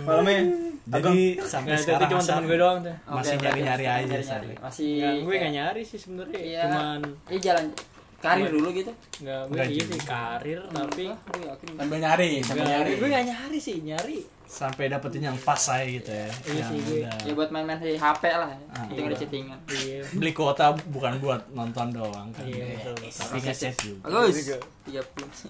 Malamnya. 0.03 0.39
Jadi 0.83 1.39
sampai 1.41 1.69
Nah, 1.69 1.73
itu 1.73 1.83
sekarang 1.87 2.09
cuma 2.11 2.21
temen 2.21 2.43
gue 2.43 2.57
doang 2.59 2.77
tuh. 2.79 2.95
Masih 3.07 3.33
oke, 3.33 3.41
nyari-nyari 3.41 3.85
oke, 3.87 3.97
aja. 4.03 4.15
Masih 4.59 4.91
Enggak, 4.93 5.13
gue 5.17 5.33
enggak 5.33 5.53
nyari 5.55 5.81
sih 5.81 5.97
sebenarnya. 5.97 6.37
Iya. 6.37 6.61
Cuman 6.61 6.99
Iya 7.25 7.39
jalan 7.41 7.65
karir 8.23 8.47
dulu 8.47 8.67
gitu. 8.71 8.91
enggak 9.19 9.41
gue 9.45 9.63
iya 9.67 9.83
sih 9.83 9.99
karir 10.01 10.59
tapi 10.65 11.03
Wah, 11.05 11.19
gue 11.19 11.43
yakin. 11.43 11.67
Sambil 11.75 11.99
nyari, 11.99 12.29
sambil 12.39 12.63
enggak, 12.63 12.79
nyari. 12.79 12.91
gue 12.93 13.07
enggak 13.09 13.25
nyari 13.27 13.57
sih, 13.59 13.77
nyari. 13.81 14.17
sampai 14.45 14.85
dapetin 14.85 15.23
yang 15.23 15.37
pas 15.39 15.57
saya 15.57 15.81
gitu 15.83 16.07
ya. 16.07 16.29
Iya 16.45 16.53
Yang 16.53 16.69
sih, 16.69 16.77
gue. 16.79 16.99
udah- 17.01 17.21
Ya 17.23 17.33
buat 17.33 17.49
main-main 17.49 17.79
di 17.79 17.97
HP 17.97 18.23
lah. 18.29 18.49
Ah, 18.69 18.85
Tinggal 18.85 19.03
iya. 19.03 19.09
di 19.09 19.17
chattingan. 19.17 19.59
Iya. 19.67 19.99
beli 20.13 20.31
kuota 20.31 20.65
bukan 20.87 21.11
buat 21.17 21.41
nonton 21.49 21.87
doang 21.89 22.29
kan. 22.29 22.45
Iya, 22.45 22.77
betul. 22.77 22.95
Tapi 23.01 23.37
ngechat 23.39 23.73
juga. 23.75 23.99
Bagus. 24.05 24.33
Juga. 24.37 24.57
30. 24.85 25.49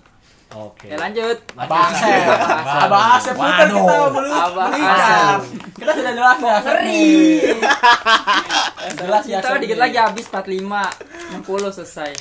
Oke. 0.56 0.86
Ya 0.86 0.96
lanjut. 0.96 1.38
Abah 1.58 1.90
Asep. 1.90 2.14
Abah 2.30 2.86
Abah 2.86 3.04
Asep 3.18 3.34
putar 3.34 3.66
kita 3.66 3.74
belum. 4.08 4.32
Abah. 4.32 4.68
Asep. 4.72 5.42
Kita 5.74 5.92
sudah 5.92 6.14
jelas 6.14 6.38
ya. 6.40 6.56
Ngeri. 6.62 7.04
Jelas 8.94 9.24
ya. 9.26 9.38
Kita 9.42 9.58
dikit 9.58 9.80
lagi 9.80 9.98
habis 9.98 10.26
45 10.28 11.13
60 11.42 11.78
selesai. 11.82 12.12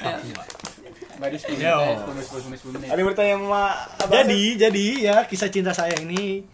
Ya. 0.00 0.16
Baru 1.18 1.34
10 1.34 1.58
Yo. 1.58 1.76
menit, 1.82 2.26
10 2.30 2.46
10 2.46 2.62
10 2.62 2.62
10 2.62 2.78
menit. 2.78 2.88
Ada 2.94 3.02
bertanya 3.02 3.34
sama 3.42 3.64
Jadi, 4.06 4.42
jadi 4.54 4.86
ya 5.02 5.16
kisah 5.26 5.50
cinta 5.50 5.74
saya 5.74 5.98
ini 5.98 6.46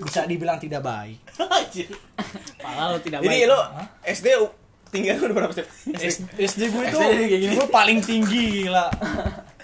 bisa 0.00 0.24
dibilang 0.24 0.56
tidak 0.56 0.80
baik. 0.82 1.20
Padahal 2.58 2.96
lo 2.96 2.98
tidak 3.04 3.20
Jadi 3.22 3.38
baik. 3.44 3.52
lo 3.52 3.60
SD 4.02 4.26
tinggal 4.88 5.16
udah 5.26 5.36
berapa 5.36 5.52
sih? 5.52 5.66
SD 6.38 6.60
gue 6.70 6.82
itu 6.86 6.98
gue 7.54 7.66
paling 7.68 7.98
tinggi 8.00 8.64
gila. 8.64 8.88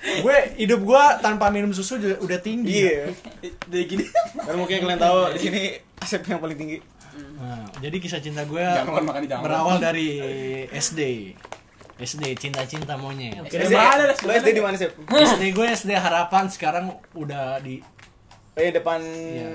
gue 0.00 0.36
hidup 0.56 0.80
gue 0.80 1.04
tanpa 1.20 1.52
minum 1.52 1.72
susu 1.72 1.96
juga 1.96 2.16
udah 2.20 2.38
tinggi. 2.44 2.88
Iya. 2.88 3.14
Dia 3.68 3.82
gini. 3.88 4.04
Karena 4.36 4.58
mungkin 4.58 4.76
kalian 4.84 5.00
tahu 5.00 5.18
di 5.36 5.40
sini 5.40 5.60
Asep 6.00 6.24
yang 6.28 6.40
paling 6.40 6.56
tinggi. 6.56 6.78
Nah, 7.40 7.64
jadi 7.80 7.96
kisah 7.96 8.20
cinta 8.20 8.44
gue 8.44 8.60
berawal 9.40 9.80
dari 9.80 10.08
SD. 10.68 11.32
SD 11.96 12.22
cinta-cinta 12.34 12.96
monyet. 12.96 13.36
Kira 13.44 13.64
SD, 13.66 13.74
mana, 13.74 14.02
lo 14.08 14.32
SD 14.34 14.48
di 14.50 14.62
mana 14.62 14.72
Sep? 14.74 14.92
SD 15.04 15.42
gue 15.50 15.66
SD 15.66 15.90
harapan 15.92 16.48
sekarang 16.48 16.84
udah 17.12 17.60
di 17.60 17.80
Eh 18.52 18.70
depan 18.70 19.00
Iya. 19.00 19.48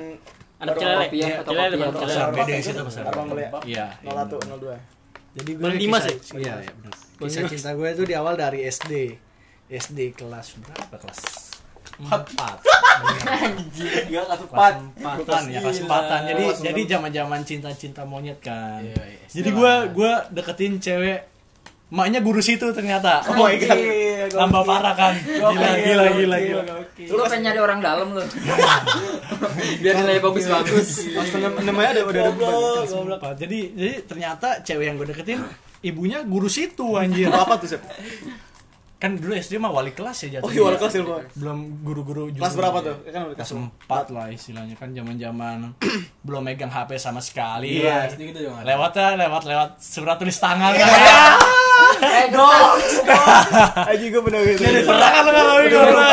Anak 0.55 0.79
celele, 0.79 1.05
kopi 1.05 1.17
ya, 1.19 1.43
celele 1.43 1.73
depan 1.73 1.87
ya. 1.87 1.99
pasar 1.99 2.25
BD 2.31 2.49
itu, 2.55 2.63
situ 2.63 2.81
pasar. 2.81 3.03
Arabang 3.03 3.27
Mulia. 3.27 3.49
Iya. 3.61 3.85
iya. 3.99 4.11
01 4.13 4.39
02. 4.55 4.77
Jadi 5.35 5.51
gue 5.51 5.69
Dimas 5.75 6.01
kisah- 6.01 6.15
ya? 6.31 6.39
Iya, 6.39 6.53
iya. 6.63 6.91
Kisah 7.19 7.43
cinta 7.45 7.69
gue 7.75 7.87
itu 7.91 8.03
di 8.03 8.13
awal 8.13 8.33
dari 8.33 8.63
SD. 8.63 8.93
SD 9.67 10.13
kelas 10.13 10.57
berapa 10.57 10.95
kelas? 10.95 11.19
Empat. 11.95 12.55
Enggak 14.07 14.23
kelas 14.27 14.41
Kelas 14.41 14.73
4. 14.75 14.99
empatan 14.99 15.41
ya, 15.47 15.59
kelas 15.63 15.79
empatan. 15.83 16.19
Jadi 16.27 16.43
Kelas 16.43 16.59
jadi 16.61 16.81
zaman-zaman 16.97 17.39
cinta-cinta 17.43 18.01
monyet 18.03 18.39
kan. 18.43 18.83
Iya, 18.83 19.03
iya. 19.05 19.25
Jadi 19.31 19.49
gue 19.51 19.73
gue 19.91 20.11
deketin 20.31 20.79
cewek 20.79 21.35
Maknya 21.85 22.17
guru 22.17 22.41
situ 22.41 22.65
ternyata. 22.73 23.21
Oh 23.29 23.37
my 23.37 23.55
god. 23.61 23.77
Tambah 24.33 24.61
parah 24.65 24.93
kan. 24.97 25.13
Gila 25.21 25.69
gila 25.79 26.05
gila 26.17 26.37
gila. 26.41 26.63
Lu 26.97 27.21
pengen 27.29 27.41
nyari 27.45 27.59
orang 27.61 27.79
dalam 27.79 28.07
lu. 28.09 28.25
Biar 29.85 29.93
nilai 30.01 30.17
bagus-bagus. 30.17 31.13
Pas 31.13 31.29
nem- 31.37 31.61
namanya 31.61 31.89
ada 31.93 32.01
udah 32.09 32.21
ada 32.25 32.45
empat. 32.89 33.35
Jadi 33.37 33.59
jadi 33.77 33.93
ternyata 34.01 34.65
cewek 34.65 34.85
yang 34.89 34.95
gue 34.97 35.07
deketin 35.13 35.39
ibunya 35.85 36.25
guru 36.25 36.49
situ 36.49 36.97
anjir. 36.97 37.29
apa 37.29 37.53
tuh 37.61 37.77
Sep? 37.77 37.81
Kan 39.05 39.11
dulu 39.15 39.37
SD 39.37 39.61
mah 39.61 39.69
wali 39.69 39.93
kelas 39.93 40.17
ya 40.17 40.41
Oh 40.41 40.49
jatuhnya. 40.49 40.49
iya 40.51 40.61
wali 40.65 40.77
kelas 40.81 40.93
ilmu. 40.97 41.13
Belum 41.37 41.57
guru-guru 41.79 42.23
juga. 42.27 42.41
Kelas 42.41 42.55
berapa 42.57 42.77
tuh? 42.81 42.95
Kan 43.05 43.21
udah 43.23 43.37
Kelas 43.37 43.45
kelas 43.47 43.61
empat 43.61 44.05
lah 44.09 44.25
istilahnya 44.27 44.73
kan 44.73 44.89
zaman-zaman 44.89 45.57
belum 46.25 46.41
megang 46.41 46.73
HP 46.73 46.97
sama 46.97 47.21
sekali. 47.21 47.85
Iya, 47.85 48.09
sedikit 48.09 48.33
gitu 48.33 48.49
juga. 48.49 48.65
Lewatnya 48.65 49.13
lewat 49.15 49.43
lewat 49.45 49.69
surat 49.77 50.17
tulis 50.17 50.33
tangan 50.35 50.73
Iya. 50.73 50.81
kan 50.81 50.89
ya. 50.89 51.21
Eh, 51.95 52.27
kertas. 52.27 52.83
Aji 53.93 54.05
gue 54.07 54.21
pernah 54.21 54.39
gitu. 54.41 54.61
Pernah 54.83 55.09
kan 55.11 55.21
lo 55.21 55.31
ngalamin 55.31 55.65
gue 55.65 55.81
pernah. 55.85 56.11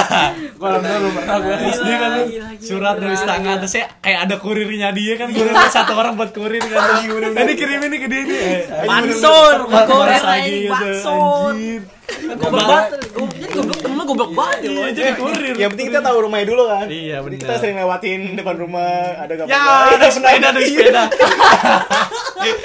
Gua 0.53 0.67
alhamdulillah 0.69 1.01
belum 1.01 1.15
pernah 1.17 1.37
gua. 1.41 1.55
SD 1.65 1.89
kan 1.89 2.11
lu 2.13 2.23
surat 2.61 2.95
tulis 2.99 3.23
tangan 3.25 3.55
terus 3.57 3.75
ya 3.75 3.87
kayak 3.99 4.21
ada 4.23 4.37
kurirnya 4.37 4.89
dia 4.93 5.15
kan 5.17 5.33
kurirnya 5.33 5.71
satu 5.71 5.97
orang 5.97 6.13
buat 6.15 6.31
kurir 6.31 6.61
kan. 6.61 7.01
Tadi 7.33 7.53
kirimin 7.57 7.89
nih 7.89 7.99
ke 7.99 8.07
dia 8.07 8.21
nih. 8.21 8.43
Pansor, 8.85 9.57
Kurir 9.65 9.87
kurir 9.89 10.23
lagi 10.23 10.57
gitu. 10.69 10.89
Anjir. 11.09 11.81
Goblok 12.03 12.67
banget. 12.67 12.91
Jadi 13.12 13.53
goblok 13.53 13.79
temen 13.79 14.05
goblok 14.05 14.33
banget 14.33 14.59
ya. 14.59 14.69
Iya 14.69 14.87
jadi 14.91 15.11
kurir. 15.15 15.55
Yang 15.55 15.71
penting 15.73 15.87
kita 15.88 16.01
tahu 16.03 16.17
rumahnya 16.21 16.47
dulu 16.47 16.62
kan. 16.67 16.87
Iya, 16.87 17.17
benar. 17.21 17.38
Kita 17.38 17.55
sering 17.57 17.77
lewatin 17.79 18.21
depan 18.35 18.57
rumah 18.57 18.91
ada 19.17 19.33
gak 19.33 19.47
Ya, 19.47 19.62
ada 19.93 20.07
sepeda, 20.09 20.47
ada 20.53 20.61
sepeda. 20.61 21.03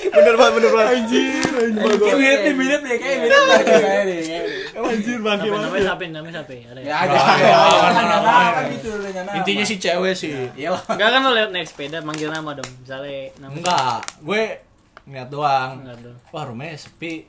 Bener 0.09 0.33
banget, 0.35 0.53
bener 0.57 0.71
banget. 0.73 0.89
Anjir, 0.95 1.51
anjir. 1.53 1.91
Kayak 1.97 2.17
mirip 2.17 2.39
nih, 2.39 2.53
mirip 2.55 2.81
nih, 2.81 2.95
kayak 2.97 3.17
mirip. 3.19 3.43
Anjir, 4.77 5.17
bangke 5.19 5.47
banget. 5.47 5.63
namanya 5.63 5.83
siapa? 5.83 6.03
Namanya 6.07 6.33
siapa? 6.33 6.53
Ada 6.53 6.79
Ya 6.79 6.87
ya? 6.87 6.95
ada, 6.97 7.17
Nggak 7.93 9.23
ada. 9.23 9.31
Intinya 9.35 9.63
sih 9.63 9.77
cewek 9.77 10.13
sih. 10.13 10.33
Iyalah. 10.55 10.81
Enggak 10.87 11.09
kan 11.11 11.19
lo 11.21 11.31
lewat 11.31 11.51
naik 11.51 11.67
sepeda 11.67 11.97
manggil 12.01 12.29
nama 12.29 12.51
dong. 12.53 12.69
Misalnya 12.81 13.31
nama 13.37 13.53
Enggak, 13.53 13.95
gue 14.19 14.41
ngeliat 15.05 15.29
doang. 15.29 15.71
Wah 16.31 16.43
rumahnya 16.43 16.75
sepi. 16.75 17.25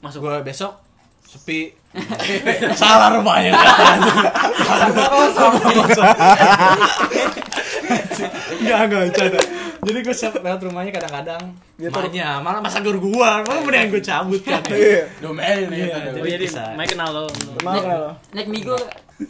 Masuk. 0.00 0.20
Gue 0.22 0.40
besok 0.40 0.72
sepi. 1.30 1.70
Salah 2.80 3.14
rumahnya. 3.14 3.54
Enggak, 8.60 8.78
enggak 8.86 9.00
bercanda. 9.10 9.40
Jadi 9.80 9.98
gue 10.04 10.14
siap 10.14 10.34
lewat 10.36 10.60
rumahnya 10.60 10.92
kadang-kadang. 10.92 11.42
Maknya, 11.80 12.28
malah 12.44 12.60
masa 12.60 12.84
guru 12.84 13.00
gua, 13.00 13.40
malah 13.48 13.64
mendingan 13.64 13.88
gue 13.96 14.02
cabut 14.04 14.42
kan. 14.44 14.60
Iya. 14.68 15.08
Domain 15.24 15.64
nih. 15.72 15.88
Iya, 15.88 15.96
gitu. 16.12 16.18
Oh, 16.20 16.26
jadi 16.28 16.44
bisa. 16.44 16.62
Mike 16.76 16.90
kenal 16.92 17.08
lo. 17.10 17.24
Kenal 17.56 17.74
kenal 17.80 17.98
lo. 17.98 18.12
Naik 18.36 18.48
Migo. 18.52 18.76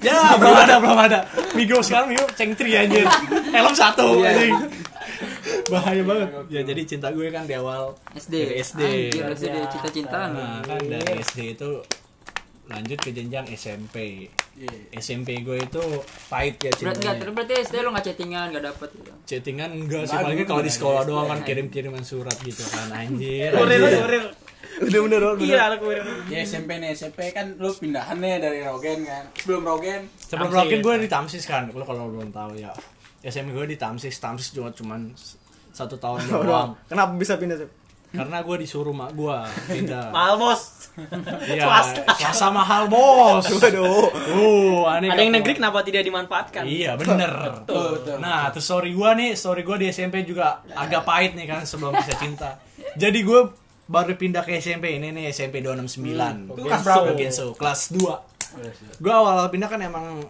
Ya, 0.03 0.35
belum 0.39 0.55
ada, 0.55 0.75
belum 0.83 0.99
ada. 0.99 1.19
Migo 1.55 1.79
sekarang 1.83 2.11
Migo 2.11 2.27
cengtri 2.35 2.75
anjir. 2.75 3.07
Helm 3.55 3.75
satu 3.75 4.19
Iya. 4.21 4.35
anjing. 4.35 4.55
Bahaya 5.73 6.03
banget. 6.05 6.29
Ya 6.53 6.61
jadi 6.65 6.83
cinta 6.85 7.09
gue 7.13 7.29
kan 7.33 7.45
di 7.49 7.55
awal 7.57 7.97
SD. 8.15 8.35
Dari 8.35 8.57
SD. 8.61 8.83
Anjir, 8.83 9.25
SD 9.37 9.57
cita-cintaan. 9.73 10.31
Nah, 10.37 10.61
kan 10.65 10.81
dari 10.81 11.11
SD 11.25 11.57
itu 11.57 11.71
lanjut 12.71 12.99
ke 13.03 13.11
jenjang 13.11 13.47
SMP. 13.51 14.31
Iya. 14.55 14.71
SMP 15.01 15.43
gue 15.43 15.59
itu 15.59 15.83
pahit 16.29 16.61
ya 16.63 16.71
Berarti 16.75 17.07
terus 17.19 17.33
berarti 17.35 17.55
SD 17.67 17.75
lu 17.83 17.91
enggak 17.91 18.07
chattingan, 18.13 18.47
enggak 18.55 18.65
dapet 18.71 18.89
gitu. 18.95 19.11
Chattingan 19.27 19.71
enggak 19.75 20.03
sih, 20.07 20.17
paling 20.19 20.39
kalau 20.47 20.63
di 20.63 20.73
sekolah 20.73 21.03
doang 21.07 21.27
kan 21.27 21.41
kirim-kiriman 21.43 22.05
surat 22.07 22.37
gitu 22.45 22.63
kan 22.71 22.93
anjir. 23.01 23.51
Kurir, 23.51 23.79
anjir. 23.79 24.01
kurir. 24.05 24.25
Udah 24.81 25.01
bener 25.03 25.21
bener. 25.35 25.45
Iya, 25.51 25.61
ada 25.67 25.77
kurir. 25.83 26.05
Ya 26.31 26.39
SMP 26.47 26.79
nih, 26.79 26.95
SMP 26.95 27.35
kan 27.35 27.59
lu 27.59 27.73
pindahan 27.75 28.17
nih 28.23 28.39
dari 28.39 28.61
Rogen 28.63 29.03
kan. 29.03 29.25
Sebelum 29.35 29.63
Rogen, 29.67 30.01
Sebelum. 30.15 30.51
Rocket 30.53 30.79
gue 30.79 30.95
di 31.03 31.09
Tamsis 31.11 31.45
kan, 31.49 31.73
lo 31.75 31.83
kalau 31.83 32.07
belum 32.13 32.31
tahu 32.31 32.55
ya. 32.55 32.71
SMP 33.21 33.53
gue 33.53 33.67
di 33.69 33.77
Tamsis, 33.77 34.17
Tamsis 34.17 34.53
cuma 34.57 34.73
cuman 34.73 35.13
satu 35.71 35.97
tahun 36.01 36.25
doang. 36.31 36.77
Kenapa 36.89 37.13
bisa 37.17 37.37
pindah 37.37 37.57
Sep? 37.61 37.71
Karena 38.11 38.43
gue 38.43 38.57
disuruh 38.59 38.91
mak 38.91 39.15
gue 39.15 39.37
pindah. 39.71 40.11
Mahal 40.17 40.35
bos. 40.35 40.91
Iya, 41.47 41.63
Swasta. 42.19 42.51
mahal 42.51 42.91
bos. 42.91 43.47
Waduh. 43.55 44.11
Uh, 44.35 44.83
aneh. 44.91 45.15
Ada 45.15 45.23
yang 45.23 45.35
negeri 45.39 45.63
kenapa 45.63 45.87
tidak 45.87 46.03
dimanfaatkan? 46.03 46.67
Iya 46.67 46.99
bener. 46.99 47.31
Betul, 47.63 48.03
betul. 48.03 48.17
Nah, 48.19 48.51
terus 48.51 48.67
story 48.67 48.91
gue 48.99 49.11
nih, 49.15 49.31
story 49.39 49.63
gue 49.63 49.77
di 49.79 49.87
SMP 49.95 50.27
juga 50.27 50.59
agak 50.75 51.07
pahit 51.07 51.39
nih 51.39 51.47
kan 51.47 51.63
sebelum 51.63 51.95
bisa 51.95 52.19
cinta. 52.19 52.59
Jadi 52.99 53.23
gue 53.23 53.41
baru 53.87 54.15
pindah 54.19 54.43
ke 54.43 54.59
SMP 54.59 54.99
ini 54.99 55.14
nih 55.14 55.31
SMP 55.31 55.62
269. 55.62 56.51
Itu 56.51 56.62
kelas 56.66 56.83
berapa? 56.83 57.11
Genso, 57.14 57.55
kelas 57.55 57.95
2. 57.95 58.99
Gue 58.99 59.12
awal 59.14 59.47
pindah 59.55 59.71
kan 59.71 59.79
emang 59.83 60.27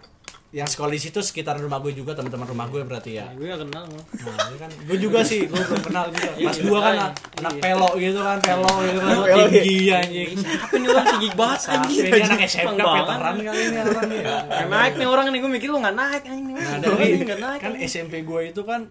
yang 0.51 0.67
sekolah 0.67 0.91
di 0.91 0.99
situ 0.99 1.23
sekitar 1.23 1.55
rumah 1.63 1.79
gue 1.79 1.95
juga 1.95 2.11
teman-teman 2.11 2.43
rumah 2.43 2.67
gue 2.67 2.83
berarti 2.83 3.23
ya. 3.23 3.31
Gue 3.31 3.47
gak 3.47 3.63
kenal 3.63 3.87
nah 3.87 4.03
ini 4.51 4.57
kan 4.59 4.69
gue 4.83 4.97
juga 4.99 5.19
sih 5.23 5.47
gue 5.47 5.55
belum 5.63 5.79
kenal 5.79 6.11
juga 6.11 6.31
mas 6.43 6.57
gue 6.59 6.79
kan 6.83 6.95
anak 7.39 7.53
pelo 7.63 7.89
gitu 7.95 8.19
kan 8.19 8.37
pelo 8.43 8.73
gitu 8.83 8.99
kan 8.99 9.15
Pelo, 9.15 9.45
tinggi 9.47 9.77
anjing. 9.95 10.31
Apa 10.35 10.75
nih 10.75 10.87
orang 10.91 11.05
tinggi 11.07 11.29
banget 11.39 11.59
anjing? 11.71 12.03
Sampai 12.03 12.19
dia 12.19 12.25
anak 12.27 12.39
banget. 12.51 12.99
veteran 12.99 13.35
kali 13.47 13.61
ini 13.63 13.77
orang 13.79 14.09
ya. 14.11 14.35
Naik 14.67 14.93
nih 14.99 15.07
orang 15.07 15.25
nih 15.31 15.39
gue 15.39 15.51
mikir 15.55 15.67
lu 15.71 15.77
gak 15.79 15.95
naik 15.95 16.23
anjing. 16.27 16.55
Nah, 16.59 16.77
dari 16.83 17.05
nggak 17.23 17.39
naik. 17.39 17.59
kan 17.63 17.71
anjing. 17.71 17.87
SMP 17.87 18.13
gue 18.27 18.41
itu 18.51 18.61
kan 18.67 18.81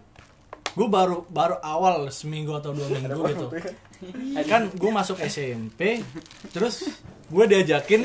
gue 0.71 0.87
baru 0.89 1.29
baru 1.29 1.61
awal 1.61 2.09
seminggu 2.09 2.57
atau 2.57 2.73
dua 2.73 2.89
minggu 2.89 3.21
gitu. 3.37 3.45
Kan 4.49 4.73
gue 4.73 4.89
masuk 4.89 5.21
SMP 5.21 6.01
terus 6.49 6.89
gue 7.31 7.45
diajakin 7.47 8.01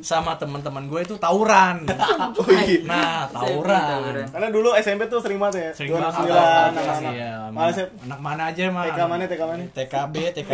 sama 0.00 0.34
teman-teman 0.34 0.84
gue 0.84 1.00
itu 1.02 1.14
tawuran 1.14 1.84
Oh 2.32 2.48
iya. 2.48 2.80
nah 2.82 3.28
tawuran 3.28 4.24
Karena 4.26 4.48
dulu 4.48 4.72
SMP 4.74 5.04
tuh 5.04 5.20
sering 5.20 5.36
banget 5.36 5.60
ya. 5.60 5.70
sering 5.76 5.92
banget 5.92 6.16
29 6.16 6.32
anak-anak. 6.72 7.12
Iya, 7.12 7.32
Malah 7.50 7.72
saya 7.72 7.86
anak 8.00 8.20
mana 8.20 8.42
aja 8.48 8.62
mah 8.68 8.84
TK 8.86 9.00
mana 9.04 9.22
TK 9.26 9.42
mana? 9.42 9.62
TKB 9.70 10.14
TK. 10.32 10.50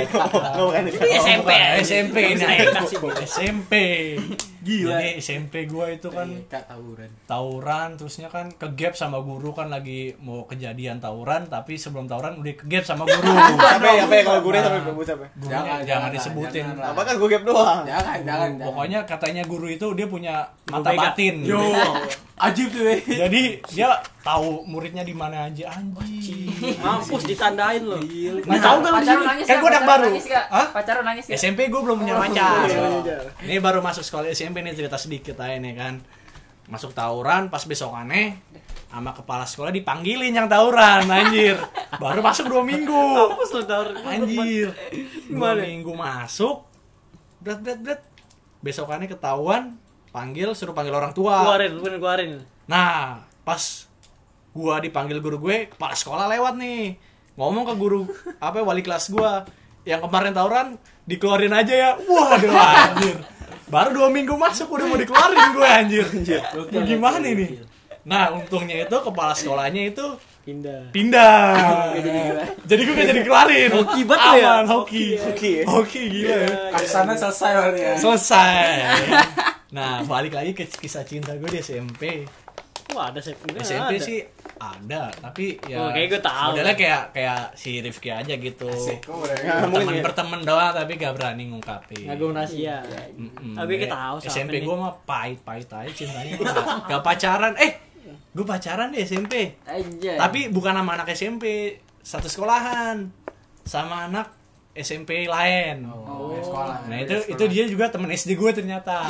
SMP 1.17 1.51
SMP 1.81 2.17
ini 2.35 2.45
SMP 3.23 3.73
Gila. 4.67 4.99
Jadi 4.99 5.09
SMP 5.23 5.55
gue 5.65 5.87
itu 5.95 6.09
kan 6.11 6.27
Kak 6.51 6.67
tawuran. 6.67 7.07
tawuran 7.25 7.89
terusnya 7.95 8.27
kan 8.27 8.51
ke 8.51 8.67
gap 8.75 8.99
sama 8.99 9.23
guru 9.23 9.55
kan 9.55 9.71
lagi 9.71 10.19
mau 10.19 10.43
kejadian 10.43 10.99
tawuran 10.99 11.47
tapi 11.47 11.79
sebelum 11.79 12.11
tawuran 12.11 12.43
udah 12.43 12.55
ke 12.59 12.67
gap 12.67 12.83
sama 12.83 13.07
guru 13.07 13.23
Apa 13.79 13.87
ya? 13.95 14.03
Apa 14.11 14.15
ya 14.19 14.23
kalau 14.27 14.41
guru 14.43 14.57
sampai 14.59 14.83
gabut 14.83 15.07
apa? 15.07 15.27
Gurunya 15.39 15.75
jangan, 15.87 16.11
disebutin 16.11 16.65
jangan 16.67 16.83
lah. 16.83 16.89
Apa 16.91 17.01
kan 17.07 17.15
gue 17.15 17.29
gap 17.31 17.45
doang. 17.47 17.81
Jangan, 17.87 18.19
jangan, 18.27 18.51
jangan. 18.59 18.67
pokoknya 18.67 18.99
katanya 19.07 19.43
guru 19.47 19.67
itu 19.71 19.87
dia 19.95 20.07
punya 20.11 20.35
mata 20.67 20.91
batin 20.91 21.47
Yo, 21.47 21.63
ajib 22.39 22.69
tuh. 22.69 22.85
eh. 22.87 23.01
jadi 23.01 23.43
dia 23.65 23.89
tahu 24.21 24.65
muridnya 24.65 25.01
di 25.01 25.11
mana 25.11 25.49
aja 25.49 25.73
anjing 25.73 26.53
mampus 26.77 27.25
ditandain 27.25 27.81
lo 27.81 27.97
Nggak 27.97 28.61
tahu 28.61 28.79
kan 28.79 28.91
lu 28.91 28.99
di 28.99 29.07
sini? 29.07 29.25
kan 29.25 29.35
nggak? 29.39 29.57
gue 29.57 29.71
anak 29.71 29.85
baru? 29.85 30.09
Hah? 30.47 30.67
Pacaran 30.71 31.05
nangis 31.07 31.25
nggak? 31.25 31.39
SMP 31.39 31.61
gue 31.67 31.81
belum 31.81 31.97
punya 31.99 32.15
pacar 32.15 32.67
Iya, 32.67 32.81
iya. 33.01 33.19
ini 33.43 33.57
baru 33.57 33.81
masuk 33.81 34.03
sekolah 34.03 34.29
SMP 34.31 34.61
nih 34.61 34.75
cerita 34.75 34.97
sedikit 34.97 35.39
aja 35.39 35.57
nih 35.57 35.75
kan 35.75 35.95
masuk 36.67 36.93
tawuran 36.93 37.47
pas 37.47 37.63
besokannya 37.63 38.37
sama 38.87 39.11
kepala 39.13 39.43
sekolah 39.43 39.71
dipanggilin 39.71 40.31
yang 40.31 40.45
tawuran 40.47 41.07
anjir 41.07 41.57
baru 41.97 42.21
masuk 42.21 42.47
dua 42.47 42.61
minggu 42.61 42.91
mampus 42.93 43.51
lo 43.51 43.63
dar 43.63 43.89
anjir 44.03 44.75
dua 45.27 45.55
minggu 45.55 45.89
masuk 45.91 46.67
berat 47.39 47.61
berat 47.61 47.81
berat 47.81 48.01
besokannya 48.59 49.07
ketahuan 49.07 49.79
panggil 50.17 50.57
suruh 50.57 50.73
panggil 50.73 50.97
orang 50.97 51.13
tua. 51.13 51.45
Keluarin 51.45 51.71
lu 51.77 51.81
bener 51.85 52.01
keluarin. 52.01 52.31
Nah 52.65 53.21
pas 53.45 53.85
gua 54.57 54.81
dipanggil 54.81 55.21
guru 55.21 55.37
gue 55.45 55.69
kepala 55.69 55.93
sekolah 55.93 56.25
lewat 56.33 56.57
nih. 56.57 56.97
Ngomong 57.37 57.69
ke 57.69 57.75
guru 57.77 58.09
apa 58.47 58.65
wali 58.65 58.81
kelas 58.81 59.13
gua. 59.13 59.45
Yang 59.85 60.09
kemarin 60.09 60.33
tawuran 60.33 60.67
dikeluarin 61.05 61.53
aja 61.53 61.75
ya. 61.77 61.91
Waduh 62.01 62.57
anjir. 62.57 63.17
Baru 63.69 63.93
dua 63.93 64.09
minggu 64.09 64.33
masuk 64.41 64.73
udah 64.73 64.87
mau 64.89 64.97
dikeluarin 64.97 65.53
gue 65.53 65.69
anjir. 65.69 66.07
Mau 66.57 66.83
gimana 66.89 67.21
ini? 67.21 67.61
nah 68.07 68.31
untungnya 68.31 68.87
itu 68.87 68.95
kepala 69.03 69.35
sekolahnya 69.35 69.91
itu 69.91 70.07
pindah. 70.47 70.95
pindah. 70.95 71.99
Jadi 72.71 72.81
gue 72.87 72.95
gak 72.95 73.09
jadi 73.11 73.23
keluarin. 73.27 73.71
Hoki 73.75 74.01
banget 74.07 74.31
ya? 74.39 74.47
Aman, 74.63 74.67
hoki. 74.71 75.19
Hoki 75.19 75.51
ya? 75.59 75.65
hoki 75.67 76.03
gila 76.07 76.37
ya. 76.47 76.49
Ke 76.71 76.87
sana 76.87 77.19
selesai 77.19 77.51
ya. 77.75 77.93
selesai 77.99 78.63
nah 79.69 79.99
balik 80.03 80.33
lagi 80.33 80.53
ke 80.53 80.63
kisah 80.65 81.03
cinta 81.03 81.33
gue 81.33 81.49
di 81.49 81.59
SMP 81.59 82.23
wah 82.89 83.11
ada 83.11 83.19
pindah 83.19 83.61
SMP 83.61 83.93
ada. 83.93 84.01
sih 84.01 84.19
ada 84.57 85.03
tapi 85.13 85.59
ya 85.63 85.77
Oh, 85.77 85.91
kayak 85.91 86.07
gue 86.09 86.21
tahu. 86.23 86.49
modelnya 86.51 86.73
kayak 86.75 87.03
kayak 87.11 87.41
si 87.53 87.79
Rifki 87.79 88.09
aja 88.09 88.31
gitu 88.33 88.71
Ya, 89.37 89.61
teman 89.61 89.93
ya. 89.93 90.03
berteman 90.03 90.41
doang 90.41 90.73
tapi 90.73 90.95
gak 90.95 91.13
berani 91.13 91.51
ngungkapin 91.51 92.07
nggak 92.07 92.17
gue 92.17 92.31
rahasia 92.31 92.79
Mm-mm. 93.13 93.53
Tapi 93.53 93.73
kita 93.77 93.89
Ya, 93.89 93.93
tahu 93.93 94.17
SMP 94.25 94.55
gue 94.61 94.77
mah 94.77 94.95
pahit 95.03 95.43
pahit 95.43 95.67
aja 95.67 95.91
cintanya 95.91 96.31
gak, 96.37 96.57
gak 96.89 97.03
pacaran 97.03 97.53
eh 97.59 97.73
gue 98.33 98.45
pacaran 98.45 98.89
di 98.89 99.01
SMP 99.01 99.57
Anjay. 99.65 100.15
tapi 100.15 100.41
bukan 100.49 100.73
sama 100.73 100.95
anak 100.95 101.09
SMP 101.11 101.45
satu 102.01 102.29
sekolahan 102.29 103.11
sama 103.61 104.07
anak 104.07 104.31
SMP 104.73 105.25
lain 105.27 105.89
Oh, 105.89 106.33
sekolah. 106.39 106.85
nah 106.87 106.97
itu 106.97 107.17
itu 107.27 107.45
dia 107.47 107.65
juga 107.67 107.89
temen 107.89 108.09
SD 108.09 108.37
gue 108.37 108.51
ternyata 108.55 109.05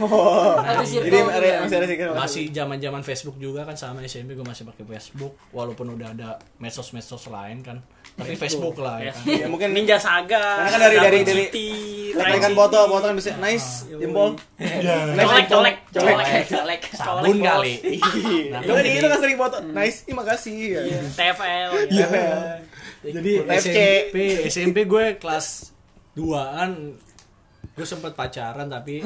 Oh. 0.00 0.56
Circle 0.80 1.02
Jadi 1.02 1.12
gitu 1.12 1.28
ada- 1.28 1.44
ya. 1.46 1.58
masih 1.60 1.76
ada 1.76 1.86
sih 1.86 1.96
masih 2.10 2.42
zaman 2.50 2.76
zaman 2.76 3.02
Facebook 3.02 3.36
juga 3.36 3.62
kan 3.62 3.74
sama 3.74 4.00
SMP 4.02 4.32
gue 4.32 4.42
masih 4.42 4.64
pakai 4.64 4.84
Facebook 4.86 5.36
walaupun 5.50 5.92
udah 5.92 6.08
ada 6.10 6.28
medsos 6.56 6.90
medsos 6.90 7.24
lain 7.26 7.60
kan 7.60 7.78
tapi 8.10 8.34
Facebook 8.34 8.74
lah 8.76 8.98
ya 8.98 9.12
kan. 9.12 9.24
Ya 9.24 9.46
mungkin 9.46 9.70
Ninja 9.70 9.96
Saga 9.96 10.60
Karena 10.60 10.68
kan 10.68 10.80
dari- 10.82 10.98
dari- 10.98 11.24
dari- 11.24 12.38
kan 12.38 12.52
foto, 12.52 12.78
foto 12.86 13.04
kan 13.06 13.14
bisa 13.14 13.32
nice 13.38 13.86
jempol. 13.88 14.34
Nice 14.58 15.24
colek 15.46 15.46
jempol. 15.46 15.56
colek 15.56 15.76
colek. 15.88 16.16
Colek, 16.16 16.44
colek. 16.50 16.80
sabun 16.92 17.36
kali 17.38 17.74
Iya. 17.80 18.50
Nah, 18.50 18.60
Lo 18.62 18.72
kan 18.72 18.82
jadi- 18.82 18.92
gitu 18.92 19.06
kan 19.06 19.18
sering 19.20 19.38
foto. 19.38 19.56
Nice, 19.62 19.98
terima 20.04 20.24
kasih. 20.26 20.56
Ya. 20.74 21.00
TFL 21.12 21.70
Iya. 21.88 22.08
jadi. 23.00 23.32
SMP 23.56 24.16
SMP 24.46 24.76
gue 24.84 25.16
kelas 25.16 25.70
2an 26.12 26.98
gue 27.70 27.86
sempet 27.86 28.12
pacaran 28.12 28.66
tapi 28.66 29.00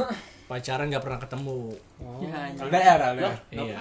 pacaran 0.44 0.86
gak 0.86 1.00
pernah 1.00 1.16
ketemu 1.18 1.58
Ya, 2.20 2.36
anjing. 2.44 2.66
LDR, 2.66 3.00
LDR. 3.10 3.36
iya 3.50 3.76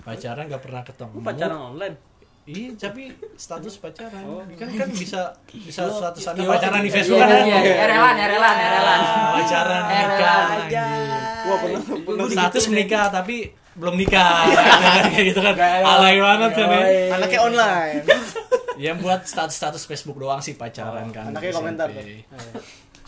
pacaran 0.00 0.44
gak 0.46 0.60
pernah 0.60 0.82
ketemu 0.82 1.16
pacaran 1.20 1.58
online 1.68 1.96
iya 2.44 2.70
tapi 2.74 3.02
status 3.34 3.74
pacaran 3.76 4.24
kan 4.50 4.68
kan 4.68 4.88
bisa 4.90 5.20
bisa 5.52 5.82
status 5.86 6.22
anda 6.26 6.42
pacaran 6.44 6.80
di 6.80 6.90
Facebook 6.90 7.16
Iya, 7.16 7.28
kan 7.28 7.42
iya, 7.44 7.58
iya. 7.60 7.74
Erelan, 7.86 8.16
erelan, 8.18 8.56
erelan. 8.58 9.00
pacaran 9.32 9.82
Erelan 9.84 10.10
nikah 10.10 10.42
aja. 10.58 10.82
anjir. 10.82 11.20
Wah, 11.40 11.56
pernah 11.56 11.80
pernah 12.02 12.26
status 12.28 12.64
menikah 12.66 13.04
tapi 13.08 13.36
belum 13.70 13.94
nikah 13.94 14.50
kayak 15.06 15.24
gitu 15.24 15.40
kan 15.40 15.54
alay 15.54 16.18
banget 16.18 16.50
kan 16.52 16.66
ya 16.68 16.82
anaknya 17.14 17.38
online. 17.40 18.02
yang 18.82 18.96
buat 18.98 19.22
status 19.22 19.54
status 19.54 19.82
Facebook 19.84 20.16
doang 20.16 20.40
sih 20.40 20.52
pacaran 20.52 21.06
kan 21.08 21.30
anaknya 21.30 21.52
komentar 21.52 21.86
SMP. 21.86 22.26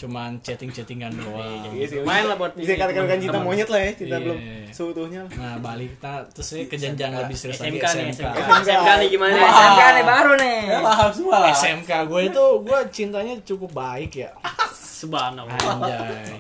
Cuman 0.03 0.43
chatting 0.43 0.69
chattingan 0.69 1.15
doang. 1.15 1.71
Iya 1.71 1.87
sih. 1.87 2.03
main 2.03 2.27
lah 2.27 2.35
buat 2.35 2.53
Bisa 2.53 2.75
katakan 2.75 3.17
cinta 3.17 3.39
monyet 3.39 3.69
lah 3.69 3.79
ya, 3.79 3.91
cinta 3.95 4.11
Iya. 4.13 4.25
belum 4.25 4.39
seutuhnya 4.69 5.21
lah. 5.23 5.31
nah 5.33 5.55
balik 5.57 5.91
nah, 5.99 6.27
terus 6.27 6.49
saya 6.49 6.67
ke 6.67 6.75
jenjang 6.75 7.15
lebih 7.15 7.37
serius 7.37 7.59
lagi 7.59 7.79
SMK 7.79 7.87
nih 7.89 8.07
SMK 8.11 8.35
SMK 8.35 8.61
SMK 8.65 8.89
nih 8.99 9.09
gimana? 9.09 9.35
SMK 9.39 9.81
nih 9.89 10.05
baru 10.05 10.33
nih. 10.35 10.59
Ya 10.65 10.79
paham 10.81 11.11
semua. 11.13 11.37
Lah. 11.39 11.55
SMK 11.55 11.91
gue 12.05 12.21
itu 12.27 12.45
gue 12.61 12.79
cintanya 12.91 13.35
cukup 13.43 13.71
baik 13.73 14.13
ya. 14.19 14.31
Subhanallah. 14.73 15.55
Anjay. 15.59 16.39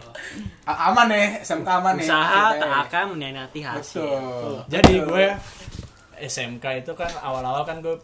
Aman 0.65 1.07
nih, 1.09 1.29
SMK 1.41 1.69
aman 1.69 1.95
nih. 1.95 2.07
usaha 2.07 2.43
Kita- 2.49 2.61
tak 2.61 2.73
akan 2.87 3.05
meniati 3.13 3.61
hasil. 3.61 4.03
Betul. 4.03 4.55
jadi 4.67 4.93
gue 5.03 5.27
SMK 6.21 6.65
itu 6.79 6.93
kan 6.93 7.11
awal-awal 7.19 7.63
kan 7.63 7.79
gue 7.79 7.99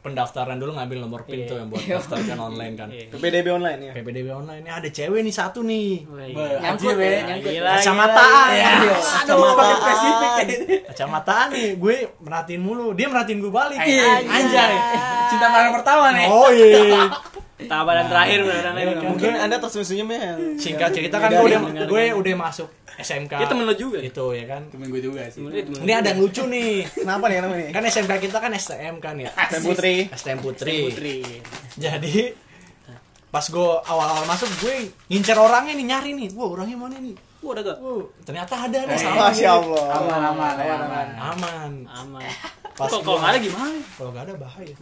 pendaftaran 0.00 0.56
dulu 0.56 0.72
ngambil 0.72 0.98
nomor 0.98 1.20
pin 1.22 1.40
Iya. 1.40 1.46
tuh 1.46 1.56
yang 1.56 1.68
buat 1.68 1.84
daftarkan 1.92 2.38
online 2.38 2.74
kan 2.74 2.88
Iya. 2.88 3.12
PPDB 3.12 3.46
online 3.50 3.80
ya. 3.82 3.92
PPDB 3.92 4.28
online 4.30 4.60
ini 4.60 4.70
ada 4.70 4.88
cewek 4.88 5.20
nih 5.20 5.30
satu 5.30 5.60
nih. 5.60 6.08
Be- 6.08 6.58
Nyangkut 6.58 6.94
ya, 6.94 7.04
ya. 7.06 7.20
nyangkut. 7.26 7.52
Kacamataan 7.52 8.48
ya 8.50 8.70
gila. 8.80 8.96
Aduh, 9.20 9.52
pakai 9.52 9.76
spesifik 9.76 10.32
ya. 10.32 10.78
kacamataan 10.90 11.46
nih 11.50 11.68
gue 11.76 11.96
merhatiin 12.18 12.60
mulu 12.60 12.86
dia 12.92 13.06
merhatiin 13.06 13.38
gue 13.38 13.52
balik 13.52 13.76
Iya. 13.78 14.24
anjay 14.24 14.72
Cinta 15.28 15.46
pertama 15.70 16.06
nih. 16.10 16.26
oh 16.26 16.48
iya 16.48 17.04
Tabaran 17.62 18.06
terakhir 18.06 18.38
beneran 18.40 18.74
Iya. 18.74 19.00
Mungkin 19.02 19.32
Anda 19.34 19.56
tersenyum-senyum 19.56 20.08
ya. 20.08 20.32
singkat 20.56 20.90
cerita 20.90 21.16
kan 21.16 21.28
gue 21.28 21.42
udah 21.42 21.60
dengar- 21.62 21.86
gue 21.86 22.04
udah 22.14 22.34
masuk 22.38 22.68
SMK 22.96 23.32
Dia 23.34 23.46
temen 23.46 23.64
lo 23.64 23.74
juga? 23.74 23.98
itu 23.98 24.24
ya 24.30 24.44
kan 24.46 24.62
Temen 24.68 24.86
gue 24.86 25.00
juga 25.00 25.20
sih. 25.26 25.40
Sebenarnya 25.40 25.64
temen 25.66 25.80
ini 25.80 25.92
ada 25.92 26.08
yang 26.08 26.20
lucu 26.20 26.42
nih 26.44 26.70
Kenapa 26.94 27.24
nih 27.26 27.36
kenapa 27.38 27.54
nih? 27.56 27.68
kan 27.70 27.82
SMK 27.84 28.12
kita 28.20 28.38
kan 28.38 28.50
STM 28.52 28.94
kan 28.98 29.14
ya 29.16 29.30
Tem 29.46 29.60
Putri. 29.60 29.96
STM 30.10 30.38
Putri 30.38 30.76
Putri. 30.86 31.16
jadi 31.76 32.16
pas 33.26 33.46
gue 33.46 33.62
awal-awal 33.80 34.24
masuk 34.24 34.50
gue 34.58 34.74
ngincer 35.06 35.34
orangnya 35.34 35.72
nih 35.72 35.86
nyari 35.86 36.10
nih 36.12 36.28
wah 36.32 36.50
orangnya 36.50 36.74
mana 36.76 36.98
nih 36.98 37.14
Wah, 37.40 37.50
ada 37.50 37.62
gak? 37.62 37.78
Wow, 37.78 38.00
ternyata 38.20 38.54
ada 38.60 38.78
nih 38.84 38.92
Eh, 38.92 38.98
sama 38.98 39.16
Masya 39.26 39.48
Allah. 39.50 39.84
Aman, 39.90 40.20
aman, 40.26 40.54
ya, 40.54 40.74
aman. 40.76 41.06
aman 41.16 41.70
Aman. 41.88 42.22
Pas 42.70 42.84
Kok 42.86 43.00
kalau 43.00 43.16
nggak 43.16 43.32
ada 43.32 43.40
gimana? 43.40 43.76
kalau 43.90 44.10
gak 44.12 44.24
ada 44.24 44.34
bahaya. 44.36 44.74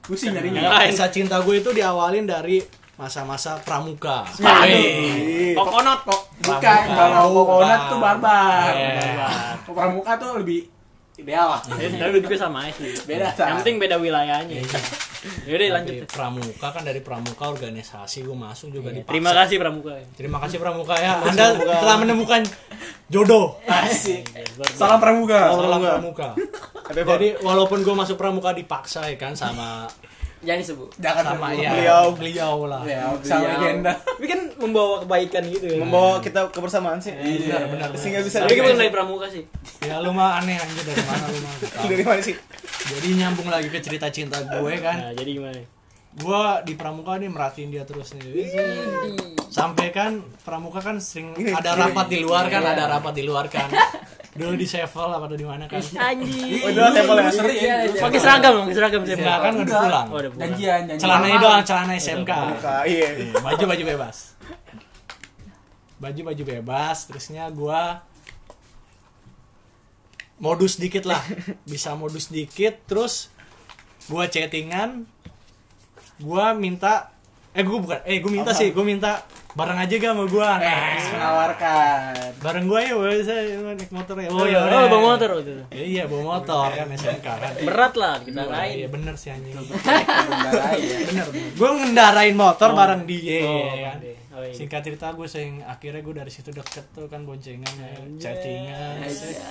Pusing 0.00 0.32
nyarinya. 0.32 0.60
Yang 0.62 0.72
lain. 0.74 0.88
kisah 0.90 1.08
cinta 1.10 1.36
gue 1.38 1.54
itu 1.56 1.70
diawalin 1.70 2.24
dari 2.24 2.60
masa-masa 2.94 3.56
pramuka 3.58 4.28
Ih, 4.62 5.52
Kokonot 5.52 6.00
kok. 6.04 6.20
Bukan, 6.40 6.80
kalau 6.90 7.24
kokonat 7.34 7.80
tuh 7.86 7.98
barbar. 7.98 8.72
Iya. 8.72 9.28
Kalau 9.60 9.74
pramuka 9.74 10.12
tuh 10.16 10.30
lebih 10.36 10.68
ideal 11.20 11.46
lah. 11.56 11.60
Tapi 12.00 12.18
juga 12.24 12.36
sama 12.36 12.66
aja 12.66 12.72
sih. 12.80 12.92
Beda, 13.04 13.36
Yang 13.36 13.56
penting 13.62 13.76
beda 13.78 13.96
wilayahnya. 14.00 14.56
Yaudah 15.48 15.66
lanjut. 15.76 15.94
Tapi 16.00 16.08
pramuka 16.08 16.66
kan 16.72 16.82
dari 16.82 17.00
pramuka 17.04 17.44
organisasi 17.52 18.24
gue 18.24 18.32
masuk 18.32 18.72
juga 18.72 18.88
dipaksa 18.88 19.12
Terima 19.12 19.32
kasih 19.36 19.56
Pramuka. 19.60 19.92
Terima 20.16 20.38
kasih 20.40 20.56
Pramuka 20.56 20.94
ya. 20.96 21.20
Anda 21.20 21.60
telah 21.60 21.96
menemukan 22.00 22.40
jodoh 23.12 23.60
Asik. 23.68 24.24
Salam 24.78 24.96
pramuka. 25.02 25.50
salam 25.52 25.80
pramuka 25.82 26.28
jadi 26.90 27.38
walaupun 27.42 27.82
gue 27.82 27.94
masuk 27.94 28.16
pramuka 28.18 28.50
dipaksa 28.54 29.06
ya 29.10 29.16
kan 29.18 29.34
sama 29.34 29.86
Jangan 30.40 30.58
disebut. 30.58 30.88
Jangan 30.96 31.24
sama 31.26 31.46
ya 31.52 31.70
Beliau. 31.70 32.04
beliau 32.12 32.54
lah 32.64 32.80
Ya, 32.82 33.12
sama 33.20 33.44
legenda. 33.54 33.92
Tapi 34.10 34.24
kan 34.24 34.40
membawa 34.56 35.04
kebaikan 35.04 35.42
gitu 35.46 35.66
ya. 35.66 35.78
Membawa 35.78 36.16
kita 36.18 36.48
kebersamaan 36.48 36.96
sih. 36.96 37.12
benar 37.12 37.68
benar 37.68 37.88
Sehingga 37.92 38.20
bisa 38.20 38.42
Tapi 38.42 38.56
kita 38.56 38.72
dari 38.72 38.88
pramuka 38.88 39.26
sih. 39.26 39.44
ya 39.80 39.98
lu 39.98 40.10
mah 40.10 40.40
aneh 40.40 40.56
anjir 40.56 40.80
dari 40.82 41.02
mana 41.02 41.24
lu 41.26 41.38
mah 41.38 41.54
dari 41.90 42.02
mana 42.02 42.20
sih? 42.20 42.36
jadi 42.82 43.08
nyambung 43.14 43.46
lagi 43.46 43.68
ke 43.68 43.78
cerita 43.78 44.08
cinta 44.08 44.40
gue 44.40 44.74
kan 44.78 44.96
Nah, 44.98 45.12
jadi 45.12 45.30
gimana? 45.32 45.60
gue 46.10 46.42
di 46.64 46.74
pramuka 46.74 47.14
nih 47.14 47.28
merhatiin 47.28 47.68
dia 47.68 47.84
terus 47.84 48.12
nih 48.12 48.50
sampai 49.46 49.88
kan 49.90 50.18
pramuka 50.40 50.80
kan 50.80 50.98
sering 50.98 51.30
ada 51.48 51.76
rapat 51.76 52.06
di 52.08 52.18
luar 52.18 52.46
kan 52.46 52.64
ada 52.64 52.88
rapat 52.88 53.14
di 53.14 53.22
luar 53.22 53.46
kan 53.46 53.70
dulu 54.30 54.54
di 54.54 54.62
Sevel 54.62 55.10
apa 55.10 55.26
di 55.28 55.42
mana 55.42 55.66
kan 55.66 55.82
Anjing. 55.82 56.62
Oh, 56.62 56.70
itu 56.70 56.78
tempel 56.78 57.16
ya. 57.18 57.30
Sering. 57.30 57.58
Iya, 57.58 57.76
iya. 57.84 57.98
Pakai 57.98 58.18
seragam, 58.18 58.52
pakai 58.62 58.76
seragam 58.78 59.02
saya. 59.02 59.18
ya 59.18 59.36
kan 59.36 59.52
udah 59.56 59.74
pulang 59.76 60.06
Oh, 60.06 60.16
udah 60.16 60.30
pulang. 60.30 60.42
Janjian, 60.46 60.80
janjian. 60.86 61.02
celananya 61.02 61.38
doang 61.38 61.62
celana 61.66 61.92
SMK 61.96 62.30
Iya. 62.86 63.08
baju 63.36 63.64
baju 63.66 63.82
bebas 63.84 64.16
baju 65.96 66.20
baju 66.24 66.42
bebas 66.46 66.96
terusnya 67.04 67.44
gua 67.50 68.00
modus 70.38 70.78
dikit 70.78 71.04
lah 71.04 71.20
bisa 71.68 71.92
modus 71.92 72.28
dikit 72.28 72.86
terus 72.86 73.28
gua 74.06 74.24
chattingan 74.24 75.04
gua 76.16 76.54
minta 76.54 77.12
eh 77.50 77.60
gua 77.60 77.78
bukan 77.78 78.00
eh 78.02 78.16
gua 78.16 78.32
minta 78.32 78.52
sih 78.54 78.70
gua 78.70 78.80
minta 78.80 79.26
bareng 79.50 79.78
aja 79.78 79.94
gak 79.96 80.10
sama 80.10 80.24
gua 80.26 80.50
Eh, 80.56 80.62
nah, 80.62 80.94
menawarkan. 81.10 81.98
bareng 82.38 82.64
gua 82.64 82.78
ya 82.80 82.94
saya 83.20 83.42
naik 83.68 83.90
motor 83.90 84.14
ya 84.16 84.28
Oh, 84.28 84.36
oh 84.36 84.46
ya 84.46 84.58
oh, 84.62 84.86
bawa 84.86 85.02
motor 85.10 85.28
waktu 85.32 85.42
itu. 85.44 85.64
Ya, 85.68 85.84
iya 85.84 86.02
bawa 86.04 86.22
motor 86.32 86.68
kan 86.70 86.86
SMK 86.88 87.26
kan 87.26 87.52
Berat 87.60 87.94
lah 87.94 88.14
kita 88.20 88.40
Iya, 88.40 88.46
lain. 88.48 88.74
iya 88.76 88.88
bener 88.88 89.14
sih 89.14 89.28
anjing 89.28 89.52
ya. 89.52 89.62
bener 91.04 91.26
gue 91.50 91.68
ngendarain 91.72 92.34
motor 92.34 92.68
bareng 92.70 93.02
dia 93.04 93.42
Oh, 93.42 93.58
kan 93.66 93.98
oke. 93.98 94.12
Oh, 94.30 94.42
iya. 94.42 94.54
singkat 94.54 94.80
cerita 94.80 95.10
gue 95.10 95.26
sing 95.26 95.60
akhirnya 95.60 96.00
gue 96.00 96.14
dari 96.14 96.30
situ 96.30 96.50
deket 96.50 96.86
tuh 96.90 97.06
kan 97.06 97.26
boncengan 97.26 97.66
ya, 97.74 97.90
chattingan 98.20 99.02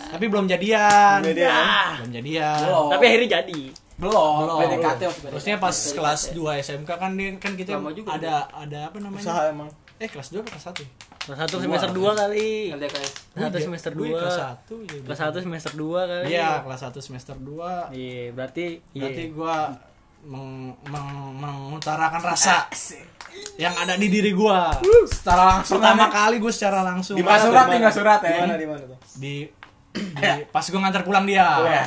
tapi 0.09 0.25
belum 0.25 0.47
jadian 0.47 1.19
Belum 1.19 1.29
jadian. 1.29 1.51
Ya, 1.51 1.83
belum 1.99 2.11
jadian 2.13 2.59
Belum. 2.63 2.87
Tapi 2.89 3.03
akhirnya 3.05 3.29
jadi. 3.37 3.61
Belum. 3.99 4.33
Belum. 4.39 4.57
PDKT 4.63 5.01
waktu 5.03 5.25
terusnya 5.27 5.55
pas 5.59 5.75
kelas 5.75 6.21
2 6.31 6.39
SMK 6.63 6.89
kan 6.89 7.11
dia 7.13 7.29
kan 7.35 7.51
kita 7.53 7.75
ada 8.07 8.47
ada 8.49 8.79
apa 8.87 8.97
namanya 8.97 9.19
Usaha 9.19 9.41
emang. 9.51 9.67
Eh 9.99 10.07
kelas 10.07 10.31
2 10.31 10.39
apa 10.39 10.49
kelas 10.49 10.65
1 10.65 10.87
Kelas 11.19 11.39
1 11.45 11.61
semester 11.61 11.91
2 11.91 12.01
kali. 12.15 12.49
LDKS. 12.71 13.11
Kelas 13.35 13.51
1 13.51 13.61
semester 13.61 13.91
2. 13.93 14.15
kelas 14.15 14.39
1 14.39 14.65
ya, 14.81 14.97
Kelas 15.03 15.19
1 15.21 15.43
semester 15.43 15.71
2 15.73 16.09
kali. 16.09 16.25
iya 16.25 16.49
kelas 16.63 16.81
1 16.81 16.97
semester 16.99 17.35
2 17.35 17.91
Iya, 17.91 18.23
berarti 18.31 18.65
berarti 18.89 19.23
iya. 19.23 19.35
gue 19.35 19.55
meng, 20.21 20.47
meng- 20.85 21.35
mengutarakan 21.35 22.21
rasa 22.25 22.67
yang 23.55 23.71
ada 23.73 23.93
di 23.93 24.07
diri 24.07 24.31
gue 24.31 24.59
Secara 25.09 25.43
langsung 25.53 25.77
pertama 25.77 26.07
kali 26.09 26.35
gue 26.37 26.49
secara 26.49 26.79
langsung 26.81 27.13
Di 27.13 27.21
mana 27.21 27.39
surat 27.41 27.65
nih, 27.67 27.77
nggak 27.77 27.93
surat 27.93 28.19
Di 28.19 28.27
ya. 28.27 28.39
mana 28.39 28.55
di 28.55 28.65
mana 28.65 28.81
tuh? 28.85 28.99
di, 29.15 29.33
di- 29.93 30.43
pas 30.49 30.63
gue 30.63 30.79
ngantar 30.79 31.03
pulang 31.03 31.23
dia 31.23 31.47
Iya. 31.61 31.83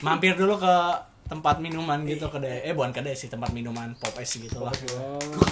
mampir 0.00 0.32
dulu 0.34 0.56
ke 0.56 0.74
tempat 1.24 1.56
minuman 1.56 2.04
gitu 2.04 2.28
kedai. 2.28 2.62
Eh 2.62 2.72
bukan 2.72 2.92
kedai 2.92 3.12
sih 3.12 3.26
tempat 3.26 3.48
minuman 3.50 3.92
pop 3.94 4.12
es 4.16 4.28
gitu 4.30 4.60
lah. 4.60 4.72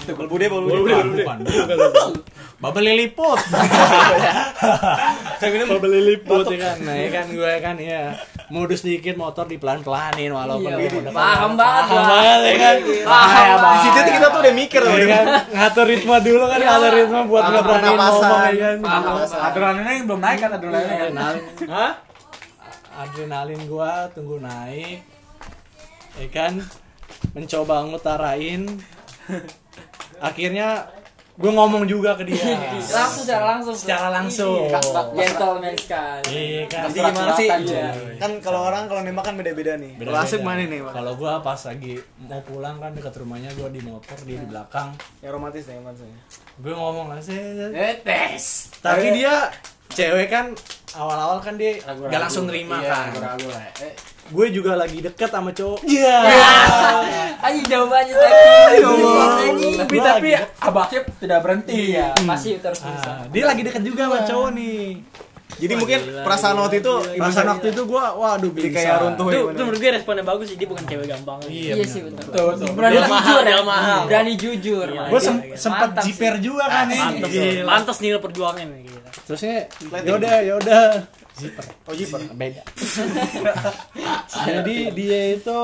Bude, 0.04 0.46
bel 0.46 0.60
bude. 0.60 0.78
bukan 0.78 1.38
Bubble 2.58 2.84
liliput 2.88 3.40
saya 5.34 5.48
minum 5.48 5.66
bubble 5.68 5.90
liliput 5.90 6.46
ya 6.46 6.58
kan? 6.62 6.76
Nah 6.82 6.94
ya 6.94 7.08
kan 7.10 7.26
gue 7.28 7.52
kan 7.58 7.74
ya. 7.76 8.14
Modus 8.48 8.80
dikit 8.80 9.16
motor 9.16 9.44
dipelan 9.44 9.80
pelanin 9.80 10.30
walaupun 10.30 10.68
Iya. 10.68 10.76
gue 10.78 11.00
udah 11.00 11.12
Paham 11.12 11.52
banget 11.54 11.84
paham 11.88 12.04
banget 12.06 12.40
ya 12.40 12.54
kan? 12.54 12.76
Paham 13.02 13.42
Ya, 13.42 13.54
banget. 13.56 13.72
Di 13.72 13.80
situ 13.82 13.98
tuh 13.98 14.12
kita 14.12 14.26
tuh 14.28 14.40
udah 14.40 14.54
mikir 14.54 14.80
loh. 14.80 14.94
ya 14.94 15.06
kan? 15.08 15.24
Ngatur 15.50 15.84
ritme 15.86 16.16
dulu 16.20 16.44
kan 16.46 16.58
ngatur 16.60 16.92
ritme 16.92 17.20
buat 17.24 17.42
Atur 17.42 17.50
nggak 17.50 17.64
berani 17.64 17.82
pernapasan. 17.82 18.12
ngomong 18.12 18.42
ya 18.44 18.54
kan? 18.62 18.76
Paham. 18.78 19.14
Adrenalinnya 19.42 20.04
belum 20.04 20.20
naik 20.20 20.38
kan 20.38 20.50
adrenalinnya. 20.52 21.28
kan? 21.64 21.92
adrenalin 22.92 23.60
gua 23.66 23.92
tunggu 24.12 24.36
naik 24.38 25.00
ya 26.14 26.28
kan 26.28 26.52
mencoba 27.32 27.74
ngutarain 27.84 28.62
akhirnya 30.18 30.86
gue 31.32 31.48
ngomong 31.48 31.88
juga 31.88 32.12
ke 32.14 32.28
dia 32.28 32.36
Langsung 32.92 33.24
secara 33.24 33.44
langsung. 33.48 33.72
secara 33.74 34.08
langsung 34.12 34.68
Gentleman 35.16 35.72
sekali. 35.74 36.28
iya 36.28 36.62
kan 36.68 36.82
Jadi 36.86 36.98
gimana 37.00 37.32
sih? 37.32 37.48
Kan 38.20 38.32
kalau 38.38 38.68
orang 38.68 38.84
kalau 38.84 39.00
nembak 39.00 39.24
kan 39.24 39.34
beda-beda 39.34 39.74
nih. 39.74 39.96
Kalau 39.96 40.12
Beda-beda. 40.12 40.28
asik 40.28 40.40
mana 40.44 40.62
nih, 40.62 40.80
Pak? 40.82 40.92
kalau 40.92 41.12
gua 41.16 41.40
pas 41.40 41.56
lagi 41.56 41.94
mau 42.20 42.40
pulang 42.42 42.76
kan 42.76 42.92
dekat 42.92 43.14
rumahnya 43.16 43.48
gua 43.54 43.68
di 43.68 43.80
motor 43.80 44.18
di, 44.20 44.34
di 44.34 44.44
belakang 44.44 44.92
Yang 45.18 45.32
romantis 45.32 45.64
nih, 45.64 45.76
romantis. 45.78 46.04
gue 46.54 46.74
ngomong 46.74 47.06
lah 47.08 47.18
sih 47.18 47.38
Eh, 47.72 47.94
tes. 47.98 48.44
tapi 48.78 49.06
dia 49.12 49.48
cewek 49.88 50.28
kan 50.28 50.52
awal-awal 50.92 51.40
kan 51.40 51.56
dia 51.56 51.80
gak 51.80 52.20
langsung 52.20 52.44
terima 52.44 52.76
Iya, 52.76 52.92
kan 52.92 53.04
ragu-ragu 53.10 53.48
lah. 53.48 53.64
Eh, 53.80 53.92
gue 54.24 54.46
juga 54.50 54.72
lagi 54.74 54.98
deket 54.98 55.28
sama 55.28 55.50
cowok 55.50 55.82
iya 55.84 56.18
Ayo 57.42 57.58
jawabannya 57.64 58.14
tadi. 58.14 58.38
Tapi 59.74 59.96
tapi 59.98 60.30
lagi- 60.30 60.46
abaknya 60.62 61.00
tidak 61.16 61.38
berhenti 61.42 61.74
ya. 61.92 62.14
Masih 62.22 62.54
terus 62.56 62.78
Ah, 62.80 62.88
bisa. 62.88 63.10
dia 63.28 63.44
lagi 63.44 63.62
deket 63.62 63.82
juga 63.82 64.06
sama 64.06 64.18
cowok 64.22 64.48
nih 64.52 65.02
Jadi 65.52 65.74
mungkin 65.74 65.98
perasaan 66.22 66.56
waktu 66.56 66.80
itu 66.80 66.92
perasaan 67.12 67.48
waktu 67.50 67.66
itu 67.68 67.82
gue 67.84 68.04
waduh 68.14 68.46
jadi 68.48 68.62
bisa 68.62 68.72
kayak 68.74 68.94
runtuh 68.96 69.26
ya. 69.26 69.32
Itu, 69.32 69.40
itu 69.48 69.60
menurut 69.60 69.78
gue 69.78 69.90
responnya 69.92 70.24
bagus 70.24 70.46
sih, 70.48 70.56
dia 70.56 70.66
bukan 70.66 70.84
cewek 70.84 71.06
gampang. 71.06 71.38
iya, 71.44 71.52
Iya 71.52 71.74
benar. 71.76 71.86
sih 71.88 72.00
betul. 72.00 72.24
Betul, 72.24 72.44
betul. 72.48 72.68
Berani 72.72 72.98
jujur 72.98 73.42
ya. 73.44 73.58
mahal. 73.62 74.00
Berani 74.06 74.32
jujur. 74.34 74.86
Iya, 74.88 75.02
gue 75.04 75.12
iya, 75.12 75.20
sem- 75.20 75.42
iya. 75.44 75.56
sempet 75.56 75.90
jiper 76.00 76.34
juga 76.38 76.64
kan 76.64 76.84
nih. 76.88 77.00
Pantas 77.62 77.96
nih 77.98 78.10
perjuangan 78.16 78.64
nih 78.64 78.82
terusnya 79.22 79.68
yaudah 80.02 80.34
yaudah 80.42 80.84
zipper 81.34 81.64
Oh, 81.82 81.92
zipper. 81.92 82.20
beda 82.32 82.62
jadi 84.46 84.76
dia 84.90 85.20
itu 85.34 85.58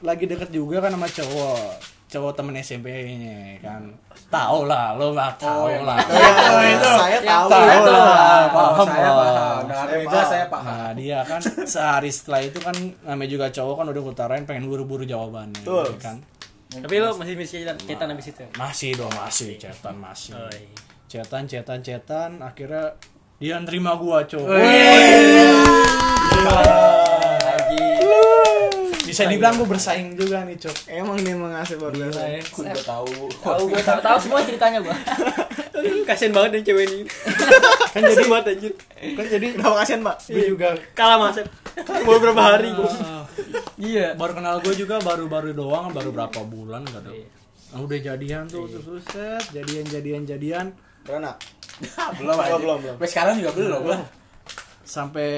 lagi 0.00 0.24
deket 0.24 0.48
juga 0.48 0.80
kan 0.80 0.92
sama 0.92 1.06
cowok 1.06 1.60
cowok 2.10 2.32
temen 2.34 2.54
SMP-nya 2.56 3.60
kan 3.60 3.86
tahu 4.26 4.64
lah 4.64 4.94
lo 4.94 5.12
nggak 5.12 5.32
tahu 5.36 5.70
lah 5.80 5.98
Oh, 6.00 6.62
itu 6.64 6.88
saya 6.88 7.18
tahu. 7.20 7.46
tahu 7.46 7.84
lah 7.86 8.42
Paham, 8.50 8.72
paham 8.74 8.88
saya 8.88 9.10
lah. 9.10 9.30
paham. 9.30 9.62
Saya 10.08 10.24
saya 10.24 10.44
paham. 10.48 10.66
Nah 10.66 10.90
dia 10.92 11.18
kan 11.22 11.40
sehari 11.64 12.10
setelah 12.10 12.40
itu 12.42 12.58
kan 12.58 12.74
namanya 13.04 13.30
juga 13.30 13.46
cowok 13.48 13.74
kan 13.76 13.86
udah 13.88 14.02
ngutarain 14.02 14.42
pengen 14.44 14.66
buru-buru 14.66 15.04
jawabannya 15.04 15.62
Betul. 15.62 15.86
ya 15.88 15.98
kan 16.00 16.16
Tapi 16.70 16.94
lo 16.96 17.10
masih 17.12 17.34
bisa 17.34 17.58
cetan, 17.58 17.76
cetan 17.80 18.08
habis 18.08 18.26
itu. 18.28 18.44
masih 18.54 18.90
dong 18.94 19.10
masih 19.12 19.50
cetan 19.56 19.94
masih 19.96 20.32
Oh, 20.32 20.46
iya. 20.48 20.78
cetan 21.06 21.42
cetan 21.44 21.78
cetan 21.80 22.30
akhirnya 22.40 22.94
dia 23.40 23.56
nerima 23.56 23.96
gua 23.96 24.20
cowok 24.22 24.52
Lagi. 27.40 27.84
bisa 29.02 29.24
dibilang 29.24 29.56
gua 29.56 29.66
bersaing 29.66 30.12
juga 30.12 30.44
nih 30.44 30.56
cok 30.56 30.76
Emang 30.86 31.16
nih 31.18 31.32
emang 31.32 31.50
biasa. 31.50 31.72
Gila 31.80 32.24
ya. 32.28 32.40
Udah 32.44 32.84
tahu. 32.84 33.08
Tahu 33.32 33.62
gue 33.66 33.82
tahu 33.82 33.98
tahu 33.98 34.16
semua 34.20 34.40
ceritanya 34.40 34.78
gua. 34.78 34.92
Kasian 36.08 36.30
banget 36.30 36.60
yang 36.60 36.64
cewek 36.66 36.84
ini. 36.86 36.98
kan 37.94 38.00
jadi 38.04 38.24
buat 38.28 38.44
anjir. 38.44 38.72
kan 39.16 39.24
jadi 39.26 39.46
Kenapa 39.50 39.74
kasihan, 39.80 40.00
Pak? 40.04 40.16
gue 40.28 40.44
juga 40.46 40.68
Kalah 40.92 41.16
Mas. 41.18 41.36
Mau 42.04 42.20
berapa 42.20 42.42
hari 42.44 42.70
gue. 42.70 42.90
ah, 43.00 43.24
Iya. 43.74 44.12
baru 44.14 44.36
kenal 44.36 44.60
gue 44.60 44.74
juga 44.76 45.00
baru-baru 45.00 45.56
doang 45.56 45.88
baru 45.90 46.12
berapa 46.12 46.44
bulan 46.44 46.84
gak 46.84 47.00
ada 47.00 47.12
Nah, 47.70 47.78
udah 47.80 47.96
jadian 47.96 48.44
tuh 48.44 48.66
terus 48.66 48.82
terus, 48.84 49.04
set 49.06 49.42
jadian 49.54 49.86
jadian 49.86 50.22
jadian 50.26 50.66
Beranak. 51.00 51.40
belum 52.20 52.36
aja. 52.36 52.56
belum, 52.56 52.78
belum. 52.82 52.94
Sampai 52.96 53.08
sekarang 53.08 53.34
juga 53.40 53.50
belum 53.56 53.82
lah. 53.88 54.00
sampai 54.84 55.30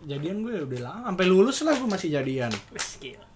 jadian 0.00 0.40
gue 0.40 0.64
udah 0.64 0.80
lama 0.80 1.12
sampai 1.12 1.26
lulus 1.28 1.58
lah 1.60 1.76
gue 1.76 1.88
masih 1.88 2.08
jadian 2.08 2.52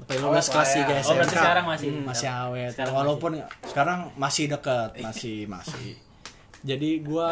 sampai 0.01 0.17
lulus 0.17 0.47
Awet 0.49 0.53
kelas 0.57 0.71
lah 0.73 0.81
ya. 0.81 0.97
3 1.05 1.05
Oh, 1.05 1.15
berarti 1.15 1.37
sekarang 1.37 1.65
masih. 1.69 1.89
Hmm, 1.93 2.05
masih 2.09 2.29
awet 2.33 2.71
Sekarang 2.73 2.95
walaupun 2.97 3.31
sekarang 3.69 3.99
masih 4.17 4.45
dekat 4.49 4.91
masih 5.07 5.37
masih 5.45 5.93
jadi 6.65 6.91
gue 7.05 7.31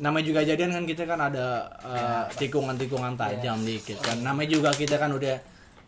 namanya 0.00 0.24
juga 0.24 0.40
jadian 0.44 0.72
kan 0.76 0.84
kita 0.84 1.04
kan 1.08 1.20
ada 1.20 1.68
uh, 1.84 2.24
tikungan-tikungan 2.36 3.16
tajam 3.16 3.60
dikit 3.64 4.00
kan 4.04 4.20
namanya 4.20 4.48
juga 4.52 4.70
kita 4.72 5.00
kan 5.00 5.12
udah 5.12 5.36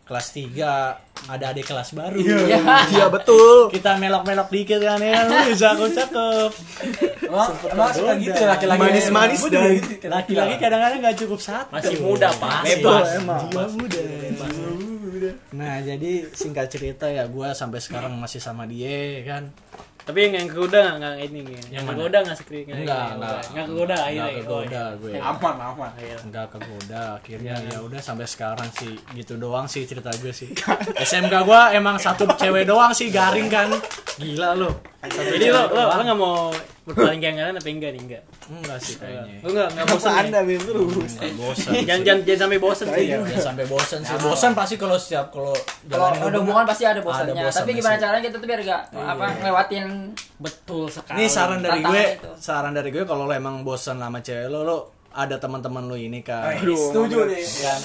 kelas 0.05 0.27
3 0.31 0.53
ada 1.25 1.45
adik 1.49 1.65
kelas 1.65 1.89
baru 1.91 2.21
Iya, 2.21 3.09
betul. 3.09 3.67
kita 3.69 3.97
melok-melok 3.97 4.47
dikit 4.47 4.77
kan 4.77 5.01
ya 5.01 5.25
Wih, 5.43 5.51
cakep 5.51 5.89
cakep 5.91 6.49
Emang 7.25 7.49
emang 7.67 7.89
suka 7.89 8.13
gitu 8.15 8.37
ya 8.37 8.47
laki-laki. 8.47 8.79
Manis-manis 8.79 9.41
dan- 9.47 9.75
gitu. 9.75 10.05
laki-laki 10.05 10.55
kadang-kadang 10.55 10.99
nggak 11.01 11.17
cukup 11.17 11.39
satu 11.39 11.73
Masih 11.73 11.97
muda, 11.99 12.29
Pak. 12.31 12.61
Bebas. 12.63 13.05
emang. 13.17 13.49
Jiwa 13.49 13.65
muda. 13.67 14.01
Nah 15.51 15.81
jadi 15.81 16.11
singkat 16.29 16.69
cerita 16.69 17.07
ya 17.07 17.25
gue 17.25 17.47
sampai 17.51 17.79
sekarang 17.79 18.13
masih 18.15 18.37
sama 18.37 18.63
dia 18.63 19.25
kan. 19.25 19.49
Tapi 20.05 20.17
yang 20.21 20.33
yang 20.35 20.47
kegoda 20.47 20.77
nggak 20.79 20.95
nggak 20.95 21.15
ini 21.19 21.39
nih. 21.41 21.59
Yang 21.73 21.83
kegoda 21.89 22.17
nggak 22.21 22.37
sekri 22.37 22.59
nggak 22.61 22.77
Enggak, 22.77 23.05
enggak. 23.11 23.39
nggak 23.49 23.65
kegoda 23.65 23.95
akhirnya. 23.95 24.21
Enggak 24.21 24.33
kegoda 24.37 24.81
Oh, 24.85 24.91
gue. 24.95 25.09
iya. 25.09 25.21
Aman, 25.25 25.55
aman. 25.57 25.91
Iya. 25.97 26.17
Enggak 26.21 26.47
kegoda 26.51 27.01
akhirnya 27.17 27.53
ya 27.65 27.77
udah 27.81 27.99
sampai 27.99 28.25
sekarang 28.25 28.69
sih 28.71 28.93
gitu 29.11 29.33
doang 29.35 29.65
sih 29.65 29.81
cerita 29.83 30.13
gue 30.13 30.29
sih. 30.29 30.53
SMK 31.09 31.33
gua 31.41 31.61
emang 31.71 31.97
satu 31.97 32.29
cewek 32.31 32.63
doang 32.63 32.93
sih 32.93 33.09
garing 33.09 33.49
kan. 33.49 33.73
Gila 34.15 34.53
lu. 34.53 34.69
Jadi 35.11 35.45
lo 35.51 35.61
lo 35.69 35.81
lo 35.91 36.01
nggak 36.01 36.19
mau 36.19 36.49
berpaling 36.85 37.17
kayak 37.17 37.33
kalian 37.41 37.57
apa 37.57 37.69
enggak 37.69 37.91
nih 37.97 38.01
enggak? 38.05 38.23
Enggak 38.45 38.77
sih 38.81 38.95
kayaknya. 39.01 39.37
Lo 39.41 39.49
nggak 39.49 39.67
nggak 39.73 39.85
bosan 39.89 40.11
nih? 40.11 40.21
anda 40.21 40.39
Bim 40.45 40.61
terus 40.61 41.13
Enggak 41.17 41.33
bosan. 41.37 41.71
Jangan 41.85 42.01
jangan 42.05 42.19
jangan 42.25 42.39
sampai 42.45 42.59
bosan 42.61 42.85
sih. 42.87 43.05
Jangan 43.09 43.41
sampai 43.41 43.65
bosan 43.65 43.99
sih. 44.05 44.15
Bosan 44.21 44.51
pasti 44.53 44.75
kalau 44.77 44.97
setiap 45.01 45.25
kalau 45.33 45.55
Kalau 45.55 46.07
jalanin 46.13 46.21
ada 46.29 46.37
hubungan 46.41 46.65
pasti 46.69 46.83
ada 46.85 46.93
ada 46.93 47.01
bosannya. 47.01 47.43
Tapi 47.49 47.71
gimana 47.73 47.95
caranya 47.97 48.23
kita 48.23 48.37
tuh 48.37 48.47
biar 48.47 48.61
gak 48.61 48.81
apa 48.93 49.25
ngelewatin 49.41 49.85
Betul 50.35 50.83
sekali. 50.91 51.17
Ini 51.19 51.25
saran 51.31 51.59
dari 51.63 51.79
gue, 51.79 52.03
itu. 52.19 52.31
saran 52.37 52.73
dari 52.75 52.89
gue 52.91 53.03
kalau 53.07 53.23
lo 53.25 53.33
emang 53.33 53.63
bosan 53.63 53.97
sama 53.97 54.19
cewek 54.19 54.51
lo, 54.51 54.67
lo 54.67 54.77
ada 55.15 55.39
teman-teman 55.39 55.87
lo 55.87 55.95
ini 55.95 56.19
kan. 56.19 56.59
Setuju 56.59 57.23
nih. 57.31 57.43
kan 57.63 57.81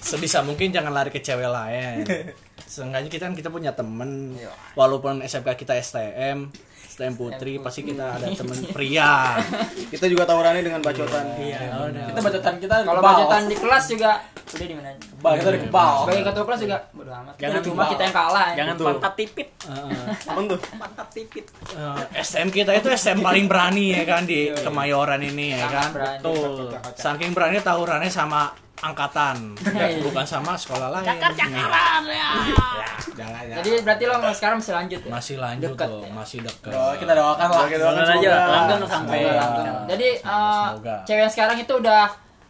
sebisa 0.00 0.40
mungkin 0.40 0.72
jangan 0.72 0.92
lari 0.96 1.12
ke 1.12 1.20
cewek 1.20 1.46
lain 1.46 2.02
seenggaknya 2.70 3.10
kita 3.10 3.24
kan 3.26 3.34
kita 3.34 3.50
punya 3.50 3.74
temen. 3.74 4.38
Walaupun 4.78 5.26
SMK 5.26 5.58
kita 5.58 5.74
STM 5.74 6.46
STM 6.90 7.14
Putri 7.16 7.56
pasti 7.58 7.80
kita 7.80 8.20
ada 8.20 8.28
temen 8.28 8.60
pria. 8.76 9.40
Kita 9.94 10.04
juga 10.04 10.28
tawurannya 10.28 10.60
dengan 10.60 10.84
bacotan. 10.84 11.32
Iya 11.40 11.80
Kita 12.12 12.20
bacotan 12.20 12.54
kita 12.60 12.76
kalau 12.84 13.00
bacotan 13.00 13.48
di 13.48 13.56
kelas 13.56 13.84
juga 13.88 14.20
udah 14.50 14.66
di 14.68 14.74
mana? 14.76 14.90
Kebal, 14.98 15.32
kita 15.38 15.50
di 15.54 15.60
kebal. 15.64 15.92
Sebagai 16.04 16.22
ketua 16.28 16.44
kelas 16.44 16.60
juga 16.60 16.76
bodo 16.92 17.12
amat. 17.14 17.34
Jangan 17.40 17.60
cuma 17.64 17.82
kita 17.88 18.02
yang 18.04 18.14
kalah. 18.14 18.46
ya. 18.52 18.54
Jangan 18.58 18.74
pantat 18.76 19.14
tipit. 19.16 19.48
apa 19.64 20.40
tuh? 20.44 20.60
Pantat 20.76 21.08
tipit. 21.14 21.44
Eh, 21.72 22.20
STM 22.20 22.48
kita 22.52 22.70
itu 22.76 22.88
STM 22.92 23.18
paling 23.24 23.46
berani 23.48 23.96
ya 23.96 24.02
kan 24.04 24.22
di 24.28 24.52
Kemayoran 24.52 25.20
ini 25.24 25.56
ya 25.56 25.66
kan? 25.72 25.88
betul. 25.96 26.74
Saking 27.00 27.32
berani 27.32 27.64
tawurannya 27.64 28.12
sama 28.12 28.52
angkatan 28.80 29.36
Iya. 29.60 30.00
bukan 30.00 30.24
sama 30.24 30.52
sekolah 30.54 30.88
lain 30.90 31.04
cakar 31.06 31.32
cakaran 31.34 32.02
ya 32.06 32.28
jangan 33.12 33.42
ya 33.44 33.54
Jadi 33.60 33.70
berarti 33.80 34.04
lo 34.04 34.14
sekarang 34.30 34.56
masih 34.58 34.74
lanjut 34.74 35.00
ya? 35.00 35.10
masih 35.10 35.36
lanjut 35.36 35.70
Dekat 35.70 35.88
tuh 35.88 36.00
ya? 36.00 36.10
masih 36.10 36.38
dekat 36.40 36.72
Oh, 36.72 36.92
kita 36.94 37.12
doakan 37.12 37.46
lah. 37.46 37.66
Kita 37.66 37.80
doakan 37.82 38.06
aja 38.10 38.30
langgeng 38.46 38.80
sampai. 38.86 39.18
Langgeng. 39.26 39.76
Jadi 39.88 40.08
Semoga. 40.18 40.94
cewek 41.04 41.20
yang 41.20 41.32
sekarang 41.32 41.56
itu 41.58 41.72
udah 41.72 42.04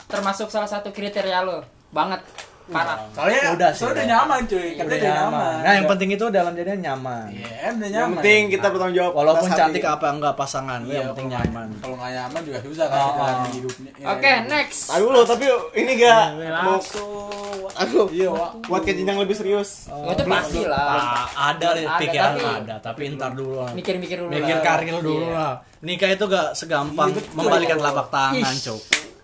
termasuk 0.06 0.46
salah 0.46 0.66
satu 0.66 0.90
kriteria 0.90 1.42
lo 1.42 1.62
banget 1.90 2.22
parah. 2.70 2.98
Soalnya 3.10 3.40
Udah 3.50 3.70
sih, 3.70 3.78
soalnya 3.78 3.92
udah 3.92 4.00
udah. 4.00 4.06
nyaman 4.08 4.40
cuy. 4.44 4.68
Katanya 4.70 4.80
udah 4.80 4.96
udah 4.96 5.10
nyaman 5.10 5.18
nyaman. 5.20 5.56
nah 5.60 5.72
yang 5.72 5.86
penting 5.86 6.08
itu 6.10 6.24
dalam 6.30 6.52
jadinya 6.52 6.78
nyaman 6.86 7.26
Iya, 7.28 7.46
udah 7.70 7.88
nyaman. 7.88 7.90
yang 7.92 8.10
penting 8.14 8.40
kita 8.48 8.66
bertanggung 8.66 8.96
jawab 8.96 9.12
walaupun 9.12 9.48
cantik 9.50 9.84
apa 9.84 10.06
enggak 10.08 10.34
pasangan 10.34 10.80
Iya, 10.82 10.92
yang 10.96 11.06
penting 11.10 11.26
kalau 11.26 11.42
nyaman 11.42 11.66
Kalau 11.76 11.96
nggak 11.96 12.12
nyaman 12.12 12.40
juga 12.42 12.58
susah 12.60 12.86
kan 12.86 12.96
Oh, 12.96 13.10
jalan 13.12 13.34
oh. 13.36 13.50
hidupnya. 13.50 13.90
Iya, 13.92 14.06
Oke, 14.08 14.24
iya. 14.24 14.36
next. 14.46 14.80
Aduh 14.88 15.08
lo 15.08 15.20
tapi 15.22 15.44
ini 15.74 15.92
gak 15.96 16.24
mau 16.60 16.76
Langsung. 16.76 17.68
aduh 17.72 18.06
Iya, 18.10 18.30
buat 18.62 18.82
ke 18.82 18.92
jenjang 18.92 19.18
lebih 19.18 19.34
serius 19.34 19.70
Ya, 19.86 20.12
itu 20.12 20.22
pasti 20.24 20.60
lah. 20.62 20.86
Ah, 21.28 21.52
ada 21.52 21.68
pikiran 21.96 22.32
ada 22.38 22.76
tapi 22.80 23.02
ntar 23.10 23.32
dulu 23.32 23.60
lah 23.60 23.70
Mikir-mikir 23.72 24.16
dulu. 24.18 24.30
mikir 24.30 24.56
lah. 24.56 24.62
karir 24.62 24.96
dulu 24.96 25.20
Iya. 25.22 25.32
lah 25.32 25.54
nikah 25.80 26.08
itu 26.08 26.24
gak 26.24 26.52
segampang 26.52 27.08
membalikan 27.32 27.76
telapak 27.76 28.06
tangan 28.08 28.54
cok 28.54 28.80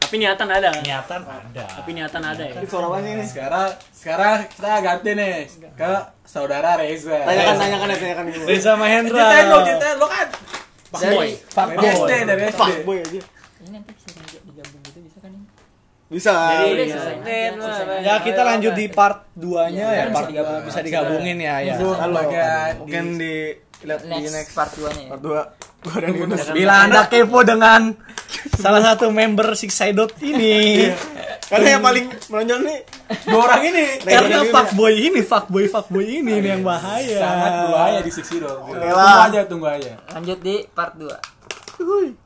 Tapi 0.07 0.17
niatan 0.17 0.47
ada. 0.47 0.71
niatan 0.79 1.23
ada. 1.23 1.65
Tapi 1.67 1.91
niatan 1.91 2.23
ada 2.23 2.45
ya. 2.47 2.55
Ini 2.55 2.67
suara 2.71 2.87
apa 2.87 2.99
sih 3.03 3.11
ini? 3.11 3.25
Sekarang 3.27 3.69
sekarang 3.91 4.35
kita 4.47 4.71
ganti 4.79 5.11
nih 5.13 5.35
ke 5.75 5.93
saudara 6.23 6.79
Reza. 6.79 7.27
tanyakan 7.27 7.55
tanyakan 7.59 7.87
ya 7.91 7.97
tanyakan 7.99 8.25
dulu 8.31 8.45
Reza 8.47 8.73
Mahendra. 8.79 9.19
Ceritain 9.19 9.47
lo, 9.47 9.59
ceritain 9.61 9.97
lo 9.99 10.07
kan. 10.07 10.29
Jadi, 10.97 11.29
Dari 11.53 11.87
SD, 11.93 12.13
dari 12.25 12.43
SD. 12.47 12.57
fuckboy 12.57 12.99
aja. 13.03 13.21
Ini 13.59 13.69
nanti 13.69 13.91
bisa 13.93 14.09
digabung 14.47 14.81
gitu 14.87 14.99
bisa 15.03 15.19
kan 15.19 15.31
ini? 15.35 15.47
bisa. 16.07 16.35
Jadi, 16.63 16.87
Iya. 16.87 17.51
lah, 17.59 17.99
ya 17.99 18.15
kita 18.23 18.41
lanjut 18.47 18.73
di 18.73 18.87
part 18.89 19.19
2 19.35 19.75
nya 19.75 19.87
Iya, 19.91 19.91
ya. 19.91 20.05
bisa 20.07 20.15
part 20.15 20.29
bisa 20.63 20.81
digabungin 20.87 21.37
ya 21.37 21.55
ya. 21.61 21.75
Mungkin 22.79 23.05
di 23.19 23.35
lihat 23.87 24.03
di 24.03 24.28
Next, 24.28 24.53
part 24.53 24.72
2 24.74 24.82
nya 24.91 25.03
ya. 25.07 25.11
part 25.14 25.22
dua 25.22 25.41
gua 25.87 25.97
dan 26.03 26.12
Yunus 26.18 26.43
bila 26.51 26.74
anda 26.82 27.03
kepo 27.07 27.39
dengan 27.47 27.95
salah 28.62 28.82
satu 28.82 29.14
member 29.14 29.55
Six 29.55 29.70
Sided 29.70 30.11
ini 30.20 30.91
karena 31.47 31.78
yang 31.78 31.82
paling 31.87 32.11
menonjol 32.26 32.59
nih 32.66 32.78
dua 33.22 33.41
orang 33.47 33.62
ini. 33.70 33.84
karena 34.03 34.43
fuckboy 34.51 34.95
ini 34.99 35.20
fuckboy 35.22 35.64
fuckboy 35.70 36.03
ini 36.03 36.43
nih 36.43 36.59
yang 36.59 36.62
bahaya 36.66 37.18
Sangat 37.22 37.51
berbahaya 37.62 37.99
di 38.03 38.11
Six. 38.11 38.26
Oke 38.34 38.74
Tunggu 38.74 38.99
aja, 38.99 39.41
tunggu 39.47 39.66
aja. 39.70 39.93
Lanjut 40.11 40.39
di 40.43 40.66
part 40.74 40.99
2. 40.99 41.07
thank 41.76 42.16